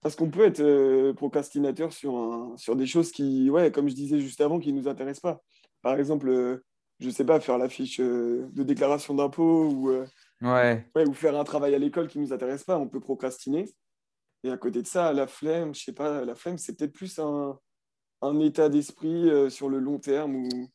Parce 0.00 0.16
qu'on 0.16 0.30
peut 0.30 0.44
être 0.46 0.60
euh, 0.60 1.12
procrastinateur 1.12 1.92
sur, 1.92 2.16
un, 2.16 2.56
sur 2.56 2.74
des 2.74 2.86
choses 2.86 3.12
qui, 3.12 3.50
ouais, 3.50 3.70
comme 3.70 3.88
je 3.88 3.94
disais 3.94 4.18
juste 4.18 4.40
avant, 4.40 4.58
qui 4.58 4.72
nous 4.72 4.88
intéressent 4.88 5.20
pas. 5.20 5.42
Par 5.82 5.98
exemple, 5.98 6.28
euh, 6.28 6.64
je 7.00 7.10
sais 7.10 7.24
pas, 7.24 7.38
faire 7.38 7.58
la 7.58 7.68
fiche 7.68 8.00
euh, 8.00 8.48
de 8.52 8.62
déclaration 8.62 9.14
d'impôt 9.14 9.66
ou, 9.66 9.90
Ouais, 10.42 10.86
ouais, 10.94 11.06
ou 11.06 11.12
faire 11.12 11.38
un 11.38 11.44
travail 11.44 11.74
à 11.74 11.78
l'école 11.78 12.08
qui 12.08 12.18
nous 12.18 12.32
intéresse 12.32 12.64
pas, 12.64 12.78
on 12.78 12.88
peut 12.88 13.00
procrastiner. 13.00 13.66
Et 14.44 14.50
à 14.50 14.56
côté 14.58 14.82
de 14.82 14.86
ça, 14.86 15.12
la 15.12 15.26
flemme, 15.26 15.74
je 15.74 15.82
sais 15.84 15.92
pas, 15.94 16.24
la 16.24 16.34
flemme, 16.34 16.58
c'est 16.58 16.76
peut-être 16.76 16.92
plus 16.94 17.18
un, 17.18 17.58
un 18.22 18.40
état 18.40 18.68
d'esprit 18.70 19.30
euh, 19.30 19.50
sur 19.50 19.68
le 19.70 19.78
long 19.80 19.98
terme 19.98 20.36
ou 20.36 20.70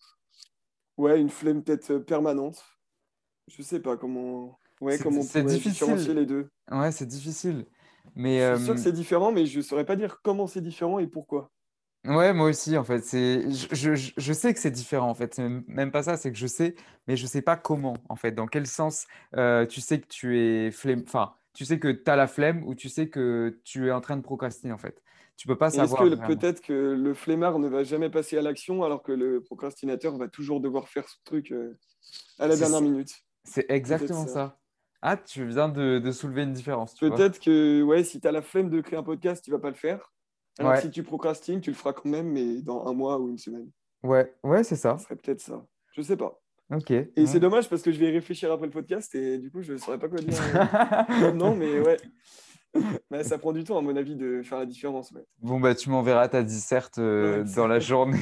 ouais, 0.98 1.20
une 1.22 1.30
flemme 1.30 1.64
peut-être 1.64 1.92
euh, 1.92 2.00
permanente. 2.00 2.64
Je 3.48 3.62
sais 3.64 3.82
pas 3.82 3.98
comment, 3.98 4.60
ouais, 4.82 5.00
comment 5.00 5.22
on 5.24 5.28
pourrait 5.28 5.60
différencier 5.60 6.14
les 6.16 6.26
deux. 6.26 6.50
ouais, 6.72 6.92
c'est 6.92 7.06
difficile. 7.06 7.66
Mais 8.16 8.42
Je 8.42 8.44
suis 8.46 8.60
sûr 8.60 8.74
euh, 8.74 8.76
que 8.76 8.80
c'est 8.80 8.94
différent, 8.94 9.32
mais 9.34 9.46
je 9.46 9.60
saurais 9.62 9.84
pas 9.86 9.96
dire 9.98 10.22
comment 10.22 10.48
c'est 10.48 10.62
différent 10.62 11.00
et 11.00 11.08
pourquoi. 11.08 11.52
ouais, 12.06 12.34
moi 12.34 12.48
aussi, 12.50 12.78
en 12.78 12.84
fait, 12.84 13.02
c'est, 13.02 13.50
je, 13.52 13.96
je- 13.96 14.34
sais 14.34 14.54
que 14.54 14.60
c'est 14.60 14.72
différent, 14.72 15.10
en 15.10 15.16
fait. 15.16 15.34
C'est 15.34 15.44
même 15.44 15.64
même 15.68 15.92
pas 15.92 16.04
ça, 16.04 16.18
c'est 16.18 16.32
que 16.32 16.38
je 16.38 16.48
sais, 16.48 16.76
mais 17.08 17.18
je 17.18 17.26
sais 17.28 17.42
pas 17.42 17.58
comment, 17.58 17.96
en 18.10 18.16
fait. 18.16 18.32
Dans 18.32 18.48
quel 18.48 18.68
sens 18.68 19.08
euh, 19.36 19.66
tu 19.66 19.82
sais 19.82 20.00
que 20.00 20.08
tu 20.08 20.40
es 20.40 20.72
flemme, 20.72 21.04
enfin, 21.08 21.36
tu 21.56 21.66
sais 21.66 21.80
que 21.80 21.88
tu 21.88 22.10
as 22.12 22.16
la 22.16 22.28
flemme 22.28 22.64
ou 22.68 22.76
tu 22.76 22.90
sais 22.90 23.10
que 23.10 23.60
tu 23.64 23.88
es 23.88 23.92
en 23.92 24.02
train 24.02 24.18
de 24.18 24.22
procrastiner, 24.22 24.74
en 24.74 24.78
fait. 24.78 25.02
Tu 25.38 25.48
peux 25.48 25.58
pas 25.58 25.74
Et 25.74 25.78
Est-ce 25.78 25.94
savoir 25.94 26.10
que 26.10 26.28
peut-être 26.28 26.62
que 26.62 26.74
le 26.74 27.14
flemmard 27.14 27.60
ne 27.60 27.68
va 27.68 27.84
jamais 27.84 28.10
passer 28.10 28.38
à 28.38 28.42
l'action 28.42 28.84
alors 28.84 29.04
que 29.04 29.12
le 29.12 29.42
procrastinateur 29.42 30.18
va 30.18 30.28
toujours 30.28 30.62
devoir 30.62 30.88
faire 30.88 31.10
ce 31.10 31.18
truc 31.26 31.52
euh, 31.52 31.78
à 32.40 32.48
la 32.48 32.56
dernière 32.56 32.82
minute? 32.82 33.12
C'est 33.44 33.66
exactement 33.70 34.26
ça. 34.26 34.34
ça. 34.34 34.60
Ah, 35.02 35.18
tu 35.18 35.46
viens 35.46 35.70
de, 35.70 36.00
de 36.00 36.12
soulever 36.12 36.44
une 36.44 36.54
différence. 36.54 36.96
Peut-être 36.96 37.40
que 37.40 37.82
ouais, 37.84 38.04
si 38.04 38.20
tu 38.20 38.28
as 38.28 38.32
la 38.32 38.42
flemme 38.42 38.70
de 38.70 38.82
créer 38.82 38.98
un 38.98 39.04
podcast, 39.04 39.44
tu 39.44 39.52
vas 39.52 39.60
pas 39.60 39.70
le 39.70 39.76
faire. 39.76 40.14
Alors 40.58 40.72
Ouais. 40.72 40.82
si 40.82 40.90
tu 40.90 41.04
procrastines, 41.04 41.62
tu 41.62 41.70
le 41.70 41.76
feras 41.76 41.94
quand 41.94 42.10
même, 42.10 42.30
mais 42.32 42.62
dans 42.62 42.88
un 42.88 42.94
mois 42.94 43.20
ou 43.20 43.30
une 43.30 43.38
semaine. 43.38 43.70
Ouais, 44.04 44.34
ouais, 44.44 44.64
c'est 44.64 44.76
ça. 44.78 44.98
Ce 44.98 45.04
serait 45.04 45.16
peut-être 45.16 45.42
ça. 45.42 45.66
Je 45.94 46.02
sais 46.02 46.18
pas. 46.18 46.42
Ok. 46.72 46.92
Et 46.92 47.12
ouais. 47.18 47.26
c'est 47.28 47.40
dommage 47.40 47.70
parce 47.70 47.82
que 47.82 47.92
je 47.92 48.00
vais 48.00 48.08
y 48.08 48.12
réfléchir 48.12 48.52
après 48.52 48.66
le 48.66 48.72
podcast 48.72 49.14
et 49.16 49.38
du 49.38 49.52
coup, 49.52 49.62
je 49.62 49.74
ne 49.74 49.78
saurais 49.78 50.00
pas 50.00 50.10
quoi 50.10 50.20
dire. 50.20 50.34
euh, 51.24 51.32
non, 51.32 51.56
mais 51.56 51.80
ouais. 51.80 51.98
Mais 53.10 53.24
ça 53.24 53.38
prend 53.38 53.54
du 53.54 53.64
temps, 53.64 53.78
à 53.78 53.82
mon 53.82 53.96
avis, 53.96 54.18
de 54.18 54.42
faire 54.44 54.60
la 54.60 54.66
différence. 54.66 55.12
ouais. 55.12 55.24
Bon, 55.40 55.62
bah, 55.62 55.74
tu 55.76 55.90
m'enverras 55.90 56.28
ta 56.28 56.44
disserte 56.44 56.98
euh, 56.98 57.44
Ouais, 57.44 57.54
dans 57.56 57.68
la 57.68 57.80
journée. 57.80 58.20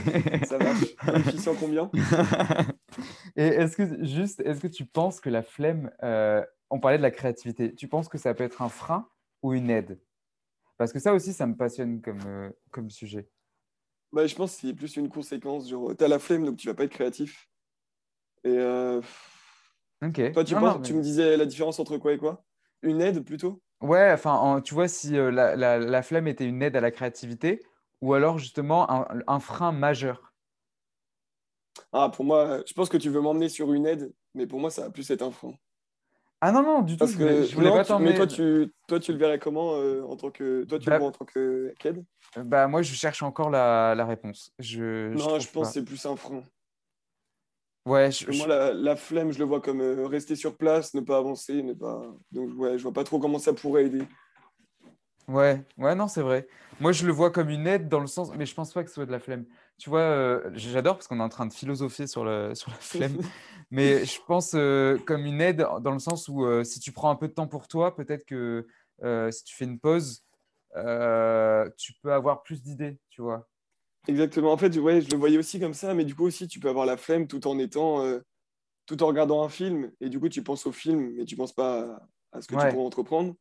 Ça 0.48 0.60
marche. 0.60 0.96
Coefficient 0.96 1.56
combien? 1.60 1.90
Et 3.36 3.48
est-ce 3.48 3.76
que 3.76 4.06
juste, 4.06 4.42
est-ce 4.42 4.60
que 4.62 4.68
tu 4.68 4.86
penses 4.86 5.20
que 5.20 5.30
la 5.32 5.42
flemme, 5.42 5.90
euh, 6.04 6.44
on 6.70 6.80
parlait 6.80 6.98
de 6.98 7.02
la 7.04 7.10
créativité, 7.10 7.74
tu 7.74 7.88
penses 7.88 8.08
que 8.10 8.20
ça 8.20 8.36
peut 8.36 8.44
être 8.44 8.62
un 8.62 8.70
frein 8.70 9.08
ou 9.42 9.54
une 9.54 9.72
aide? 9.72 10.00
Parce 10.78 10.94
que 10.94 11.00
ça 11.00 11.14
aussi, 11.16 11.34
ça 11.34 11.48
me 11.48 11.56
passionne 11.56 12.02
comme, 12.02 12.20
euh, 12.28 12.50
comme 12.72 12.92
sujet. 12.92 13.28
Bah, 14.12 14.28
je 14.28 14.36
pense 14.36 14.56
que 14.56 14.68
c'est 14.68 14.74
plus 14.76 14.96
une 14.98 15.10
conséquence. 15.10 15.68
Genre, 15.68 15.96
tu 15.98 16.04
as 16.04 16.08
la 16.08 16.20
flemme, 16.20 16.46
donc 16.46 16.58
tu 16.58 16.68
vas 16.68 16.76
pas 16.76 16.84
être 16.84 16.92
créatif. 16.92 17.50
Et 18.44 18.50
euh, 18.50 19.02
Ok. 20.02 20.32
toi, 20.34 20.44
tu, 20.44 20.54
Non, 20.54 20.60
penses, 20.62 20.74
non, 20.74 20.80
mais- 20.80 20.88
tu 20.88 20.94
me 20.94 21.02
disais 21.02 21.38
la 21.38 21.46
différence 21.46 21.80
entre 21.80 21.98
quoi 21.98 22.14
et 22.14 22.18
quoi? 22.18 22.44
Une 22.82 23.02
aide 23.02 23.24
plutôt? 23.24 23.62
Ouais, 23.82 24.12
enfin, 24.12 24.34
en- 24.34 24.62
tu 24.62 24.74
vois, 24.74 24.88
si 24.88 25.18
euh, 25.18 25.32
la, 25.32 25.56
la- 25.56 25.78
la 25.80 26.02
flemme 26.02 26.28
était 26.28 26.46
une 26.46 26.62
aide 26.62 26.76
à 26.76 26.82
la 26.82 26.92
créativité, 26.92 27.62
ou 28.02 28.14
alors 28.14 28.38
justement 28.40 28.90
un, 28.92 29.08
un 29.28 29.40
frein 29.40 29.72
majeur. 29.72 30.34
Ah, 31.92 32.10
pour 32.10 32.26
moi, 32.26 32.62
je 32.66 32.74
pense 32.74 32.90
que 32.90 32.98
tu 32.98 33.10
veux 33.10 33.22
m'emmener 33.22 33.50
sur 33.50 33.74
une 33.74 33.86
aide, 33.86 34.14
mais 34.36 34.48
pour 34.48 34.60
moi, 34.60 34.70
ça 34.70 34.84
va 34.84 34.90
plus 34.90 35.10
être 35.12 35.22
un 35.22 35.32
frein. 35.32 35.54
Ah 36.42 36.52
non, 36.52 36.62
non, 36.62 36.82
du 36.82 36.94
tout, 36.98 37.00
Parce 37.00 37.16
que 37.16 37.44
je 37.44 37.56
voulais 37.56 37.70
non, 37.70 37.76
pas 37.76 37.86
t'emmener. 37.86 38.12
mais 38.12 38.18
toi 38.18 38.28
tu, 38.28 38.74
toi, 38.88 39.00
tu 39.00 39.14
le 39.14 39.18
verrais 39.18 39.40
comment 39.40 39.76
euh, 39.76 40.02
en 40.04 40.18
tant 40.18 40.30
que. 40.30 40.66
Toi, 40.66 40.78
tu 40.78 40.90
Bah- 40.90 40.96
le 40.98 41.00
vois 41.00 41.08
en 41.10 41.12
tant 41.12 41.26
que 41.26 41.74
qu'aide? 41.80 42.04
Bah, 42.36 42.68
moi, 42.68 42.82
je 42.82 42.94
cherche 42.94 43.24
encore 43.24 43.50
la, 43.50 43.96
la 43.96 44.06
réponse. 44.06 44.52
Je, 44.60 45.14
Non, 45.14 45.40
je 45.40 45.48
pense 45.48 45.48
pas. 45.52 45.66
que 45.68 45.72
c'est 45.72 45.84
plus 45.86 46.06
un 46.06 46.16
frein. 46.16 46.44
Ouais, 47.86 48.12
je, 48.12 48.26
Pour 48.26 48.34
je- 48.34 48.38
moi, 48.39 48.48
la, 48.48 48.74
la 48.74 48.96
flemme, 48.96 49.32
je 49.32 49.39
le 49.39 49.46
vois 49.46 49.60
comme 49.62 49.82
euh, 49.82 50.08
rester 50.08 50.36
sur 50.36 50.56
place, 50.56 50.93
ne 50.93 51.02
pas 51.02 51.17
avancer, 51.17 51.62
ne 51.62 51.74
pas. 51.74 52.02
Donc, 52.32 52.58
ouais, 52.58 52.78
je 52.78 52.84
vois 52.84 52.93
pas 52.93 53.04
trop 53.04 53.19
comment 53.19 53.39
ça 53.39 53.54
pourrait 53.54 53.86
aider. 53.86 54.04
Ouais, 55.28 55.63
ouais, 55.78 55.96
non, 55.96 56.08
c'est 56.08 56.22
vrai. 56.22 56.48
Moi, 56.82 56.91
je 56.91 57.06
le 57.06 57.13
vois 57.13 57.32
comme 57.32 57.50
une 57.50 57.65
aide 57.65 57.88
dans 57.88 58.00
le 58.02 58.08
sens, 58.08 58.32
mais 58.36 58.46
je 58.46 58.54
pense 58.54 58.74
pas 58.74 58.84
que 58.84 58.89
ce 58.89 58.96
soit 58.96 59.06
de 59.06 59.12
la 59.12 59.19
flemme. 59.19 59.46
Tu 59.78 59.89
vois, 59.89 60.02
euh, 60.02 60.52
j'adore 60.54 60.96
parce 60.96 61.08
qu'on 61.08 61.19
est 61.19 61.24
en 61.24 61.30
train 61.30 61.46
de 61.46 61.54
philosopher 61.54 62.08
sur 62.08 62.26
le, 62.26 62.54
sur 62.56 62.72
la 62.72 62.78
flemme, 62.78 63.17
mais 63.72 64.06
je 64.06 64.19
pense 64.28 64.54
euh, 64.54 64.98
comme 65.06 65.26
une 65.26 65.39
aide 65.39 65.65
dans 65.82 65.91
le 65.91 66.00
sens 66.00 66.28
où 66.28 66.46
si 66.63 66.80
tu 66.80 66.91
prends 66.91 67.10
un 67.10 67.15
peu 67.15 67.28
de 67.28 67.34
temps 67.34 67.48
pour 67.48 67.67
toi, 67.67 67.96
peut-être 67.96 68.26
que 68.26 68.67
si 69.32 69.43
tu 69.46 69.56
fais 69.56 69.65
une 69.65 69.80
pause, 69.80 70.26
tu 70.76 71.93
peux 72.02 72.12
avoir 72.13 72.43
plus 72.43 72.62
d'idées, 72.62 73.00
tu 73.10 73.22
vois. 73.22 73.48
Exactement. 74.08 74.52
En 74.52 74.58
fait, 74.58 74.76
ouais, 74.78 75.02
je 75.02 75.10
le 75.10 75.18
voyais 75.18 75.38
aussi 75.38 75.60
comme 75.60 75.74
ça, 75.74 75.94
mais 75.94 76.06
du 76.06 76.16
coup 76.16 76.26
aussi, 76.26 76.48
tu 76.48 76.60
peux 76.60 76.70
avoir 76.70 76.86
la 76.86 76.98
flemme 76.98 77.28
tout 77.28 77.48
en 77.48 77.58
étant, 77.60 78.04
euh, 78.04 78.20
tout 78.86 79.02
en 79.04 79.08
regardant 79.08 79.44
un 79.44 79.50
film, 79.50 79.92
et 80.02 80.10
du 80.10 80.20
coup, 80.20 80.30
tu 80.30 80.44
penses 80.44 80.66
au 80.66 80.72
film, 80.72 81.13
mais 81.16 81.26
tu 81.26 81.36
penses 81.36 81.54
pas 81.54 81.82
à, 82.32 82.38
à 82.38 82.42
ce 82.42 82.48
que 82.48 82.56
Ouais. 82.56 82.68
tu 82.70 82.74
pourrais 82.76 82.86
entreprendre. 82.86 83.36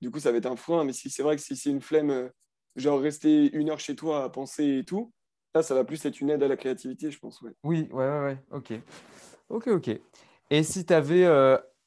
Du 0.00 0.10
coup, 0.10 0.18
ça 0.18 0.32
va 0.32 0.38
être 0.38 0.46
un 0.46 0.56
frein. 0.56 0.84
Mais 0.84 0.92
si 0.92 1.10
c'est 1.10 1.22
vrai 1.22 1.36
que 1.36 1.42
si 1.42 1.54
c'est 1.56 1.70
une 1.70 1.80
flemme, 1.80 2.10
euh, 2.10 2.28
genre 2.74 3.00
rester 3.00 3.54
une 3.54 3.70
heure 3.70 3.78
chez 3.78 3.94
toi 3.94 4.24
à 4.24 4.28
penser 4.30 4.78
et 4.78 4.84
tout, 4.84 5.12
là, 5.54 5.62
ça 5.62 5.74
va 5.74 5.84
plus 5.84 6.04
être 6.04 6.20
une 6.20 6.30
aide 6.30 6.42
à 6.42 6.48
la 6.48 6.56
créativité, 6.56 7.10
je 7.10 7.18
pense. 7.20 7.40
Ouais. 7.42 7.52
Oui, 7.62 7.88
ouais, 7.92 8.08
ouais, 8.08 8.20
ouais, 8.24 8.38
ok. 8.50 8.72
Ok, 9.48 9.68
ok. 9.68 9.90
Et 10.50 10.62
si 10.64 10.84
tu 10.84 10.92
avais 10.92 11.24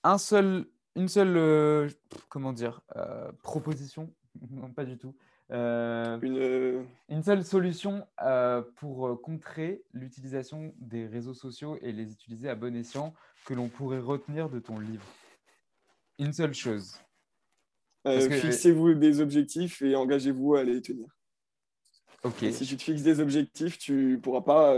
un 0.03 0.18
seul, 0.18 0.68
une 0.95 1.09
seule, 1.09 1.36
euh, 1.36 1.89
comment 2.30 2.53
dire, 2.53 2.82
euh, 2.95 3.32
proposition, 3.43 4.13
non, 4.51 4.72
pas 4.72 4.86
du 4.86 4.97
tout, 4.97 5.13
euh, 5.52 6.20
Une, 6.22 6.38
euh, 6.38 6.84
Une 7.10 7.24
seule 7.24 7.43
solution 7.43 8.06
euh, 8.22 8.62
pour 8.78 9.22
contrer 9.22 9.84
l'utilisation 9.93 10.74
des 10.78 11.06
réseaux 11.06 11.34
sociaux 11.34 11.78
et 11.82 11.91
les 11.91 12.12
utiliser 12.12 12.50
à 12.50 12.56
bon 12.56 12.76
escient 12.76 13.14
que 13.46 13.54
l'on 13.54 13.70
pourrait 13.70 14.00
retenir 14.00 14.50
de 14.50 14.60
ton 14.60 14.80
livre. 14.80 15.06
Une 16.18 16.34
seule 16.34 16.54
chose. 16.54 16.98
Euh, 18.08 18.30
Fixez-vous 18.30 18.93
des 18.93 19.20
objectifs 19.20 19.82
et 19.82 19.96
engagez-vous 19.96 20.56
à 20.56 20.64
les 20.64 20.82
tenir. 20.82 21.08
Si 22.52 22.66
tu 22.66 22.78
te 22.78 22.82
fixes 22.82 23.04
des 23.04 23.20
objectifs, 23.20 23.78
tu 23.78 24.20
pourras 24.22 24.41
pas 24.41 24.76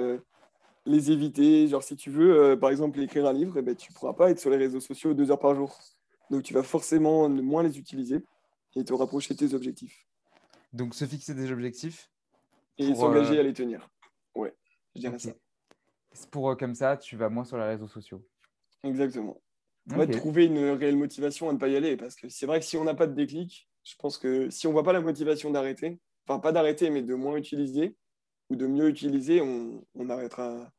les 0.85 1.11
éviter. 1.11 1.67
Genre, 1.67 1.83
si 1.83 1.95
tu 1.95 2.09
veux, 2.09 2.57
par 2.59 2.71
exemple, 2.71 2.99
écrire 2.99 3.25
un 3.25 3.33
livre, 3.33 3.57
eh 3.57 3.61
ben, 3.61 3.73
tu 3.73 3.93
pourras 3.93 4.13
pas 4.13 4.31
être 4.31 4.39
sur 4.39 4.49
les 4.49 4.57
réseaux 4.57 4.81
sociaux 4.81 5.13
deux 5.13 5.31
heures 5.31 5.39
par 5.39 5.55
jour. 5.55 5.77
Donc, 6.29 6.43
tu 6.43 6.53
vas 6.53 6.63
forcément 6.63 7.29
moins 7.29 7.63
les 7.63 7.77
utiliser 7.77 8.21
et 8.75 8.83
te 8.83 8.93
rapprocher 8.93 9.33
de 9.33 9.39
tes 9.39 9.53
objectifs. 9.53 10.06
Donc, 10.77 10.93
se 10.93 11.05
fixer 11.05 11.33
des 11.33 11.51
objectifs. 11.51 12.11
Et 12.77 12.93
s'engager 12.93 13.39
à 13.39 13.43
les 13.43 13.53
tenir. 13.53 13.89
Ouais, 14.35 14.55
je 14.95 15.01
dirais 15.01 15.17
ça. 15.17 15.31
Pour 16.29 16.55
comme 16.55 16.75
ça, 16.75 16.97
tu 16.97 17.17
vas 17.17 17.29
moins 17.29 17.43
sur 17.43 17.57
les 17.57 17.63
réseaux 17.63 17.87
sociaux. 17.87 18.23
Exactement. 18.83 19.41
On 19.91 19.97
va 19.97 20.05
trouver 20.05 20.45
une 20.45 20.69
réelle 20.69 20.97
motivation 20.97 21.49
à 21.49 21.53
ne 21.53 21.57
pas 21.57 21.67
y 21.67 21.75
aller. 21.75 21.97
Parce 21.97 22.15
que 22.15 22.29
c'est 22.29 22.45
vrai 22.45 22.59
que 22.59 22.65
si 22.65 22.77
on 22.77 22.83
n'a 22.83 22.93
pas 22.93 23.07
de 23.07 23.13
déclic, 23.13 23.67
je 23.83 23.95
pense 23.97 24.19
que 24.19 24.51
si 24.51 24.67
on 24.67 24.69
ne 24.69 24.73
voit 24.73 24.83
pas 24.83 24.93
la 24.93 25.01
motivation 25.01 25.49
d'arrêter, 25.49 25.99
enfin 26.27 26.39
pas 26.39 26.51
d'arrêter, 26.51 26.91
mais 26.91 27.01
de 27.01 27.15
moins 27.15 27.37
utiliser 27.37 27.95
ou 28.51 28.55
de 28.55 28.67
mieux 28.67 28.89
utiliser, 28.89 29.41
on, 29.41 29.83
on 29.95 30.09
arrêtera. 30.09 30.71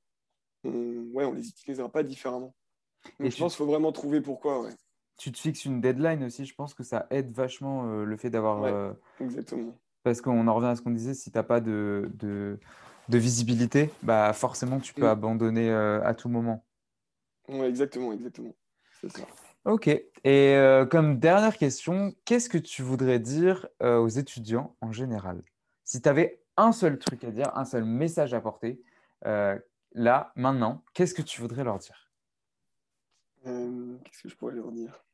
On, 0.62 1.10
ouais, 1.12 1.24
on 1.24 1.32
les 1.32 1.48
utilisera 1.48 1.90
pas 1.90 2.04
différemment. 2.04 2.54
Donc, 3.18 3.32
je 3.32 3.36
pense 3.36 3.56
qu'il 3.56 3.64
faut 3.64 3.70
vraiment 3.70 3.90
trouver 3.90 4.20
pourquoi. 4.20 4.60
Ouais. 4.62 4.74
Tu 5.16 5.32
te 5.32 5.38
fixes 5.38 5.64
une 5.64 5.80
deadline 5.80 6.22
aussi. 6.22 6.44
Je 6.44 6.54
pense 6.54 6.74
que 6.74 6.84
ça 6.84 7.08
aide 7.10 7.32
vachement 7.32 7.88
euh, 7.88 8.04
le 8.04 8.16
fait 8.16 8.30
d'avoir. 8.30 8.62
Euh, 8.62 8.92
exactement. 9.20 9.76
Parce 10.08 10.22
qu'on 10.22 10.48
en 10.48 10.54
revient 10.54 10.68
à 10.68 10.76
ce 10.76 10.80
qu'on 10.80 10.90
disait, 10.90 11.12
si 11.12 11.30
tu 11.30 11.36
n'as 11.36 11.42
pas 11.42 11.60
de, 11.60 12.10
de, 12.14 12.58
de, 13.10 13.18
visibilité, 13.18 13.90
bah 14.02 14.32
forcément 14.32 14.80
tu 14.80 14.94
peux 14.94 15.02
mm. 15.02 15.10
abandonner 15.10 15.68
euh, 15.68 16.02
à 16.02 16.14
tout 16.14 16.30
moment. 16.30 16.64
Ouais, 17.46 17.68
exactement, 17.68 18.10
exactement. 18.14 18.54
C'est 19.02 19.12
ça. 19.12 19.24
Ok. 19.66 19.88
Et 19.88 20.06
euh, 20.24 20.86
comme 20.86 21.18
dernière 21.18 21.58
question, 21.58 22.14
qu'est-ce 22.24 22.48
que 22.48 22.56
tu 22.56 22.80
voudrais 22.80 23.18
dire 23.18 23.68
euh, 23.82 23.98
aux 23.98 24.08
étudiants 24.08 24.74
en 24.80 24.92
général? 24.92 25.42
Si 25.84 26.00
tu 26.00 26.08
avais 26.08 26.40
un 26.56 26.72
seul 26.72 26.98
truc 26.98 27.22
à 27.22 27.30
dire, 27.30 27.54
un 27.54 27.66
seul 27.66 27.84
message 27.84 28.32
à 28.32 28.40
porter, 28.40 28.80
là, 29.22 30.32
maintenant, 30.36 30.82
qu'est-ce 30.94 31.12
que 31.12 31.20
tu 31.20 31.42
voudrais 31.42 31.64
leur 31.64 31.78
dire? 31.78 32.10
Qu'est-ce 33.44 34.22
que 34.22 34.28
je 34.30 34.36
pourrais 34.36 34.54
leur 34.54 34.72
dire? 34.72 35.04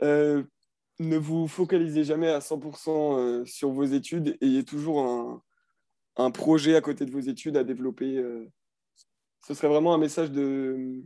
Ne 1.00 1.16
vous 1.16 1.48
focalisez 1.48 2.04
jamais 2.04 2.28
à 2.28 2.38
100% 2.38 3.44
sur 3.46 3.70
vos 3.70 3.84
études. 3.84 4.36
Ayez 4.40 4.64
toujours 4.64 5.42
un, 6.16 6.30
projet 6.30 6.76
à 6.76 6.80
côté 6.80 7.04
de 7.04 7.10
vos 7.10 7.20
études 7.20 7.56
à 7.56 7.64
développer. 7.64 8.22
ce 9.46 9.54
serait 9.54 9.68
vraiment 9.68 9.92
un 9.92 9.98
message 9.98 10.30
de 10.30 11.04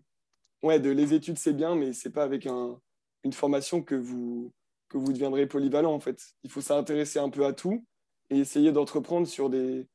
ouais, 0.63 0.79
les 0.79 1.15
études, 1.15 1.39
c'est 1.39 1.53
bien, 1.53 1.75
mais 1.75 1.93
c'est 1.93 2.11
pas 2.11 2.25
avec 2.25 2.47
un, 2.47 2.81
une 3.25 3.33
formation 3.33 3.83
que 3.83 3.95
vous, 3.95 4.53
deviendrez 4.93 5.47
polyvalent, 5.47 5.93
en 5.93 6.01
fait. 6.01 6.35
Il 6.43 6.51
faut 6.51 6.61
s'intéresser 6.61 7.19
un 7.19 7.31
peu 7.31 7.45
à 7.47 7.53
tout 7.53 7.85
et 8.31 8.39
essayer 8.39 8.73
d'entreprendre 8.73 9.27
sur 9.27 9.51
des, 9.51 9.87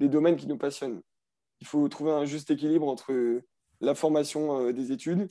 des, 0.00 0.08
domaines 0.08 0.36
qui 0.36 0.46
nous 0.46 0.58
passionnent. 0.58 1.02
Il 1.60 1.66
faut 1.66 1.86
trouver 1.88 2.12
un 2.12 2.24
juste 2.24 2.50
équilibre 2.50 2.88
entre 2.88 3.42
la 3.80 3.94
formation 3.94 4.60
euh, 4.60 4.72
des 4.72 4.92
études 4.92 5.30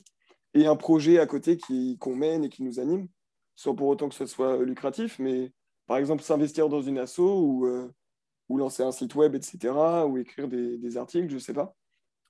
et 0.54 0.66
un 0.66 0.76
projet 0.76 1.18
à 1.18 1.26
côté 1.26 1.58
qu'on 1.98 2.16
mène 2.16 2.44
et 2.44 2.48
qui 2.48 2.62
nous 2.62 2.78
anime, 2.78 3.08
sans 3.56 3.74
pour 3.74 3.88
autant 3.88 4.08
que 4.08 4.14
ce 4.14 4.26
soit 4.26 4.62
lucratif, 4.62 5.18
mais 5.18 5.52
par 5.86 5.96
exemple 5.98 6.22
s'investir 6.22 6.68
dans 6.68 6.82
une 6.82 6.98
asso 6.98 7.20
ou, 7.20 7.66
euh, 7.66 7.90
ou 8.48 8.58
lancer 8.58 8.82
un 8.82 8.92
site 8.92 9.14
web, 9.14 9.34
etc., 9.34 9.74
ou 10.06 10.18
écrire 10.18 10.48
des, 10.48 10.78
des 10.78 10.96
articles, 10.96 11.30
je 11.30 11.38
sais 11.38 11.54
pas. 11.54 11.74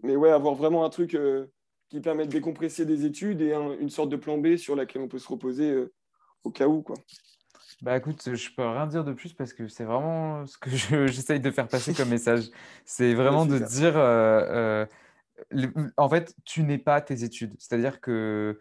Mais 0.02 0.16
ouais, 0.16 0.30
avoir 0.30 0.54
vraiment 0.54 0.84
un 0.84 0.90
truc... 0.90 1.14
Euh, 1.14 1.46
qui 1.92 2.00
permet 2.00 2.24
de 2.24 2.30
décompresser 2.30 2.86
des 2.86 3.04
études 3.04 3.42
et 3.42 3.52
une 3.52 3.90
sorte 3.90 4.08
de 4.08 4.16
plan 4.16 4.38
B 4.38 4.56
sur 4.56 4.74
laquelle 4.74 5.02
on 5.02 5.08
peut 5.08 5.18
se 5.18 5.28
reposer 5.28 5.70
euh, 5.70 5.92
au 6.42 6.50
cas 6.50 6.66
où. 6.66 6.80
Quoi. 6.80 6.96
Bah 7.82 7.98
écoute, 7.98 8.34
je 8.34 8.50
peux 8.56 8.66
rien 8.66 8.86
dire 8.86 9.04
de 9.04 9.12
plus 9.12 9.34
parce 9.34 9.52
que 9.52 9.68
c'est 9.68 9.84
vraiment 9.84 10.46
ce 10.46 10.56
que 10.56 10.70
j'essaye 11.06 11.38
de 11.38 11.50
faire 11.50 11.68
passer 11.68 11.92
comme 11.92 12.08
message. 12.08 12.44
C'est 12.86 13.12
vraiment 13.14 13.44
de 13.44 13.58
dire, 13.58 13.98
en 15.98 16.08
fait, 16.08 16.34
tu 16.46 16.62
n'es 16.62 16.78
pas 16.78 17.02
tes 17.02 17.24
études. 17.24 17.54
C'est-à-dire 17.58 18.00
que 18.00 18.58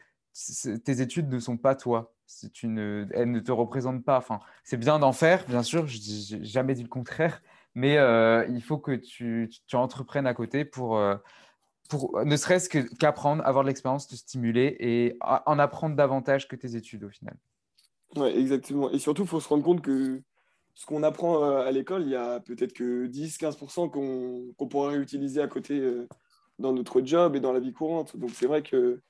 tes 0.84 1.00
études 1.00 1.30
ne 1.30 1.40
sont 1.40 1.56
pas 1.56 1.76
toi. 1.76 2.14
Tu 2.54 2.68
ne, 2.68 3.40
te 3.40 3.52
représentent 3.52 4.04
pas. 4.04 4.18
Enfin, 4.18 4.40
c'est 4.64 4.78
bien 4.78 5.00
d'en 5.00 5.14
faire, 5.14 5.46
bien 5.48 5.64
sûr. 5.64 5.88
Je 5.88 6.36
n'ai 6.36 6.44
jamais 6.44 6.74
dit 6.74 6.84
le 6.84 6.90
contraire, 6.90 7.42
mais 7.76 7.96
il 8.50 8.62
faut 8.62 8.78
que 8.78 8.92
tu, 8.92 9.50
entreprennes 9.74 10.28
à 10.28 10.34
côté 10.34 10.66
pour 10.66 11.02
pour 11.90 12.24
ne 12.24 12.38
serait-ce 12.38 12.70
qu'apprendre, 12.70 13.46
avoir 13.46 13.66
de 13.66 13.68
l'expérience, 13.68 14.08
te 14.08 14.16
stimuler 14.16 14.78
et 14.80 15.18
en 15.20 15.60
apprendre 15.60 15.96
davantage 15.96 16.48
que 16.48 16.56
tes 16.56 16.78
études 16.78 17.04
au 17.04 17.10
final. 17.10 17.36
Oui, 18.16 18.30
exactement. 18.30 18.90
Et 18.92 19.00
surtout, 19.00 19.24
il 19.24 19.28
faut 19.28 19.40
se 19.40 19.50
rendre 19.50 19.64
compte 19.64 19.82
que 19.82 20.22
ce 20.74 20.86
qu'on 20.86 21.04
apprend 21.04 21.44
euh, 21.44 21.66
à 21.66 21.72
l'école, 21.72 22.04
il 22.04 22.10
y 22.10 22.16
a 22.16 22.40
peut-être 22.40 22.74
que 22.74 23.08
10-15% 23.08 23.90
qu'on 23.90 24.68
pourra 24.68 24.90
réutiliser 24.90 25.42
à 25.42 25.48
côté 25.48 25.80
euh, 25.80 26.08
dans 26.60 26.74
notre 26.74 27.02
job 27.02 27.36
et 27.36 27.40
dans 27.40 27.54
la 27.54 27.60
vie 27.60 27.74
courante. 27.74 28.18
Donc 28.18 28.32
c'est 28.32 28.48
vrai 28.48 28.64
que 28.64 29.02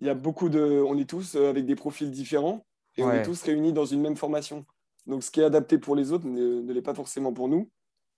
il 0.00 0.06
y 0.06 0.10
a 0.10 0.14
beaucoup 0.14 0.48
de, 0.48 0.82
on 0.86 0.96
est 0.98 1.08
tous 1.08 1.34
euh, 1.34 1.50
avec 1.50 1.66
des 1.66 1.76
profils 1.76 2.10
différents 2.10 2.66
et 2.96 3.02
on 3.02 3.12
est 3.12 3.22
tous 3.22 3.42
réunis 3.42 3.72
dans 3.72 3.84
une 3.84 4.00
même 4.00 4.16
formation. 4.16 4.66
Donc 5.06 5.22
ce 5.22 5.30
qui 5.30 5.40
est 5.40 5.44
adapté 5.44 5.78
pour 5.78 5.96
les 5.96 6.12
autres 6.12 6.26
ne, 6.26 6.60
ne 6.60 6.72
l'est 6.72 6.82
pas 6.82 6.94
forcément 6.94 7.32
pour 7.32 7.48
nous. 7.48 7.70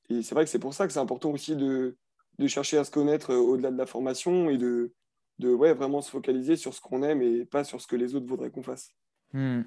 Et 0.08 0.22
c'est 0.22 0.34
vrai 0.34 0.44
que 0.44 0.50
c'est 0.50 0.58
pour 0.58 0.74
ça 0.74 0.86
que 0.86 0.92
c'est 0.92 0.98
important 0.98 1.30
aussi 1.30 1.56
de, 1.56 1.96
de 2.38 2.46
chercher 2.46 2.78
à 2.78 2.84
se 2.84 2.90
connaître 2.90 3.32
euh, 3.32 3.38
au-delà 3.38 3.70
de 3.70 3.78
la 3.78 3.86
formation 3.86 4.50
et 4.50 4.58
de, 4.58 4.92
de 5.38 5.52
ouais, 5.52 5.74
vraiment 5.74 6.00
se 6.00 6.10
focaliser 6.10 6.56
sur 6.56 6.74
ce 6.74 6.80
qu'on 6.80 7.02
aime 7.02 7.22
et 7.22 7.44
pas 7.44 7.64
sur 7.64 7.80
ce 7.80 7.86
que 7.86 7.96
les 7.96 8.14
autres 8.14 8.26
voudraient 8.26 8.50
qu'on 8.50 8.62
fasse. 8.62 8.90
Hmm. 9.32 9.62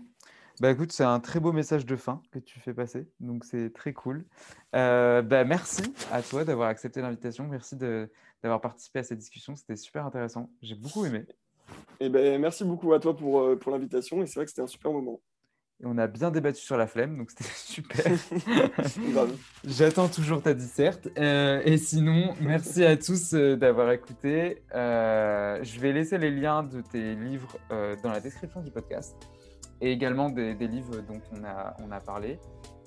Bah 0.62 0.72
écoute, 0.72 0.94
c'est 0.94 1.04
un 1.04 1.20
très 1.20 1.42
beau 1.42 1.52
message 1.52 1.86
de 1.86 1.98
fin 1.98 2.22
que 2.32 2.40
tu 2.40 2.62
fais 2.62 2.74
passer, 2.74 3.10
donc 3.20 3.44
c'est 3.44 3.74
très 3.74 3.92
cool. 3.92 4.26
Euh, 4.74 5.22
bah 5.22 5.44
merci 5.44 5.84
à 6.14 6.22
toi 6.22 6.46
d'avoir 6.46 6.70
accepté 6.70 7.02
l'invitation, 7.02 7.46
merci 7.46 7.76
d'avoir 7.76 8.62
participé 8.62 9.00
à 9.00 9.04
cette 9.04 9.18
discussion, 9.18 9.58
c'était 9.58 9.76
super 9.76 10.06
intéressant, 10.06 10.50
j'ai 10.62 10.76
beaucoup 10.76 11.06
aimé. 11.06 11.26
Et 12.00 12.06
eh 12.08 12.10
ben, 12.10 12.40
merci 12.42 12.64
beaucoup 12.64 12.94
à 12.94 13.00
toi 13.00 13.16
pour, 13.16 13.40
euh, 13.42 13.56
pour 13.56 13.72
l'invitation 13.72 14.22
et 14.22 14.26
c'est 14.26 14.36
vrai 14.36 14.46
que 14.46 14.52
c'était 14.52 14.62
un 14.62 14.68
super 14.68 14.92
moment. 14.92 15.22
Et 15.82 15.86
on 15.86 15.98
a 15.98 16.08
bien 16.08 16.32
débattu 16.32 16.62
sur 16.62 16.78
la 16.78 16.88
flemme, 16.88 17.18
donc 17.18 17.32
c'était 17.32 17.44
super. 17.56 18.06
J'attends 19.66 20.08
toujours 20.08 20.42
ta 20.42 20.54
disserte. 20.54 21.10
Euh, 21.18 21.62
et 21.66 21.78
sinon, 21.78 22.34
merci 22.40 22.86
à 22.86 22.96
tous 22.96 23.34
euh, 23.34 23.58
d'avoir 23.58 23.92
écouté. 23.92 24.64
Euh, 24.74 25.60
je 25.64 25.80
vais 25.80 25.92
laisser 25.92 26.18
les 26.18 26.32
liens 26.32 26.64
de 26.64 26.82
tes 26.82 27.16
livres 27.16 27.58
dans 27.70 28.12
la 28.12 28.20
description 28.20 28.62
du 28.62 28.72
podcast 28.72 29.16
et 29.82 29.92
également 29.92 30.30
des, 30.30 30.54
livres 30.54 31.02
dont 31.02 31.22
on 31.34 31.44
a, 31.44 31.76
on 31.86 31.92
a 31.92 32.00
parlé. 32.00 32.40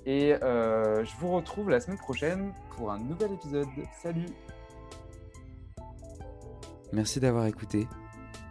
Et 0.07 0.33
je 0.41 1.21
vous 1.21 1.33
retrouve 1.33 1.69
la 1.69 1.81
semaine 1.81 1.99
prochaine 1.99 2.53
pour 2.71 2.91
un 2.91 2.99
nouvel 2.99 3.33
épisode. 3.33 3.67
Salut 4.03 4.27
Merci 6.93 7.21
d'avoir 7.21 7.45
écouté. 7.45 7.87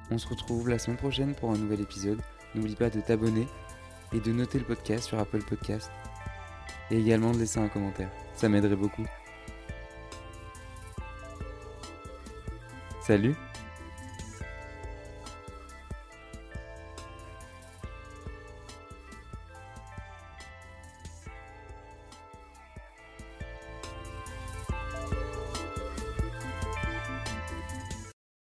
On 0.09 0.17
se 0.17 0.27
retrouve 0.27 0.69
la 0.69 0.79
semaine 0.79 0.97
prochaine 0.97 1.35
pour 1.35 1.51
un 1.51 1.57
nouvel 1.57 1.81
épisode. 1.81 2.21
N'oublie 2.55 2.75
pas 2.75 2.89
de 2.89 3.01
t'abonner 3.01 3.47
et 4.13 4.19
de 4.19 4.31
noter 4.31 4.59
le 4.59 4.65
podcast 4.65 5.05
sur 5.05 5.19
Apple 5.19 5.43
Podcast 5.43 5.91
et 6.89 6.97
également 6.97 7.31
de 7.31 7.39
laisser 7.39 7.59
un 7.59 7.67
commentaire. 7.67 8.09
Ça 8.35 8.47
m'aiderait 8.47 8.75
beaucoup. 8.75 9.05
Salut 13.01 13.35